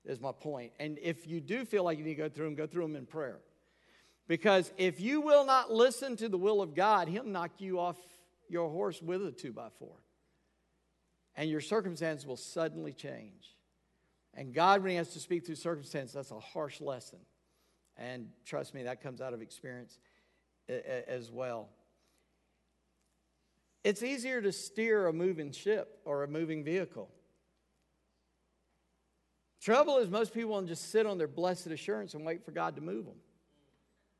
is 0.05 0.19
my 0.19 0.31
point. 0.31 0.71
And 0.79 0.97
if 1.01 1.27
you 1.27 1.41
do 1.41 1.65
feel 1.65 1.83
like 1.83 1.97
you 1.97 2.03
need 2.03 2.15
to 2.15 2.21
go 2.23 2.29
through 2.29 2.45
them, 2.45 2.55
go 2.55 2.67
through 2.67 2.83
them 2.83 2.95
in 2.95 3.05
prayer. 3.05 3.39
Because 4.27 4.71
if 4.77 4.99
you 4.99 5.21
will 5.21 5.45
not 5.45 5.71
listen 5.71 6.15
to 6.17 6.29
the 6.29 6.37
will 6.37 6.61
of 6.61 6.73
God, 6.73 7.07
He'll 7.07 7.25
knock 7.25 7.51
you 7.59 7.79
off 7.79 7.97
your 8.49 8.69
horse 8.69 9.01
with 9.01 9.25
a 9.25 9.31
two 9.31 9.53
by 9.53 9.69
four. 9.79 9.95
And 11.35 11.49
your 11.49 11.61
circumstance 11.61 12.25
will 12.25 12.37
suddenly 12.37 12.93
change. 12.93 13.55
And 14.33 14.53
God, 14.53 14.81
when 14.81 14.91
He 14.91 14.97
has 14.97 15.13
to 15.13 15.19
speak 15.19 15.45
through 15.45 15.55
circumstance, 15.55 16.13
that's 16.13 16.31
a 16.31 16.39
harsh 16.39 16.81
lesson. 16.81 17.19
And 17.97 18.27
trust 18.45 18.73
me, 18.73 18.83
that 18.83 19.01
comes 19.01 19.21
out 19.21 19.33
of 19.33 19.41
experience 19.41 19.99
as 20.69 21.31
well. 21.31 21.69
It's 23.83 24.01
easier 24.01 24.41
to 24.41 24.51
steer 24.51 25.07
a 25.07 25.13
moving 25.13 25.51
ship 25.51 25.99
or 26.05 26.23
a 26.23 26.27
moving 26.27 26.63
vehicle. 26.63 27.09
Trouble 29.61 29.97
is, 29.97 30.09
most 30.09 30.33
people 30.33 30.51
want 30.51 30.67
to 30.67 30.73
just 30.73 30.91
sit 30.91 31.05
on 31.05 31.17
their 31.17 31.27
blessed 31.27 31.67
assurance 31.67 32.13
and 32.13 32.25
wait 32.25 32.43
for 32.43 32.51
God 32.51 32.75
to 32.75 32.81
move 32.81 33.05
them. 33.05 33.15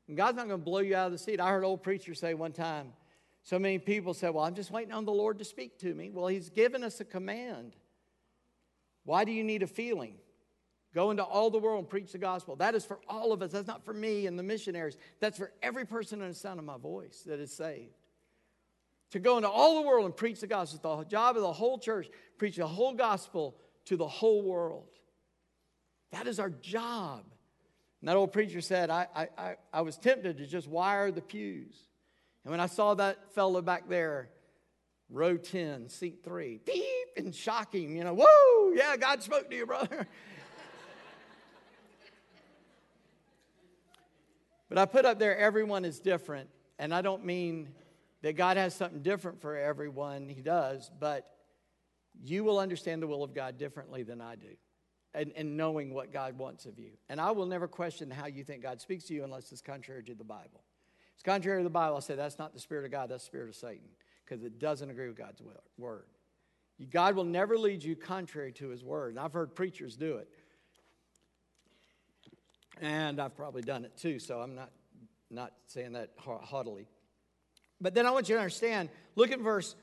And 0.08 0.16
God's 0.16 0.36
not 0.36 0.48
going 0.48 0.60
to 0.60 0.64
blow 0.64 0.80
you 0.80 0.96
out 0.96 1.06
of 1.06 1.12
the 1.12 1.18
seat. 1.18 1.40
I 1.40 1.50
heard 1.50 1.58
an 1.58 1.64
old 1.64 1.82
preacher 1.82 2.14
say 2.14 2.34
one 2.34 2.52
time, 2.52 2.92
so 3.42 3.58
many 3.58 3.78
people 3.78 4.14
said, 4.14 4.34
Well, 4.34 4.44
I'm 4.44 4.54
just 4.54 4.70
waiting 4.70 4.92
on 4.92 5.04
the 5.04 5.12
Lord 5.12 5.38
to 5.38 5.44
speak 5.44 5.78
to 5.80 5.94
me. 5.94 6.10
Well, 6.10 6.26
He's 6.26 6.50
given 6.50 6.82
us 6.82 7.00
a 7.00 7.04
command. 7.04 7.76
Why 9.04 9.24
do 9.24 9.30
you 9.30 9.44
need 9.44 9.62
a 9.62 9.68
feeling? 9.68 10.14
Go 10.96 11.10
into 11.10 11.22
all 11.22 11.50
the 11.50 11.58
world 11.58 11.80
and 11.80 11.86
preach 11.86 12.12
the 12.12 12.18
gospel. 12.18 12.56
That 12.56 12.74
is 12.74 12.82
for 12.82 12.98
all 13.06 13.34
of 13.34 13.42
us. 13.42 13.52
That's 13.52 13.66
not 13.66 13.84
for 13.84 13.92
me 13.92 14.26
and 14.26 14.38
the 14.38 14.42
missionaries. 14.42 14.96
That's 15.20 15.36
for 15.36 15.52
every 15.62 15.84
person 15.84 16.22
in 16.22 16.28
the 16.28 16.34
sound 16.34 16.58
of 16.58 16.64
my 16.64 16.78
voice 16.78 17.22
that 17.26 17.38
is 17.38 17.52
saved. 17.52 17.92
To 19.10 19.18
go 19.18 19.36
into 19.36 19.50
all 19.50 19.74
the 19.74 19.86
world 19.86 20.06
and 20.06 20.16
preach 20.16 20.40
the 20.40 20.46
gospel. 20.46 20.94
It's 20.94 21.04
the 21.04 21.10
job 21.10 21.36
of 21.36 21.42
the 21.42 21.52
whole 21.52 21.78
church, 21.78 22.08
preach 22.38 22.56
the 22.56 22.66
whole 22.66 22.94
gospel 22.94 23.58
to 23.84 23.98
the 23.98 24.08
whole 24.08 24.40
world. 24.40 24.88
That 26.12 26.26
is 26.26 26.40
our 26.40 26.48
job. 26.48 27.24
And 28.00 28.08
that 28.08 28.16
old 28.16 28.32
preacher 28.32 28.62
said, 28.62 28.88
I, 28.88 29.06
I, 29.14 29.56
I 29.74 29.82
was 29.82 29.98
tempted 29.98 30.38
to 30.38 30.46
just 30.46 30.66
wire 30.66 31.10
the 31.10 31.20
pews. 31.20 31.76
And 32.42 32.50
when 32.50 32.60
I 32.60 32.68
saw 32.68 32.94
that 32.94 33.34
fellow 33.34 33.60
back 33.60 33.86
there, 33.86 34.30
row 35.10 35.36
10, 35.36 35.90
seat 35.90 36.20
3, 36.24 36.60
beep, 36.64 36.84
and 37.18 37.34
shocking, 37.34 37.96
you 37.96 38.04
know, 38.04 38.14
whoa, 38.18 38.72
yeah, 38.72 38.96
God 38.96 39.22
spoke 39.22 39.50
to 39.50 39.56
you, 39.56 39.66
brother. 39.66 40.08
but 44.76 44.82
I 44.82 44.84
put 44.84 45.06
up 45.06 45.18
there, 45.18 45.34
everyone 45.38 45.86
is 45.86 46.00
different. 46.00 46.50
And 46.78 46.92
I 46.92 47.00
don't 47.00 47.24
mean 47.24 47.70
that 48.20 48.36
God 48.36 48.58
has 48.58 48.74
something 48.74 49.00
different 49.00 49.40
for 49.40 49.56
everyone, 49.56 50.28
He 50.28 50.42
does, 50.42 50.90
but 51.00 51.26
you 52.22 52.44
will 52.44 52.58
understand 52.58 53.00
the 53.00 53.06
will 53.06 53.22
of 53.22 53.32
God 53.32 53.56
differently 53.56 54.02
than 54.02 54.20
I 54.20 54.34
do 54.34 54.54
and, 55.14 55.32
and 55.34 55.56
knowing 55.56 55.94
what 55.94 56.12
God 56.12 56.36
wants 56.36 56.66
of 56.66 56.78
you. 56.78 56.90
And 57.08 57.22
I 57.22 57.30
will 57.30 57.46
never 57.46 57.66
question 57.66 58.10
how 58.10 58.26
you 58.26 58.44
think 58.44 58.62
God 58.62 58.82
speaks 58.82 59.04
to 59.04 59.14
you 59.14 59.24
unless 59.24 59.50
it's 59.50 59.62
contrary 59.62 60.04
to 60.04 60.14
the 60.14 60.24
Bible. 60.24 60.62
If 61.08 61.14
it's 61.14 61.22
contrary 61.22 61.60
to 61.60 61.64
the 61.64 61.70
Bible, 61.70 61.94
I'll 61.94 62.02
say 62.02 62.14
that's 62.14 62.38
not 62.38 62.52
the 62.52 62.60
Spirit 62.60 62.84
of 62.84 62.90
God, 62.90 63.08
that's 63.08 63.24
the 63.24 63.28
Spirit 63.28 63.48
of 63.48 63.54
Satan, 63.54 63.88
because 64.26 64.44
it 64.44 64.58
doesn't 64.58 64.90
agree 64.90 65.08
with 65.08 65.16
God's 65.16 65.40
word. 65.78 66.04
God 66.90 67.16
will 67.16 67.24
never 67.24 67.56
lead 67.56 67.82
you 67.82 67.96
contrary 67.96 68.52
to 68.52 68.68
his 68.68 68.84
word. 68.84 69.14
And 69.14 69.18
I've 69.18 69.32
heard 69.32 69.54
preachers 69.54 69.96
do 69.96 70.16
it. 70.16 70.28
And 72.80 73.20
I've 73.20 73.36
probably 73.36 73.62
done 73.62 73.84
it 73.84 73.96
too, 73.96 74.18
so 74.18 74.40
I'm 74.40 74.54
not, 74.54 74.70
not 75.30 75.52
saying 75.66 75.92
that 75.92 76.10
haughtily. 76.18 76.86
But 77.80 77.94
then 77.94 78.06
I 78.06 78.10
want 78.10 78.28
you 78.28 78.34
to 78.34 78.40
understand 78.40 78.88
look 79.14 79.30
at 79.30 79.40
verse 79.40 79.74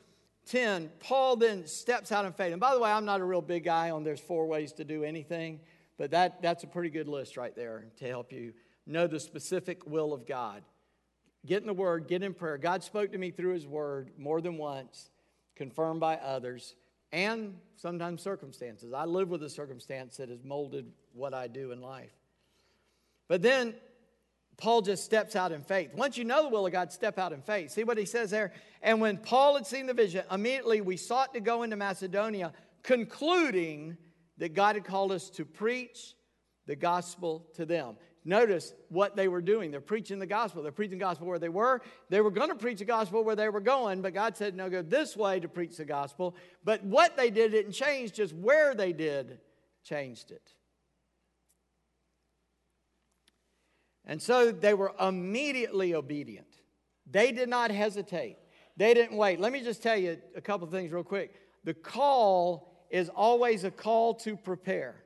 10, 0.47 0.91
Paul 0.99 1.37
then 1.37 1.65
steps 1.65 2.11
out 2.11 2.25
in 2.25 2.33
faith. 2.33 2.51
And 2.51 2.59
by 2.59 2.73
the 2.73 2.79
way, 2.79 2.91
I'm 2.91 3.05
not 3.05 3.21
a 3.21 3.23
real 3.23 3.41
big 3.41 3.63
guy 3.63 3.91
on 3.91 4.03
there's 4.03 4.19
four 4.19 4.45
ways 4.45 4.73
to 4.73 4.83
do 4.83 5.03
anything, 5.03 5.59
but 5.97 6.11
that, 6.11 6.41
that's 6.41 6.63
a 6.63 6.67
pretty 6.67 6.89
good 6.89 7.07
list 7.07 7.37
right 7.37 7.55
there 7.55 7.85
to 7.97 8.07
help 8.07 8.31
you 8.31 8.53
know 8.85 9.07
the 9.07 9.19
specific 9.19 9.87
will 9.87 10.13
of 10.13 10.27
God. 10.27 10.63
Get 11.45 11.61
in 11.61 11.67
the 11.67 11.73
Word, 11.73 12.07
get 12.07 12.23
in 12.23 12.33
prayer. 12.33 12.57
God 12.57 12.83
spoke 12.83 13.11
to 13.11 13.17
me 13.17 13.31
through 13.31 13.53
His 13.53 13.67
Word 13.67 14.11
more 14.17 14.41
than 14.41 14.57
once, 14.57 15.09
confirmed 15.55 15.99
by 15.99 16.15
others, 16.17 16.75
and 17.11 17.55
sometimes 17.75 18.21
circumstances. 18.21 18.93
I 18.93 19.05
live 19.05 19.29
with 19.29 19.43
a 19.43 19.49
circumstance 19.49 20.17
that 20.17 20.29
has 20.29 20.43
molded 20.43 20.91
what 21.13 21.33
I 21.33 21.47
do 21.47 21.71
in 21.71 21.81
life. 21.81 22.11
But 23.33 23.41
then 23.41 23.73
Paul 24.57 24.83
just 24.83 25.03
steps 25.03 25.35
out 25.35 25.51
in 25.51 25.63
faith. 25.63 25.95
Once 25.95 26.19
you 26.19 26.23
know 26.23 26.43
the 26.43 26.49
will 26.49 26.67
of 26.67 26.71
God, 26.71 26.91
step 26.91 27.17
out 27.17 27.33
in 27.33 27.41
faith. 27.41 27.71
See 27.71 27.83
what 27.83 27.97
he 27.97 28.05
says 28.05 28.29
there? 28.29 28.53
And 28.83 29.01
when 29.01 29.17
Paul 29.17 29.55
had 29.55 29.65
seen 29.65 29.87
the 29.87 29.93
vision, 29.95 30.23
immediately 30.29 30.81
we 30.81 30.97
sought 30.97 31.33
to 31.33 31.39
go 31.39 31.63
into 31.63 31.75
Macedonia, 31.75 32.53
concluding 32.83 33.97
that 34.37 34.53
God 34.53 34.75
had 34.75 34.85
called 34.85 35.11
us 35.11 35.31
to 35.31 35.45
preach 35.45 36.13
the 36.67 36.75
gospel 36.75 37.47
to 37.55 37.65
them. 37.65 37.95
Notice 38.23 38.71
what 38.89 39.15
they 39.15 39.27
were 39.27 39.41
doing. 39.41 39.71
They're 39.71 39.81
preaching 39.81 40.19
the 40.19 40.27
gospel. 40.27 40.61
They're 40.61 40.71
preaching 40.71 40.99
the 40.99 41.05
gospel 41.05 41.25
where 41.25 41.39
they 41.39 41.49
were. 41.49 41.81
They 42.09 42.21
were 42.21 42.29
going 42.29 42.49
to 42.49 42.55
preach 42.55 42.77
the 42.77 42.85
gospel 42.85 43.23
where 43.23 43.35
they 43.35 43.49
were 43.49 43.61
going, 43.61 44.03
but 44.03 44.13
God 44.13 44.37
said, 44.37 44.55
no, 44.55 44.69
go 44.69 44.83
this 44.83 45.17
way 45.17 45.39
to 45.39 45.47
preach 45.47 45.75
the 45.75 45.85
gospel. 45.85 46.35
But 46.63 46.83
what 46.83 47.17
they 47.17 47.31
did 47.31 47.49
didn't 47.49 47.71
change, 47.71 48.11
just 48.11 48.35
where 48.35 48.75
they 48.75 48.93
did 48.93 49.39
changed 49.83 50.29
it. 50.29 50.53
And 54.05 54.21
so 54.21 54.51
they 54.51 54.73
were 54.73 54.93
immediately 54.99 55.95
obedient. 55.95 56.47
They 57.09 57.31
did 57.31 57.49
not 57.49 57.71
hesitate. 57.71 58.37
They 58.75 58.93
didn't 58.93 59.17
wait. 59.17 59.39
Let 59.39 59.51
me 59.51 59.61
just 59.61 59.83
tell 59.83 59.97
you 59.97 60.17
a 60.35 60.41
couple 60.41 60.67
things 60.67 60.91
real 60.91 61.03
quick. 61.03 61.35
The 61.63 61.73
call 61.73 62.85
is 62.89 63.09
always 63.09 63.63
a 63.63 63.71
call 63.71 64.15
to 64.15 64.35
prepare. 64.35 65.03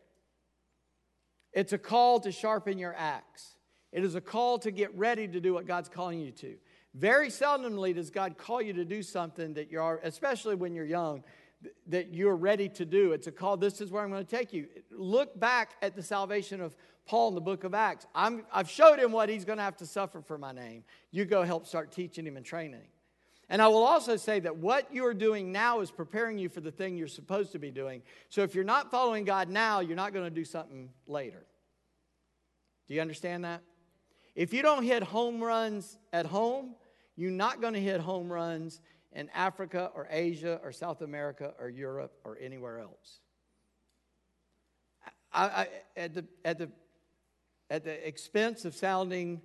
It's 1.53 1.73
a 1.73 1.77
call 1.77 2.19
to 2.21 2.31
sharpen 2.31 2.77
your 2.77 2.95
axe. 2.95 3.55
It 3.91 4.03
is 4.03 4.15
a 4.15 4.21
call 4.21 4.60
to 4.60 4.71
get 4.71 4.95
ready 4.97 5.27
to 5.27 5.39
do 5.39 5.53
what 5.53 5.65
God's 5.65 5.89
calling 5.89 6.19
you 6.19 6.31
to. 6.31 6.55
Very 6.93 7.29
seldomly 7.29 7.93
does 7.93 8.10
God 8.10 8.38
call 8.38 8.62
you 8.62 8.73
to 8.73 8.86
do 8.86 9.03
something 9.03 9.53
that 9.53 9.71
you're, 9.71 9.99
especially 10.03 10.55
when 10.55 10.73
you're 10.73 10.86
young, 10.86 11.23
that 11.88 12.13
you're 12.13 12.36
ready 12.36 12.69
to 12.69 12.86
do. 12.86 13.13
It's 13.13 13.27
a 13.27 13.31
call, 13.31 13.57
this 13.57 13.81
is 13.81 13.91
where 13.91 14.03
I'm 14.03 14.12
going 14.12 14.25
to 14.25 14.36
take 14.36 14.53
you. 14.53 14.67
Look 14.91 15.39
back 15.39 15.71
at 15.81 15.95
the 15.95 16.03
salvation 16.03 16.62
of 16.62 16.75
Paul 17.07 17.29
in 17.29 17.35
the 17.35 17.41
book 17.41 17.63
of 17.63 17.73
Acts. 17.73 18.05
i 18.13 18.31
have 18.51 18.69
showed 18.69 18.99
him 18.99 19.11
what 19.11 19.29
he's 19.29 19.45
going 19.45 19.57
to 19.57 19.63
have 19.63 19.77
to 19.77 19.85
suffer 19.85 20.21
for 20.21 20.37
my 20.37 20.51
name. 20.51 20.83
You 21.11 21.25
go 21.25 21.43
help 21.43 21.65
start 21.65 21.91
teaching 21.91 22.25
him 22.25 22.37
and 22.37 22.45
training 22.45 22.81
him. 22.81 22.87
And 23.49 23.61
I 23.61 23.67
will 23.69 23.83
also 23.83 24.17
say 24.17 24.41
that 24.41 24.57
what 24.57 24.93
you 24.93 25.05
are 25.05 25.13
doing 25.13 25.51
now 25.53 25.79
is 25.79 25.89
preparing 25.89 26.37
you 26.37 26.49
for 26.49 26.59
the 26.59 26.71
thing 26.71 26.97
you're 26.97 27.07
supposed 27.07 27.53
to 27.53 27.59
be 27.59 27.71
doing. 27.71 28.01
So 28.29 28.43
if 28.43 28.53
you're 28.53 28.65
not 28.65 28.91
following 28.91 29.23
God 29.23 29.47
now, 29.49 29.79
you're 29.79 29.95
not 29.95 30.13
going 30.13 30.25
to 30.25 30.31
do 30.31 30.43
something 30.43 30.89
later. 31.07 31.45
Do 32.87 32.93
you 32.93 33.01
understand 33.01 33.45
that? 33.45 33.61
If 34.35 34.53
you 34.53 34.61
don't 34.61 34.83
hit 34.83 35.01
home 35.01 35.41
runs 35.41 35.97
at 36.11 36.25
home, 36.25 36.75
you're 37.15 37.31
not 37.31 37.61
going 37.61 37.73
to 37.73 37.81
hit 37.81 38.01
home 38.01 38.31
runs 38.31 38.81
in 39.13 39.29
Africa 39.33 39.91
or 39.95 40.07
Asia 40.11 40.59
or 40.63 40.71
South 40.71 41.01
America 41.01 41.53
or 41.59 41.69
Europe 41.69 42.13
or 42.23 42.37
anywhere 42.39 42.79
else. 42.79 43.19
I, 45.33 45.45
I, 45.45 45.67
at, 45.95 46.13
the, 46.13 46.25
at, 46.45 46.57
the, 46.57 46.69
at 47.69 47.84
the 47.84 48.08
expense 48.08 48.65
of 48.65 48.75
sounding 48.75 49.41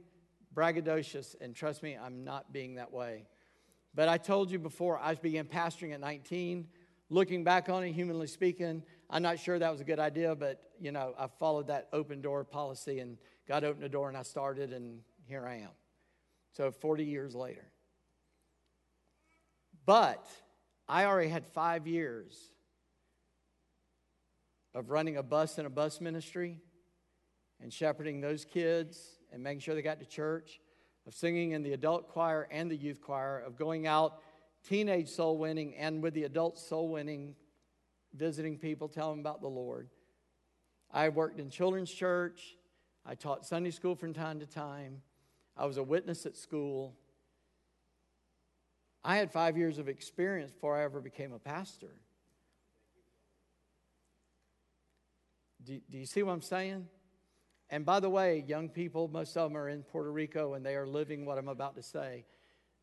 braggadocious, 0.55 1.35
and 1.41 1.55
trust 1.55 1.83
me, 1.83 1.97
I'm 1.97 2.25
not 2.25 2.53
being 2.53 2.77
that 2.77 2.93
way. 2.93 3.27
But 3.95 4.09
I 4.09 4.19
told 4.19 4.51
you 4.51 4.59
before, 4.59 4.99
I 4.99 5.15
began 5.15 5.45
pastoring 5.45 5.93
at 5.93 6.01
19. 6.01 6.69
Looking 7.11 7.45
back 7.45 7.69
on 7.69 7.85
it, 7.85 7.93
humanly 7.93 8.27
speaking, 8.27 8.83
I'm 9.11 9.23
not 9.23 9.39
sure 9.39 9.59
that 9.59 9.71
was 9.71 9.81
a 9.81 9.85
good 9.85 9.99
idea, 9.99 10.35
but 10.35 10.63
you 10.81 10.93
know, 10.93 11.15
I 11.19 11.27
followed 11.39 11.67
that 11.67 11.89
open 11.93 12.23
door 12.23 12.45
policy 12.45 13.01
and 13.01 13.19
God 13.47 13.65
opened 13.65 13.85
the 13.85 13.89
door 13.89 14.09
and 14.09 14.17
I 14.17 14.23
started, 14.23 14.73
and 14.73 15.01
here 15.27 15.47
I 15.47 15.57
am. 15.57 15.71
So 16.53 16.71
40 16.71 17.05
years 17.05 17.35
later. 17.35 17.71
But 19.85 20.27
I 20.89 21.05
already 21.05 21.29
had 21.29 21.47
five 21.47 21.87
years 21.87 22.39
of 24.75 24.91
running 24.91 25.17
a 25.17 25.23
bus 25.23 25.59
and 25.59 25.67
a 25.67 25.71
bus 25.71 26.01
ministry 26.01 26.61
and 27.63 27.73
shepherding 27.73 28.21
those 28.21 28.45
kids 28.45 29.19
and 29.33 29.43
making 29.43 29.61
sure 29.61 29.75
they 29.75 29.83
got 29.83 30.01
to 30.01 30.07
church, 30.07 30.61
of 31.07 31.15
singing 31.15 31.53
in 31.53 31.63
the 31.63 31.73
adult 31.73 32.09
choir 32.09 32.49
and 32.51 32.71
the 32.71 32.77
youth 32.77 33.01
choir, 33.01 33.39
of 33.39 33.57
going 33.57 33.87
out 33.87 34.21
teenage 34.69 35.09
soul 35.09 35.39
winning 35.39 35.75
and 35.77 36.03
with 36.03 36.15
the 36.15 36.25
adult 36.25 36.59
soul 36.59 36.89
winning, 36.89 37.35
visiting 38.15 38.59
people, 38.59 38.89
telling 38.89 39.17
them 39.17 39.21
about 39.21 39.41
the 39.41 39.49
Lord. 39.49 39.89
I 40.91 41.09
worked 41.09 41.41
in 41.41 41.51
children's 41.51 41.91
church. 41.91 42.57
I 43.07 43.15
taught 43.15 43.47
Sunday 43.47 43.71
school 43.71 43.95
from 43.95 44.13
time 44.13 44.41
to 44.41 44.47
time. 44.47 45.03
I 45.57 45.67
was 45.67 45.77
a 45.77 45.83
witness 45.83 46.27
at 46.27 46.37
school. 46.37 46.95
I 49.05 49.17
had 49.17 49.33
five 49.33 49.57
years 49.57 49.79
of 49.79 49.89
experience 49.89 50.53
before 50.53 50.79
I 50.79 50.85
ever 50.85 51.01
became 51.01 51.33
a 51.33 51.39
pastor. 51.39 51.95
Do, 55.65 55.81
do 55.91 55.99
you 55.99 56.07
see 56.07 56.23
what 56.23 56.33
I'm 56.33 56.43
saying? 56.43 56.87
And 57.73 57.87
by 57.87 58.01
the 58.01 58.11
way, 58.11 58.45
young 58.47 58.69
people, 58.69 59.09
most 59.09 59.37
of 59.37 59.51
them 59.51 59.57
are 59.57 59.69
in 59.69 59.83
Puerto 59.83 60.13
Rico 60.13 60.55
and 60.55 60.65
they 60.65 60.77
are 60.77 60.87
living 60.87 61.25
what 61.25 61.39
I'm 61.39 61.49
about 61.49 61.75
to 61.77 61.83
say. 61.83 62.27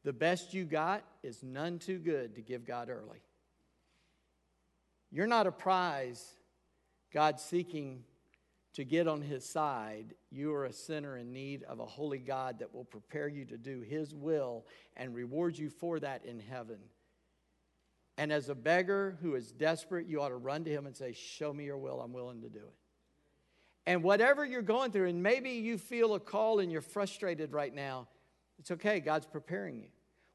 The 0.04 0.12
best 0.12 0.54
you 0.54 0.66
got 0.66 1.04
is 1.24 1.44
none 1.44 1.78
too 1.78 2.00
good 2.00 2.36
to 2.36 2.42
give 2.42 2.66
God 2.66 2.90
early. 2.90 3.22
You're 5.12 5.28
not 5.28 5.46
a 5.46 5.52
prize 5.52 6.34
God's 7.14 7.44
seeking 7.44 8.04
to 8.74 8.84
get 8.84 9.08
on 9.08 9.22
his 9.22 9.44
side, 9.44 10.14
you 10.32 10.54
are 10.54 10.66
a 10.66 10.74
sinner 10.74 11.18
in 11.18 11.34
need 11.34 11.64
of 11.64 11.80
a 11.80 11.86
holy 11.86 12.20
God 12.20 12.60
that 12.60 12.74
will 12.74 12.86
prepare 12.86 13.28
you 13.28 13.44
to 13.46 13.58
do 13.58 13.82
his 13.82 14.14
will 14.14 14.66
and 14.96 15.16
reward 15.16 15.58
you 15.58 15.70
for 15.70 16.00
that 16.00 16.24
in 16.24 16.40
heaven. 16.40 16.78
And 18.18 18.32
as 18.32 18.50
a 18.50 18.56
beggar 18.56 19.18
who 19.22 19.34
is 19.36 19.52
desperate, 19.52 20.08
you 20.08 20.22
ought 20.22 20.30
to 20.30 20.36
run 20.36 20.64
to 20.66 20.72
him 20.72 20.86
and 20.86 20.96
say, 20.96 21.14
Show 21.14 21.52
me 21.52 21.66
your 21.66 21.78
will, 21.78 22.00
I'm 22.00 22.14
willing 22.14 22.42
to 22.42 22.50
do 22.50 22.60
it. 22.60 22.76
And 23.86 24.04
whatever 24.04 24.46
you're 24.46 24.62
going 24.62 24.92
through, 24.92 25.08
and 25.08 25.24
maybe 25.24 25.52
you 25.52 25.78
feel 25.78 26.14
a 26.14 26.20
call 26.20 26.60
and 26.60 26.72
you're 26.72 26.82
frustrated 26.82 27.54
right 27.54 27.74
now, 27.74 28.08
it's 28.60 28.72
okay, 28.72 29.00
God's 29.00 29.26
preparing 29.26 29.80
you. 29.80 29.88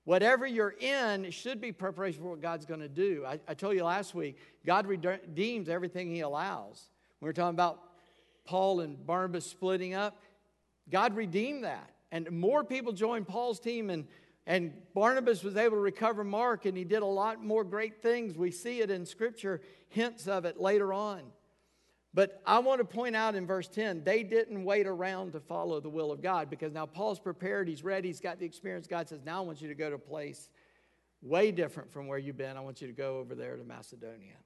Whatever 0.05 0.47
you're 0.47 0.75
in 0.81 1.31
should 1.31 1.61
be 1.61 1.73
preparation 1.73 2.23
for 2.23 2.31
what 2.31 2.43
God's 2.43 2.67
going 2.67 2.81
to 2.81 2.89
do. 2.89 3.25
I, 3.27 3.41
I 3.49 3.55
told 3.55 3.75
you 3.75 3.85
last 3.85 4.15
week, 4.15 4.39
God 4.67 4.87
redeems 4.87 5.69
everything 5.69 6.11
He 6.11 6.21
allows. 6.21 6.91
We 7.21 7.27
were 7.27 7.33
talking 7.33 7.55
about 7.55 7.81
Paul 8.45 8.81
and 8.81 9.05
Barnabas 9.07 9.47
splitting 9.47 9.95
up. 9.95 10.21
God 10.91 11.17
redeemed 11.17 11.65
that. 11.65 11.91
And 12.13 12.31
more 12.31 12.63
people 12.65 12.93
joined 12.93 13.27
Paul's 13.27 13.59
team, 13.59 13.89
and, 13.89 14.07
and 14.47 14.75
Barnabas 14.95 15.43
was 15.43 15.57
able 15.57 15.77
to 15.77 15.81
recover 15.81 16.23
Mark, 16.23 16.67
and 16.67 16.77
he 16.77 16.85
did 16.85 17.03
a 17.03 17.07
lot 17.07 17.43
more 17.43 17.65
great 17.65 18.03
things. 18.03 18.37
We 18.37 18.51
see 18.51 18.81
it 18.81 18.91
in 18.91 19.07
Scripture, 19.07 19.63
hints 19.89 20.29
of 20.29 20.45
it 20.45 20.61
later 20.61 20.93
on. 20.93 21.23
But 22.15 22.41
I 22.47 22.61
want 22.61 22.79
to 22.79 22.85
point 22.85 23.17
out 23.17 23.35
in 23.35 23.45
verse 23.45 23.67
10, 23.67 24.05
they 24.05 24.23
didn't 24.23 24.65
wait 24.65 24.87
around 24.87 25.33
to 25.33 25.41
follow 25.41 25.81
the 25.81 25.91
will 25.91 26.13
of 26.13 26.23
God 26.23 26.49
because 26.49 26.73
now 26.73 26.87
Paul's 26.87 27.19
prepared, 27.19 27.69
he's 27.69 27.83
ready, 27.83 28.09
he's 28.09 28.21
got 28.21 28.39
the 28.39 28.47
experience. 28.47 28.87
God 28.87 29.09
says, 29.09 29.21
Now 29.25 29.39
I 29.39 29.47
want 29.47 29.61
you 29.61 29.67
to 29.67 29.75
go 29.75 29.89
to 29.91 29.97
a 29.97 29.99
place 29.99 30.49
way 31.21 31.51
different 31.51 31.93
from 31.93 32.07
where 32.07 32.19
you've 32.19 32.37
been. 32.37 32.57
I 32.57 32.61
want 32.61 32.81
you 32.81 32.87
to 32.87 32.93
go 32.93 33.19
over 33.19 33.35
there 33.35 33.57
to 33.57 33.65
Macedonia. 33.65 34.37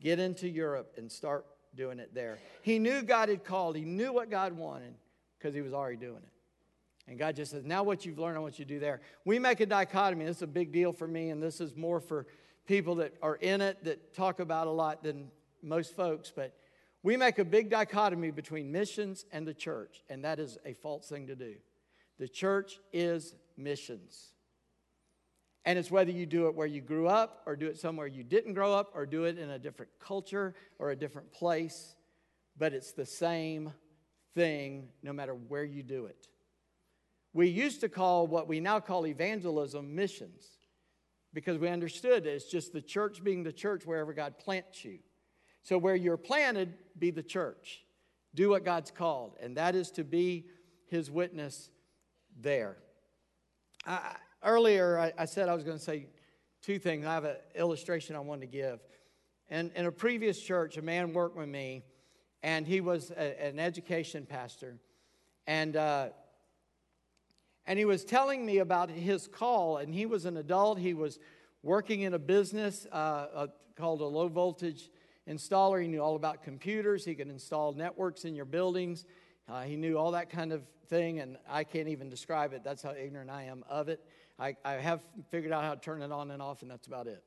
Get 0.00 0.20
into 0.20 0.48
Europe 0.48 0.94
and 0.96 1.10
start 1.10 1.44
doing 1.74 1.98
it 1.98 2.14
there. 2.14 2.38
He 2.62 2.78
knew 2.78 3.02
God 3.02 3.28
had 3.28 3.42
called, 3.44 3.74
he 3.74 3.84
knew 3.84 4.12
what 4.12 4.30
God 4.30 4.52
wanted 4.52 4.94
because 5.38 5.54
he 5.54 5.60
was 5.60 5.72
already 5.72 5.96
doing 5.96 6.22
it. 6.22 6.32
And 7.08 7.18
God 7.18 7.34
just 7.34 7.50
says, 7.50 7.64
Now 7.64 7.82
what 7.82 8.06
you've 8.06 8.20
learned, 8.20 8.36
I 8.36 8.40
want 8.40 8.60
you 8.60 8.64
to 8.64 8.74
do 8.74 8.78
there. 8.78 9.00
We 9.24 9.40
make 9.40 9.58
a 9.58 9.66
dichotomy. 9.66 10.24
This 10.24 10.36
is 10.36 10.42
a 10.42 10.46
big 10.46 10.70
deal 10.70 10.92
for 10.92 11.08
me, 11.08 11.30
and 11.30 11.42
this 11.42 11.60
is 11.60 11.74
more 11.74 11.98
for 11.98 12.28
people 12.64 12.94
that 12.96 13.14
are 13.22 13.34
in 13.36 13.60
it 13.60 13.82
that 13.82 14.14
talk 14.14 14.38
about 14.38 14.68
a 14.68 14.70
lot 14.70 15.02
than 15.02 15.28
most 15.62 15.96
folks. 15.96 16.32
But 16.34 16.54
we 17.02 17.16
make 17.16 17.38
a 17.38 17.44
big 17.44 17.68
dichotomy 17.70 18.30
between 18.30 18.70
missions 18.70 19.24
and 19.32 19.46
the 19.46 19.54
church, 19.54 20.02
and 20.08 20.24
that 20.24 20.38
is 20.38 20.58
a 20.64 20.74
false 20.74 21.08
thing 21.08 21.26
to 21.26 21.34
do. 21.34 21.54
The 22.18 22.28
church 22.28 22.78
is 22.92 23.34
missions. 23.56 24.34
And 25.64 25.78
it's 25.78 25.90
whether 25.90 26.10
you 26.10 26.26
do 26.26 26.46
it 26.46 26.54
where 26.54 26.66
you 26.66 26.80
grew 26.80 27.08
up, 27.08 27.42
or 27.46 27.56
do 27.56 27.66
it 27.66 27.78
somewhere 27.78 28.06
you 28.06 28.24
didn't 28.24 28.54
grow 28.54 28.72
up, 28.72 28.92
or 28.94 29.06
do 29.06 29.24
it 29.24 29.38
in 29.38 29.50
a 29.50 29.58
different 29.58 29.90
culture 30.00 30.54
or 30.78 30.90
a 30.90 30.96
different 30.96 31.32
place, 31.32 31.94
but 32.56 32.72
it's 32.72 32.92
the 32.92 33.06
same 33.06 33.72
thing 34.34 34.88
no 35.02 35.12
matter 35.12 35.34
where 35.34 35.64
you 35.64 35.82
do 35.82 36.06
it. 36.06 36.28
We 37.32 37.48
used 37.48 37.80
to 37.80 37.88
call 37.88 38.26
what 38.26 38.46
we 38.46 38.60
now 38.60 38.80
call 38.80 39.06
evangelism 39.06 39.94
missions 39.94 40.46
because 41.32 41.58
we 41.58 41.68
understood 41.68 42.26
it's 42.26 42.50
just 42.50 42.72
the 42.72 42.82
church 42.82 43.24
being 43.24 43.42
the 43.42 43.52
church 43.52 43.86
wherever 43.86 44.12
God 44.12 44.38
plants 44.38 44.84
you. 44.84 44.98
So, 45.62 45.78
where 45.78 45.94
you're 45.94 46.16
planted, 46.16 46.74
be 46.98 47.10
the 47.10 47.22
church. 47.22 47.84
Do 48.34 48.50
what 48.50 48.64
God's 48.64 48.90
called, 48.90 49.36
and 49.40 49.56
that 49.56 49.74
is 49.74 49.90
to 49.92 50.04
be 50.04 50.46
his 50.86 51.10
witness 51.10 51.70
there. 52.40 52.76
I, 53.86 54.16
earlier, 54.42 54.98
I, 54.98 55.12
I, 55.18 55.24
said 55.26 55.48
I 55.48 55.54
was 55.54 55.64
going 55.64 55.76
to 55.76 55.82
say 55.82 56.06
two 56.62 56.78
things. 56.78 57.06
I 57.06 57.14
have 57.14 57.24
an 57.24 57.36
illustration 57.54 58.16
I 58.16 58.20
wanted 58.20 58.42
to 58.42 58.46
give. 58.46 58.80
And 59.48 59.70
in 59.74 59.86
a 59.86 59.92
previous 59.92 60.40
church, 60.40 60.78
a 60.78 60.82
man 60.82 61.12
worked 61.12 61.36
with 61.36 61.48
me, 61.48 61.82
and 62.42 62.66
he 62.66 62.80
was 62.80 63.10
a, 63.10 63.44
an 63.44 63.58
education 63.58 64.26
pastor. 64.26 64.78
And, 65.46 65.76
uh, 65.76 66.08
and 67.66 67.78
he 67.78 67.84
was 67.84 68.04
telling 68.04 68.46
me 68.46 68.58
about 68.58 68.90
his 68.90 69.28
call, 69.28 69.76
and 69.76 69.94
he 69.94 70.06
was 70.06 70.24
an 70.24 70.36
adult. 70.36 70.78
He 70.78 70.94
was 70.94 71.18
working 71.62 72.00
in 72.00 72.14
a 72.14 72.18
business 72.18 72.86
uh, 72.90 72.94
uh, 72.94 73.46
called 73.76 74.00
a 74.00 74.06
low 74.06 74.28
voltage 74.28 74.90
installer. 75.28 75.80
He 75.80 75.88
knew 75.88 76.00
all 76.00 76.16
about 76.16 76.42
computers. 76.42 77.04
He 77.04 77.14
could 77.14 77.28
install 77.28 77.72
networks 77.72 78.24
in 78.24 78.34
your 78.34 78.44
buildings. 78.44 79.04
Uh, 79.48 79.62
he 79.62 79.76
knew 79.76 79.96
all 79.96 80.12
that 80.12 80.30
kind 80.30 80.52
of 80.52 80.62
thing, 80.88 81.20
and 81.20 81.36
I 81.48 81.64
can't 81.64 81.88
even 81.88 82.08
describe 82.08 82.52
it. 82.52 82.62
That's 82.64 82.82
how 82.82 82.94
ignorant 82.94 83.30
I 83.30 83.44
am 83.44 83.64
of 83.68 83.88
it. 83.88 84.00
I, 84.38 84.56
I 84.64 84.74
have 84.74 85.00
figured 85.30 85.52
out 85.52 85.64
how 85.64 85.74
to 85.74 85.80
turn 85.80 86.02
it 86.02 86.12
on 86.12 86.30
and 86.30 86.42
off, 86.42 86.62
and 86.62 86.70
that's 86.70 86.86
about 86.86 87.06
it. 87.06 87.22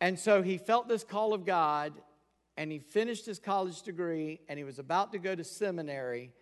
And 0.00 0.18
so 0.18 0.42
he 0.42 0.58
felt 0.58 0.88
this 0.88 1.04
call 1.04 1.32
of 1.32 1.44
God, 1.44 1.92
and 2.56 2.72
he 2.72 2.78
finished 2.78 3.24
his 3.24 3.38
college 3.38 3.82
degree, 3.82 4.40
and 4.48 4.58
he 4.58 4.64
was 4.64 4.78
about 4.78 5.12
to 5.12 5.18
go 5.18 5.34
to 5.34 5.44
seminary. 5.44 6.32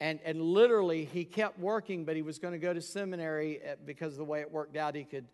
And, 0.00 0.20
and 0.24 0.40
literally, 0.40 1.04
he 1.04 1.24
kept 1.24 1.58
working, 1.58 2.04
but 2.04 2.14
he 2.14 2.22
was 2.22 2.38
going 2.38 2.52
to 2.52 2.58
go 2.58 2.74
to 2.74 2.82
seminary 2.82 3.60
uh, 3.64 3.76
because 3.84 4.12
of 4.12 4.18
the 4.18 4.24
way 4.24 4.40
it 4.40 4.50
worked 4.50 4.76
out. 4.76 4.94
He 4.94 5.04
could 5.04 5.26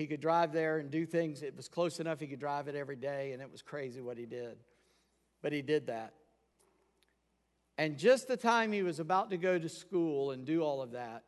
he 0.00 0.06
could 0.06 0.20
drive 0.20 0.52
there 0.52 0.78
and 0.78 0.90
do 0.90 1.04
things. 1.04 1.42
It 1.42 1.54
was 1.54 1.68
close 1.68 2.00
enough 2.00 2.20
he 2.20 2.26
could 2.26 2.40
drive 2.40 2.68
it 2.68 2.74
every 2.74 2.96
day, 2.96 3.32
and 3.32 3.42
it 3.42 3.52
was 3.52 3.60
crazy 3.60 4.00
what 4.00 4.16
he 4.16 4.24
did. 4.24 4.56
But 5.42 5.52
he 5.52 5.60
did 5.60 5.88
that. 5.88 6.14
And 7.76 7.98
just 7.98 8.26
the 8.26 8.36
time 8.36 8.72
he 8.72 8.82
was 8.82 8.98
about 8.98 9.28
to 9.30 9.36
go 9.36 9.58
to 9.58 9.68
school 9.68 10.30
and 10.30 10.46
do 10.46 10.62
all 10.62 10.80
of 10.80 10.92
that, 10.92 11.24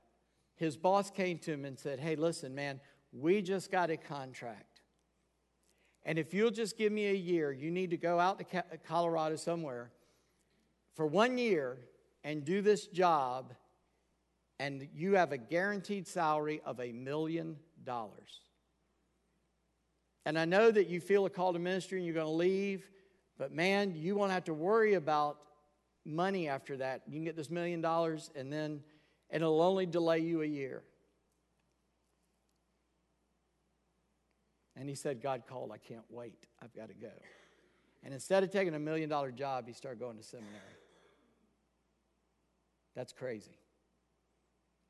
his 0.55 0.77
boss 0.77 1.11
came 1.11 1.39
to 1.41 1.53
him 1.53 1.66
and 1.66 1.79
said, 1.79 2.01
Hey, 2.01 2.16
listen, 2.16 2.55
man, 2.55 2.81
we 3.12 3.43
just 3.43 3.70
got 3.70 3.91
a 3.91 3.97
contract. 3.99 4.81
And 6.05 6.18
if 6.18 6.33
you'll 6.33 6.51
just 6.51 6.79
give 6.79 6.93
me 6.93 7.09
a 7.09 7.14
year, 7.14 7.53
you 7.53 7.70
need 7.70 7.91
to 7.91 7.99
go 7.99 8.18
out 8.18 8.39
to 8.39 8.64
Colorado 8.87 9.37
somewhere 9.37 9.93
for 10.95 11.07
one 11.07 11.37
year 11.37 11.79
and 12.25 12.43
do 12.43 12.62
this 12.62 12.87
job, 12.87 13.53
and 14.59 14.89
you 14.95 15.16
have 15.16 15.33
a 15.33 15.39
guaranteed 15.39 16.09
salary 16.09 16.62
of 16.64 16.81
a 16.81 16.91
million 16.93 17.57
dollars. 17.85 18.41
And 20.25 20.39
I 20.39 20.45
know 20.45 20.70
that 20.70 20.89
you 20.89 21.01
feel 21.01 21.27
a 21.27 21.31
call 21.31 21.53
to 21.53 21.59
ministry 21.59 21.99
and 21.99 22.07
you're 22.07 22.14
going 22.14 22.27
to 22.27 22.33
leave, 22.33 22.89
but 23.39 23.53
man, 23.53 23.95
you 23.97 24.14
won't 24.14 24.33
have 24.33 24.45
to 24.45 24.55
worry 24.55 24.95
about 24.95 25.39
money 26.05 26.49
after 26.49 26.77
that. 26.79 27.03
You 27.07 27.14
can 27.14 27.25
get 27.25 27.37
this 27.37 27.51
million 27.51 27.81
dollars 27.81 28.31
and 28.35 28.53
then 28.53 28.83
and 29.33 29.43
it'll 29.43 29.62
only 29.62 29.87
delay 29.87 30.18
you 30.18 30.43
a 30.43 30.47
year. 30.47 30.83
And 34.77 34.89
he 34.89 34.95
said, 34.95 35.23
God 35.23 35.45
called, 35.49 35.73
I 35.73 35.79
can't 35.79 36.05
wait. 36.11 36.47
I've 36.62 36.75
got 36.75 36.89
to 36.89 36.95
go. 36.95 37.12
And 38.05 38.12
instead 38.12 38.43
of 38.43 38.51
taking 38.51 38.75
a 38.75 38.79
million 38.79 39.09
dollar 39.09 39.31
job, 39.31 39.66
he 39.66 39.73
started 39.73 39.99
going 40.01 40.18
to 40.18 40.23
seminary. 40.23 40.53
That's 42.95 43.12
crazy. 43.12 43.57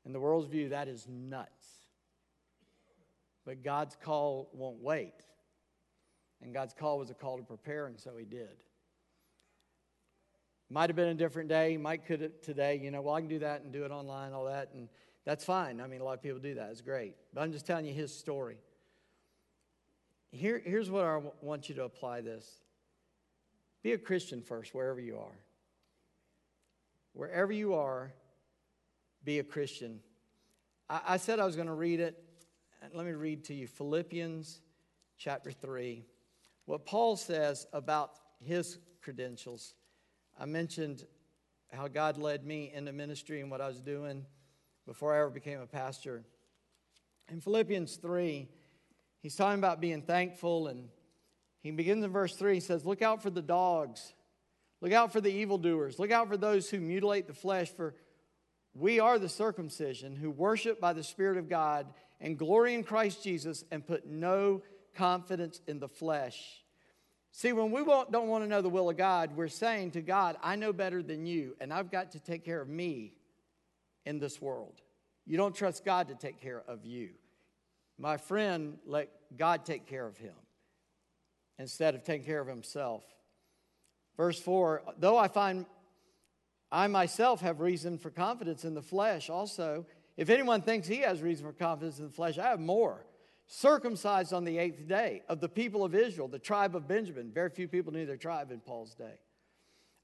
In 0.05 0.11
the 0.11 0.19
world's 0.19 0.47
view, 0.47 0.69
that 0.69 0.89
is 0.89 1.07
nuts. 1.07 1.82
But 3.45 3.63
God's 3.63 3.97
call 4.01 4.49
won't 4.53 4.81
wait. 4.81 5.13
And 6.41 6.53
God's 6.53 6.73
call 6.73 6.99
was 6.99 7.09
a 7.09 7.13
call 7.13 7.37
to 7.37 7.43
prepare, 7.43 7.87
and 7.87 7.99
so 7.99 8.11
he 8.17 8.25
did. 8.25 8.63
Might 10.69 10.89
have 10.89 10.95
been 10.95 11.09
a 11.09 11.13
different 11.13 11.49
day, 11.49 11.77
might 11.77 12.05
could 12.05 12.21
have 12.21 12.41
today, 12.41 12.79
you 12.81 12.91
know, 12.91 13.01
well, 13.01 13.15
I 13.15 13.21
can 13.21 13.29
do 13.29 13.39
that 13.39 13.61
and 13.61 13.71
do 13.71 13.85
it 13.85 13.91
online, 13.91 14.33
all 14.33 14.45
that, 14.45 14.69
and 14.73 14.89
that's 15.25 15.45
fine. 15.45 15.79
I 15.79 15.87
mean, 15.87 16.01
a 16.01 16.03
lot 16.03 16.13
of 16.13 16.21
people 16.21 16.39
do 16.39 16.55
that. 16.55 16.69
It's 16.71 16.81
great. 16.81 17.15
But 17.33 17.41
I'm 17.41 17.51
just 17.51 17.65
telling 17.65 17.85
you 17.85 17.93
his 17.93 18.13
story. 18.13 18.57
Here, 20.31 20.61
here's 20.63 20.89
what 20.89 21.05
I 21.05 21.21
want 21.41 21.69
you 21.69 21.75
to 21.75 21.83
apply 21.83 22.21
this 22.21 22.49
be 23.83 23.91
a 23.91 23.97
Christian 23.97 24.41
first, 24.41 24.73
wherever 24.73 24.99
you 24.99 25.17
are. 25.17 25.37
Wherever 27.13 27.51
you 27.51 27.75
are, 27.75 28.11
be 29.23 29.39
a 29.39 29.43
Christian. 29.43 29.99
I, 30.89 31.01
I 31.09 31.17
said 31.17 31.39
I 31.39 31.45
was 31.45 31.55
going 31.55 31.67
to 31.67 31.73
read 31.73 31.99
it 31.99 32.21
let 32.91 33.05
me 33.05 33.13
read 33.13 33.45
to 33.45 33.53
you 33.53 33.67
Philippians 33.67 34.59
chapter 35.17 35.51
3. 35.51 36.03
What 36.65 36.85
Paul 36.85 37.15
says 37.15 37.65
about 37.71 38.11
his 38.41 38.77
credentials. 39.01 39.73
I 40.37 40.45
mentioned 40.45 41.05
how 41.71 41.87
God 41.87 42.17
led 42.17 42.45
me 42.45 42.71
into 42.73 42.91
ministry 42.91 43.41
and 43.41 43.49
what 43.49 43.61
I 43.61 43.67
was 43.67 43.79
doing 43.79 44.25
before 44.85 45.15
I 45.15 45.19
ever 45.19 45.29
became 45.29 45.61
a 45.61 45.65
pastor. 45.65 46.23
In 47.29 47.39
Philippians 47.39 47.95
3, 47.97 48.47
he's 49.21 49.35
talking 49.35 49.59
about 49.59 49.79
being 49.79 50.01
thankful, 50.01 50.67
and 50.67 50.89
he 51.61 51.71
begins 51.71 52.03
in 52.03 52.11
verse 52.11 52.35
3. 52.35 52.55
He 52.55 52.59
says, 52.59 52.85
Look 52.85 53.01
out 53.01 53.23
for 53.23 53.29
the 53.29 53.41
dogs, 53.41 54.13
look 54.81 54.91
out 54.91 55.13
for 55.13 55.21
the 55.21 55.31
evildoers, 55.31 55.99
look 55.99 56.11
out 56.11 56.27
for 56.27 56.37
those 56.37 56.69
who 56.69 56.79
mutilate 56.79 57.27
the 57.27 57.33
flesh, 57.33 57.69
for 57.69 57.95
we 58.73 58.99
are 58.99 59.19
the 59.19 59.29
circumcision 59.29 60.15
who 60.15 60.31
worship 60.31 60.81
by 60.81 60.93
the 60.93 61.03
Spirit 61.03 61.37
of 61.37 61.47
God 61.47 61.87
and 62.23 62.39
glory 62.39 62.73
in 62.73 62.83
Christ 62.83 63.21
Jesus 63.21 63.63
and 63.69 63.85
put 63.85 64.07
no 64.07 64.63
confidence 64.95 65.59
in 65.67 65.79
the 65.79 65.89
flesh. 65.89 66.63
See, 67.31 67.51
when 67.51 67.69
we 67.71 67.83
don't 67.83 68.27
want 68.27 68.43
to 68.43 68.49
know 68.49 68.61
the 68.61 68.69
will 68.69 68.89
of 68.89 68.97
God, 68.97 69.35
we're 69.35 69.49
saying 69.49 69.91
to 69.91 70.01
God, 70.01 70.37
I 70.41 70.55
know 70.55 70.71
better 70.71 71.03
than 71.03 71.25
you, 71.25 71.55
and 71.59 71.73
I've 71.73 71.91
got 71.91 72.11
to 72.11 72.19
take 72.19 72.45
care 72.45 72.61
of 72.61 72.69
me 72.69 73.11
in 74.05 74.19
this 74.19 74.41
world. 74.41 74.81
You 75.25 75.35
don't 75.35 75.53
trust 75.53 75.83
God 75.83 76.07
to 76.07 76.15
take 76.15 76.41
care 76.41 76.63
of 76.67 76.85
you. 76.85 77.09
My 77.97 78.17
friend 78.17 78.77
let 78.85 79.09
God 79.37 79.65
take 79.65 79.85
care 79.85 80.05
of 80.07 80.17
him 80.17 80.35
instead 81.59 81.93
of 81.93 82.03
taking 82.03 82.25
care 82.25 82.39
of 82.39 82.47
himself. 82.47 83.03
Verse 84.15 84.39
4 84.39 84.81
Though 84.97 85.17
I 85.17 85.27
find 85.27 85.65
I 86.71 86.87
myself 86.87 87.41
have 87.41 87.59
reason 87.59 87.97
for 87.97 88.09
confidence 88.09 88.63
in 88.63 88.73
the 88.73 88.81
flesh 88.81 89.29
also, 89.29 89.85
if 90.17 90.29
anyone 90.29 90.61
thinks 90.61 90.87
he 90.87 90.97
has 90.97 91.21
reason 91.21 91.45
for 91.45 91.53
confidence 91.53 91.99
in 91.99 92.05
the 92.05 92.11
flesh, 92.11 92.37
I 92.37 92.49
have 92.49 92.59
more. 92.59 93.05
Circumcised 93.45 94.33
on 94.33 94.45
the 94.45 94.57
eighth 94.57 94.87
day 94.87 95.23
of 95.27 95.39
the 95.41 95.49
people 95.49 95.83
of 95.83 95.95
Israel, 95.95 96.27
the 96.27 96.39
tribe 96.39 96.75
of 96.75 96.87
Benjamin. 96.87 97.31
Very 97.31 97.49
few 97.49 97.67
people 97.67 97.91
knew 97.91 98.05
their 98.05 98.17
tribe 98.17 98.51
in 98.51 98.59
Paul's 98.59 98.95
day. 98.95 99.19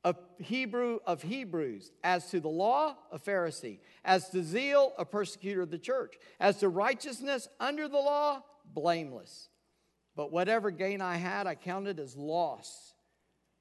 A 0.03 0.15
Hebrew 0.39 0.99
of 1.05 1.21
Hebrews, 1.21 1.91
as 2.03 2.29
to 2.31 2.39
the 2.39 2.49
law, 2.49 2.95
a 3.11 3.19
Pharisee, 3.19 3.79
as 4.05 4.29
to 4.29 4.43
zeal, 4.43 4.93
a 4.97 5.05
persecutor 5.05 5.61
of 5.61 5.71
the 5.71 5.77
church, 5.77 6.15
as 6.39 6.57
to 6.57 6.69
righteousness 6.69 7.47
under 7.59 7.87
the 7.87 7.97
law, 7.97 8.43
blameless. 8.73 9.49
But 10.15 10.31
whatever 10.31 10.71
gain 10.71 11.01
I 11.01 11.17
had, 11.17 11.47
I 11.47 11.55
counted 11.55 11.99
as 11.99 12.15
loss 12.15 12.93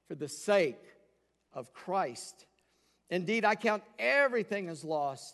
for 0.07 0.15
the 0.15 0.29
sake 0.29 0.83
of 1.53 1.73
Christ. 1.73 2.45
Indeed, 3.09 3.45
I 3.45 3.55
count 3.55 3.83
everything 3.97 4.69
as 4.69 4.83
loss 4.83 5.33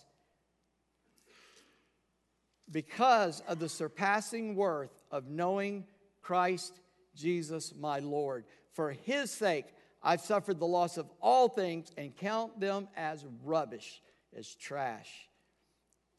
because 2.71 3.41
of 3.47 3.59
the 3.59 3.69
surpassing 3.69 4.55
worth 4.55 4.91
of 5.11 5.27
knowing 5.27 5.85
Christ 6.21 6.79
Jesus 7.15 7.73
my 7.75 7.99
Lord. 7.99 8.45
For 8.73 8.91
his 8.91 9.31
sake, 9.31 9.65
I've 10.03 10.21
suffered 10.21 10.59
the 10.59 10.67
loss 10.67 10.97
of 10.97 11.09
all 11.21 11.47
things 11.47 11.91
and 11.97 12.15
count 12.15 12.59
them 12.59 12.87
as 12.95 13.25
rubbish, 13.43 14.01
as 14.37 14.53
trash. 14.53 15.09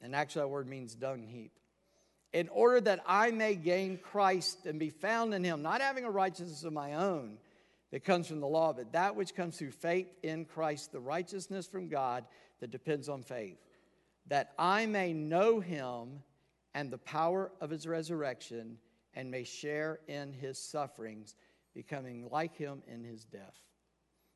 And 0.01 0.15
actually, 0.15 0.43
that 0.43 0.49
word 0.49 0.69
means 0.69 0.95
dung 0.95 1.23
heap. 1.23 1.53
In 2.33 2.49
order 2.49 2.81
that 2.83 3.01
I 3.07 3.31
may 3.31 3.55
gain 3.55 3.99
Christ 3.99 4.67
and 4.67 4.79
be 4.79 4.91
found 4.91 5.33
in 5.35 5.45
him, 5.45 5.63
not 5.63 5.81
having 5.81 6.05
a 6.05 6.11
righteousness 6.11 6.65
of 6.65 6.73
my 6.73 6.95
own 6.95 7.39
that 7.93 8.05
comes 8.05 8.27
from 8.27 8.41
the 8.41 8.47
law, 8.47 8.73
but 8.73 8.93
that 8.93 9.17
which 9.17 9.35
comes 9.35 9.57
through 9.57 9.71
faith 9.71 10.09
in 10.23 10.45
Christ, 10.45 10.93
the 10.93 11.01
righteousness 11.01 11.67
from 11.67 11.89
God 11.89 12.25
that 12.61 12.71
depends 12.71 13.09
on 13.09 13.23
faith, 13.23 13.59
that 14.27 14.53
I 14.59 14.87
may 14.87 15.13
know 15.13 15.61
him 15.61 16.23
and 16.77 16.91
the 16.91 16.99
power 16.99 17.51
of 17.62 17.70
his 17.70 17.89
resurrection 17.89 18.77
and 19.14 19.31
may 19.31 19.45
share 19.45 19.99
in 20.09 20.31
his 20.31 20.59
sufferings, 20.59 21.35
becoming 21.74 22.29
like 22.31 22.55
him 22.55 22.83
in 22.87 23.03
his 23.03 23.24
death. 23.24 23.57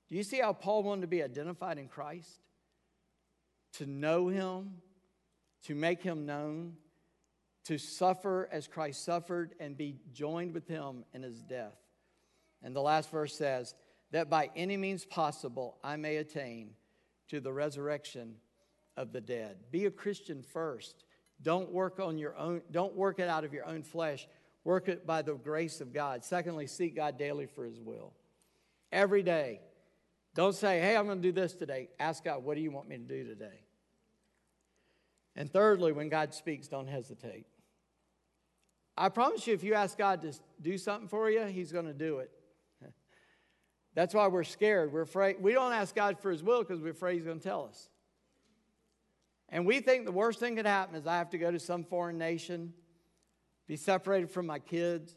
Do 0.09 0.16
you 0.16 0.22
see 0.22 0.38
how 0.41 0.55
Paul 0.55 0.82
wanted 0.82 1.03
to 1.03 1.07
be 1.07 1.22
identified 1.22 1.76
in 1.76 1.86
Christ? 1.86 2.41
To 3.74 3.84
know 3.84 4.28
him, 4.28 4.78
to 5.64 5.74
make 5.74 6.03
him 6.03 6.24
known, 6.24 6.76
to 7.66 7.76
suffer 7.76 8.49
as 8.51 8.66
Christ 8.66 9.05
suffered 9.05 9.55
and 9.61 9.76
be 9.76 9.97
joined 10.14 10.55
with 10.55 10.66
him 10.66 11.05
in 11.12 11.22
his 11.22 11.43
death. 11.43 11.76
And 12.62 12.74
the 12.74 12.80
last 12.80 13.11
verse 13.11 13.36
says, 13.36 13.74
that 14.12 14.30
by 14.30 14.49
any 14.57 14.78
means 14.78 15.05
possible 15.05 15.76
I 15.84 15.97
may 15.97 16.16
attain 16.16 16.70
to 17.28 17.38
the 17.38 17.53
resurrection 17.53 18.36
of 18.97 19.12
the 19.12 19.20
dead. 19.20 19.59
Be 19.70 19.84
a 19.84 19.91
Christian 19.91 20.43
first. 20.43 21.05
Don't 21.43 21.70
work 21.70 22.01
on 22.01 22.18
your 22.18 22.36
own, 22.36 22.62
don't 22.70 22.95
work 22.95 23.18
it 23.18 23.28
out 23.28 23.45
of 23.45 23.53
your 23.53 23.66
own 23.66 23.82
flesh. 23.82 24.26
Work 24.64 24.88
it 24.88 25.07
by 25.07 25.22
the 25.22 25.34
grace 25.34 25.80
of 25.80 25.93
God. 25.93 26.24
Secondly, 26.24 26.66
seek 26.66 26.95
God 26.95 27.18
daily 27.18 27.47
for 27.47 27.64
his 27.64 27.80
will. 27.80 28.12
Every 28.93 29.22
day. 29.22 29.61
Don't 30.34 30.55
say, 30.55 30.80
hey, 30.80 30.97
I'm 30.97 31.07
going 31.07 31.20
to 31.20 31.28
do 31.28 31.32
this 31.32 31.55
today. 31.55 31.88
Ask 31.99 32.24
God, 32.24 32.45
what 32.45 32.55
do 32.57 32.61
you 32.61 32.70
want 32.70 32.88
me 32.88 32.97
to 32.97 33.03
do 33.03 33.24
today? 33.24 33.64
And 35.34 35.51
thirdly, 35.51 35.93
when 35.93 36.09
God 36.09 36.34
speaks, 36.34 36.68
don't 36.68 36.88
hesitate. 36.88 37.47
I 38.97 39.09
promise 39.09 39.47
you, 39.47 39.55
if 39.55 39.64
you 39.64 39.74
ask 39.74 39.97
God 39.97 40.22
to 40.22 40.32
do 40.61 40.76
something 40.76 41.09
for 41.09 41.30
you, 41.30 41.45
He's 41.45 41.72
going 41.72 41.86
to 41.86 41.95
do 41.95 42.18
it. 42.18 42.30
That's 43.95 44.14
why 44.14 44.26
we're 44.28 44.45
scared. 44.45 44.93
We're 44.93 45.03
afraid. 45.03 45.36
We 45.41 45.53
don't 45.53 45.72
ask 45.72 45.95
God 45.95 46.18
for 46.20 46.30
His 46.30 46.43
will 46.43 46.61
because 46.61 46.80
we're 46.80 46.91
afraid 46.91 47.14
He's 47.14 47.24
going 47.24 47.41
to 47.41 47.49
tell 47.49 47.64
us. 47.64 47.88
And 49.51 49.66
we 49.66 49.80
think 49.80 50.05
the 50.05 50.12
worst 50.12 50.38
thing 50.38 50.57
could 50.57 50.66
happen 50.66 50.94
is 50.94 51.07
I 51.07 51.18
have 51.18 51.30
to 51.30 51.38
go 51.38 51.51
to 51.51 51.59
some 51.59 51.84
foreign 51.84 52.18
nation, 52.18 52.72
be 53.66 53.76
separated 53.76 54.30
from 54.30 54.46
my 54.46 54.61
kids. 54.61 55.16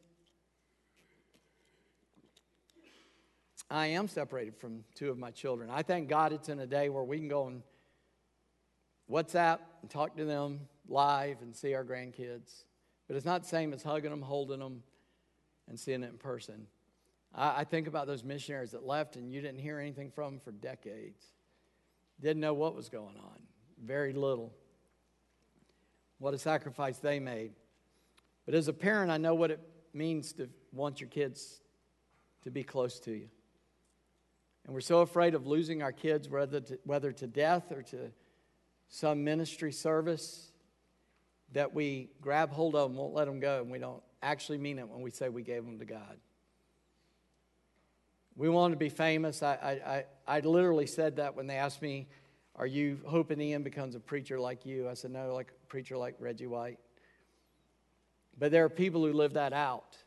I 3.69 3.87
am 3.87 4.07
separated 4.07 4.57
from 4.57 4.83
two 4.95 5.09
of 5.09 5.17
my 5.17 5.31
children. 5.31 5.69
I 5.71 5.83
thank 5.83 6.09
God 6.09 6.33
it's 6.33 6.49
in 6.49 6.59
a 6.59 6.67
day 6.67 6.89
where 6.89 7.03
we 7.03 7.17
can 7.17 7.27
go 7.27 7.47
and 7.47 7.61
WhatsApp 9.09 9.59
and 9.81 9.89
talk 9.89 10.17
to 10.17 10.25
them 10.25 10.61
live 10.87 11.41
and 11.41 11.55
see 11.55 11.73
our 11.75 11.83
grandkids. 11.83 12.63
But 13.07 13.17
it's 13.17 13.25
not 13.25 13.43
the 13.43 13.49
same 13.49 13.73
as 13.73 13.83
hugging 13.83 14.11
them, 14.11 14.21
holding 14.21 14.59
them, 14.59 14.83
and 15.67 15.79
seeing 15.79 16.03
it 16.03 16.09
in 16.09 16.17
person. 16.17 16.67
I, 17.33 17.61
I 17.61 17.63
think 17.63 17.87
about 17.87 18.07
those 18.07 18.23
missionaries 18.23 18.71
that 18.71 18.85
left 18.85 19.15
and 19.15 19.31
you 19.31 19.41
didn't 19.41 19.59
hear 19.59 19.79
anything 19.79 20.11
from 20.11 20.33
them 20.33 20.41
for 20.43 20.51
decades. 20.51 21.23
Didn't 22.19 22.41
know 22.41 22.53
what 22.53 22.75
was 22.75 22.89
going 22.89 23.15
on 23.17 23.41
very 23.83 24.13
little. 24.13 24.53
What 26.19 26.33
a 26.33 26.37
sacrifice 26.37 26.97
they 26.99 27.19
made. 27.19 27.51
But 28.45 28.55
as 28.55 28.67
a 28.67 28.73
parent, 28.73 29.11
I 29.11 29.17
know 29.17 29.35
what 29.35 29.51
it 29.51 29.59
means 29.93 30.33
to 30.33 30.49
want 30.71 31.01
your 31.01 31.09
kids 31.09 31.61
to 32.43 32.51
be 32.51 32.63
close 32.63 32.99
to 33.01 33.11
you. 33.11 33.29
And 34.65 34.73
we're 34.73 34.81
so 34.81 34.99
afraid 34.99 35.35
of 35.35 35.45
losing 35.45 35.81
our 35.81 35.91
kids, 35.91 36.29
whether 36.29 36.61
to, 36.61 36.79
whether 36.85 37.11
to 37.11 37.27
death 37.27 37.71
or 37.71 37.81
to 37.83 38.11
some 38.87 39.23
ministry 39.23 39.71
service, 39.71 40.51
that 41.51 41.73
we 41.73 42.09
grab 42.21 42.51
hold 42.51 42.75
of 42.75 42.89
them, 42.89 42.97
won't 42.97 43.13
let 43.13 43.25
them 43.25 43.39
go, 43.39 43.61
and 43.61 43.69
we 43.69 43.79
don't 43.79 44.01
actually 44.21 44.57
mean 44.57 44.79
it 44.79 44.87
when 44.87 45.01
we 45.01 45.11
say 45.11 45.29
we 45.29 45.43
gave 45.43 45.65
them 45.65 45.79
to 45.79 45.85
God. 45.85 46.17
We 48.35 48.49
want 48.49 48.71
to 48.71 48.77
be 48.77 48.89
famous. 48.89 49.43
I, 49.43 49.53
I, 49.53 49.93
I, 49.93 50.37
I 50.37 50.39
literally 50.39 50.87
said 50.87 51.17
that 51.17 51.35
when 51.35 51.45
they 51.45 51.55
asked 51.55 51.81
me 51.81 52.07
are 52.55 52.67
you 52.67 52.99
hoping 53.05 53.41
Ian 53.41 53.63
becomes 53.63 53.95
a 53.95 53.99
preacher 53.99 54.39
like 54.39 54.65
you? 54.65 54.87
I 54.87 54.93
said, 54.93 55.11
No, 55.11 55.33
like 55.33 55.49
a 55.49 55.67
preacher 55.67 55.97
like 55.97 56.15
Reggie 56.19 56.47
White. 56.47 56.79
But 58.37 58.51
there 58.51 58.65
are 58.65 58.69
people 58.69 59.05
who 59.05 59.13
live 59.13 59.33
that 59.33 59.53
out. 59.53 59.97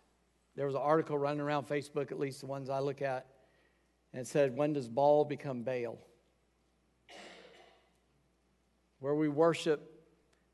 There 0.55 0.67
was 0.67 0.75
an 0.75 0.81
article 0.81 1.19
running 1.19 1.41
around 1.41 1.69
Facebook, 1.69 2.11
at 2.11 2.19
least 2.19 2.41
the 2.41 2.47
ones 2.47 2.71
I 2.71 2.79
look 2.79 3.03
at, 3.03 3.27
and 4.13 4.23
it 4.23 4.27
said, 4.29 4.57
When 4.57 4.73
does 4.73 4.89
ball 4.89 5.25
become 5.25 5.63
Baal? 5.63 5.99
Where 9.01 9.15
we 9.15 9.29
worship, 9.29 9.93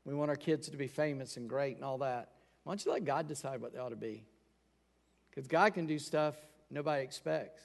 we 0.03 0.13
want 0.13 0.29
our 0.29 0.35
kids 0.35 0.69
to 0.69 0.77
be 0.77 0.87
famous 0.87 1.37
and 1.37 1.47
great 1.47 1.75
and 1.75 1.85
all 1.85 1.99
that. 1.99 2.31
Why 2.63 2.71
don't 2.71 2.85
you 2.85 2.91
let 2.91 3.05
God 3.05 3.27
decide 3.27 3.61
what 3.61 3.73
they 3.73 3.79
ought 3.79 3.89
to 3.89 3.95
be? 3.95 4.25
Because 5.29 5.47
God 5.47 5.73
can 5.73 5.85
do 5.85 5.97
stuff 5.97 6.35
nobody 6.69 7.03
expects. 7.03 7.61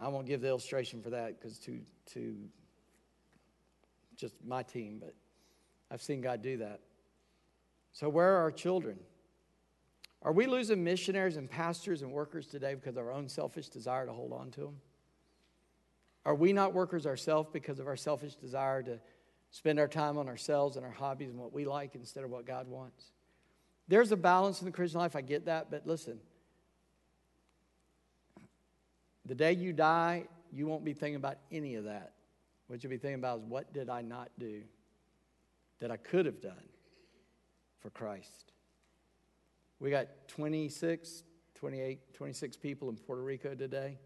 I 0.00 0.08
won't 0.08 0.26
give 0.26 0.40
the 0.40 0.48
illustration 0.48 1.02
for 1.02 1.10
that 1.10 1.38
because 1.38 1.58
too 1.58 1.80
too 2.06 2.36
just 4.20 4.34
my 4.44 4.62
team, 4.62 4.98
but 5.00 5.14
I've 5.90 6.02
seen 6.02 6.20
God 6.20 6.42
do 6.42 6.58
that. 6.58 6.80
So, 7.92 8.08
where 8.08 8.36
are 8.36 8.42
our 8.42 8.52
children? 8.52 8.98
Are 10.22 10.32
we 10.32 10.46
losing 10.46 10.84
missionaries 10.84 11.36
and 11.36 11.50
pastors 11.50 12.02
and 12.02 12.12
workers 12.12 12.46
today 12.46 12.74
because 12.74 12.96
of 12.96 13.04
our 13.04 13.12
own 13.12 13.28
selfish 13.28 13.68
desire 13.68 14.06
to 14.06 14.12
hold 14.12 14.32
on 14.32 14.50
to 14.52 14.60
them? 14.60 14.76
Are 16.26 16.34
we 16.34 16.52
not 16.52 16.74
workers 16.74 17.06
ourselves 17.06 17.48
because 17.50 17.78
of 17.78 17.86
our 17.86 17.96
selfish 17.96 18.34
desire 18.34 18.82
to 18.82 18.98
spend 19.50 19.78
our 19.78 19.88
time 19.88 20.18
on 20.18 20.28
ourselves 20.28 20.76
and 20.76 20.84
our 20.84 20.92
hobbies 20.92 21.30
and 21.30 21.38
what 21.38 21.52
we 21.52 21.64
like 21.64 21.94
instead 21.94 22.22
of 22.22 22.30
what 22.30 22.44
God 22.46 22.68
wants? 22.68 23.06
There's 23.88 24.12
a 24.12 24.16
balance 24.16 24.60
in 24.60 24.66
the 24.66 24.72
Christian 24.72 25.00
life, 25.00 25.16
I 25.16 25.22
get 25.22 25.46
that, 25.46 25.70
but 25.70 25.86
listen. 25.86 26.20
The 29.24 29.34
day 29.34 29.52
you 29.52 29.72
die, 29.72 30.24
you 30.52 30.66
won't 30.66 30.84
be 30.84 30.92
thinking 30.92 31.16
about 31.16 31.38
any 31.50 31.76
of 31.76 31.84
that. 31.84 32.12
What 32.70 32.84
you'll 32.84 32.90
be 32.90 32.98
thinking 32.98 33.18
about 33.18 33.40
is 33.40 33.44
what 33.46 33.72
did 33.72 33.90
I 33.90 34.00
not 34.00 34.30
do 34.38 34.62
that 35.80 35.90
I 35.90 35.96
could 35.96 36.24
have 36.24 36.40
done 36.40 36.68
for 37.80 37.90
Christ? 37.90 38.52
We 39.80 39.90
got 39.90 40.06
26, 40.28 41.24
28, 41.56 42.14
26 42.14 42.56
people 42.58 42.88
in 42.88 42.94
Puerto 42.94 43.24
Rico 43.24 43.56
today. 43.56 43.98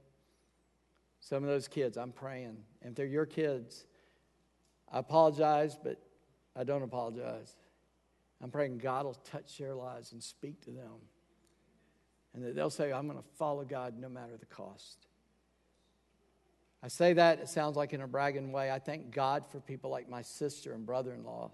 Some 1.21 1.43
of 1.43 1.51
those 1.51 1.69
kids, 1.69 1.99
I'm 1.99 2.11
praying. 2.11 2.57
And 2.81 2.93
if 2.93 2.95
they're 2.95 3.05
your 3.05 3.27
kids, 3.27 3.85
I 4.91 5.01
apologize, 5.01 5.77
but 5.77 6.01
I 6.57 6.65
don't 6.65 6.83
apologize. 6.83 7.55
I'm 8.43 8.51
praying 8.51 8.79
God 8.79 9.05
will 9.05 9.13
touch 9.13 9.59
their 9.59 9.75
lives 9.75 10.13
and 10.13 10.23
speak 10.23 10.63
to 10.63 10.71
them. 10.71 11.03
And 12.33 12.43
that 12.43 12.57
they'll 12.57 12.71
say, 12.71 12.95
I'm 12.95 13.07
going 13.09 13.19
to 13.19 13.29
follow 13.37 13.65
God 13.65 13.99
no 13.99 14.09
matter 14.09 14.39
the 14.39 14.47
cost. 14.47 15.07
I 16.85 16.89
say 16.89 17.15
that, 17.15 17.39
it 17.39 17.49
sounds 17.49 17.79
like 17.79 17.95
in 17.95 18.03
a 18.03 18.07
bragging 18.07 18.53
way. 18.53 18.71
I 18.71 18.79
thank 18.79 19.11
God 19.11 19.47
for 19.51 19.59
people 19.59 19.89
like 19.89 20.07
my 20.07 20.21
sister 20.21 20.75
and 20.75 20.85
brother 20.85 21.15
in 21.15 21.25
law 21.25 21.51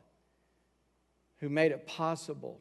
who 1.38 1.48
made 1.48 1.70
it 1.70 1.86
possible 1.86 2.58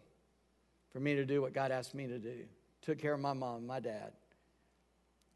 for 0.93 0.99
me 0.99 1.15
to 1.15 1.25
do 1.25 1.41
what 1.41 1.51
God 1.51 1.71
asked 1.71 1.95
me 1.95 2.05
to 2.05 2.19
do. 2.19 2.43
Took 2.83 2.99
care 2.99 3.15
of 3.15 3.21
my 3.21 3.33
mom, 3.33 3.65
my 3.65 3.79
dad, 3.79 4.11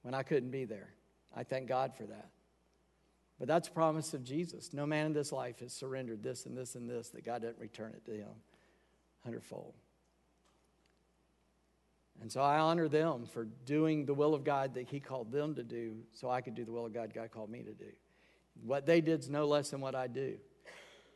when 0.03 0.13
I 0.13 0.21
couldn't 0.21 0.51
be 0.51 0.65
there. 0.65 0.93
I 1.35 1.43
thank 1.43 1.67
God 1.67 1.95
for 1.95 2.03
that. 2.03 2.29
But 3.39 3.47
that's 3.47 3.67
a 3.67 3.71
promise 3.71 4.13
of 4.13 4.23
Jesus. 4.23 4.71
No 4.71 4.85
man 4.85 5.07
in 5.07 5.13
this 5.13 5.31
life 5.31 5.59
has 5.61 5.73
surrendered 5.73 6.21
this 6.21 6.45
and 6.45 6.55
this 6.55 6.75
and 6.75 6.87
this 6.87 7.09
that 7.09 7.25
God 7.25 7.41
doesn't 7.41 7.57
return 7.57 7.93
it 7.95 8.05
to 8.05 8.11
him 8.11 8.29
hundredfold. 9.23 9.73
And 12.21 12.31
so 12.31 12.41
I 12.41 12.59
honor 12.59 12.87
them 12.87 13.25
for 13.25 13.45
doing 13.65 14.05
the 14.05 14.13
will 14.13 14.33
of 14.33 14.43
God 14.43 14.73
that 14.75 14.87
He 14.89 14.99
called 14.99 15.31
them 15.31 15.55
to 15.55 15.63
do 15.63 15.97
so 16.13 16.29
I 16.29 16.41
could 16.41 16.55
do 16.55 16.63
the 16.63 16.71
will 16.71 16.85
of 16.85 16.93
God 16.93 17.13
God 17.13 17.31
called 17.31 17.49
me 17.49 17.63
to 17.63 17.73
do. 17.73 17.91
What 18.61 18.85
they 18.85 19.01
did 19.01 19.21
is 19.21 19.29
no 19.29 19.45
less 19.45 19.71
than 19.71 19.81
what 19.81 19.95
I 19.95 20.07
do. 20.07 20.37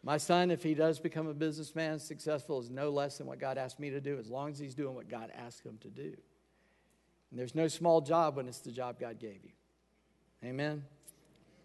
My 0.04 0.18
son, 0.18 0.52
if 0.52 0.64
he 0.64 0.74
does 0.74 1.00
become 1.00 1.28
a 1.28 1.34
businessman, 1.34 2.00
successful, 2.00 2.60
is 2.60 2.70
no 2.70 2.90
less 2.90 3.18
than 3.18 3.28
what 3.28 3.40
God 3.40 3.58
asked 3.58 3.80
me 3.80 3.90
to 3.90 4.00
do, 4.00 4.18
as 4.18 4.30
long 4.30 4.52
as 4.52 4.60
he's 4.60 4.76
doing 4.76 4.96
what 4.96 5.10
God 5.10 5.32
asked 5.36 5.66
him 5.66 5.78
to 5.82 5.90
do. 5.90 6.14
And 7.30 7.38
there's 7.40 7.56
no 7.56 7.68
small 7.68 8.00
job 8.00 8.38
when 8.38 8.48
it's 8.48 8.60
the 8.60 8.72
job 8.72 9.00
God 9.00 9.20
gave 9.20 9.44
you. 9.44 9.52
Amen? 10.46 10.84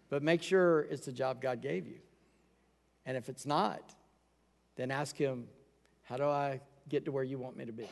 But 0.09 0.23
make 0.23 0.43
sure 0.43 0.81
it's 0.81 1.05
the 1.05 1.11
job 1.11 1.41
God 1.41 1.61
gave 1.61 1.87
you. 1.87 1.99
And 3.05 3.15
if 3.15 3.29
it's 3.29 3.45
not, 3.45 3.93
then 4.75 4.91
ask 4.91 5.15
him, 5.15 5.47
How 6.03 6.17
do 6.17 6.25
I 6.25 6.59
get 6.89 7.05
to 7.05 7.11
where 7.11 7.23
you 7.23 7.37
want 7.37 7.55
me 7.55 7.65
to 7.65 7.71
be? 7.71 7.87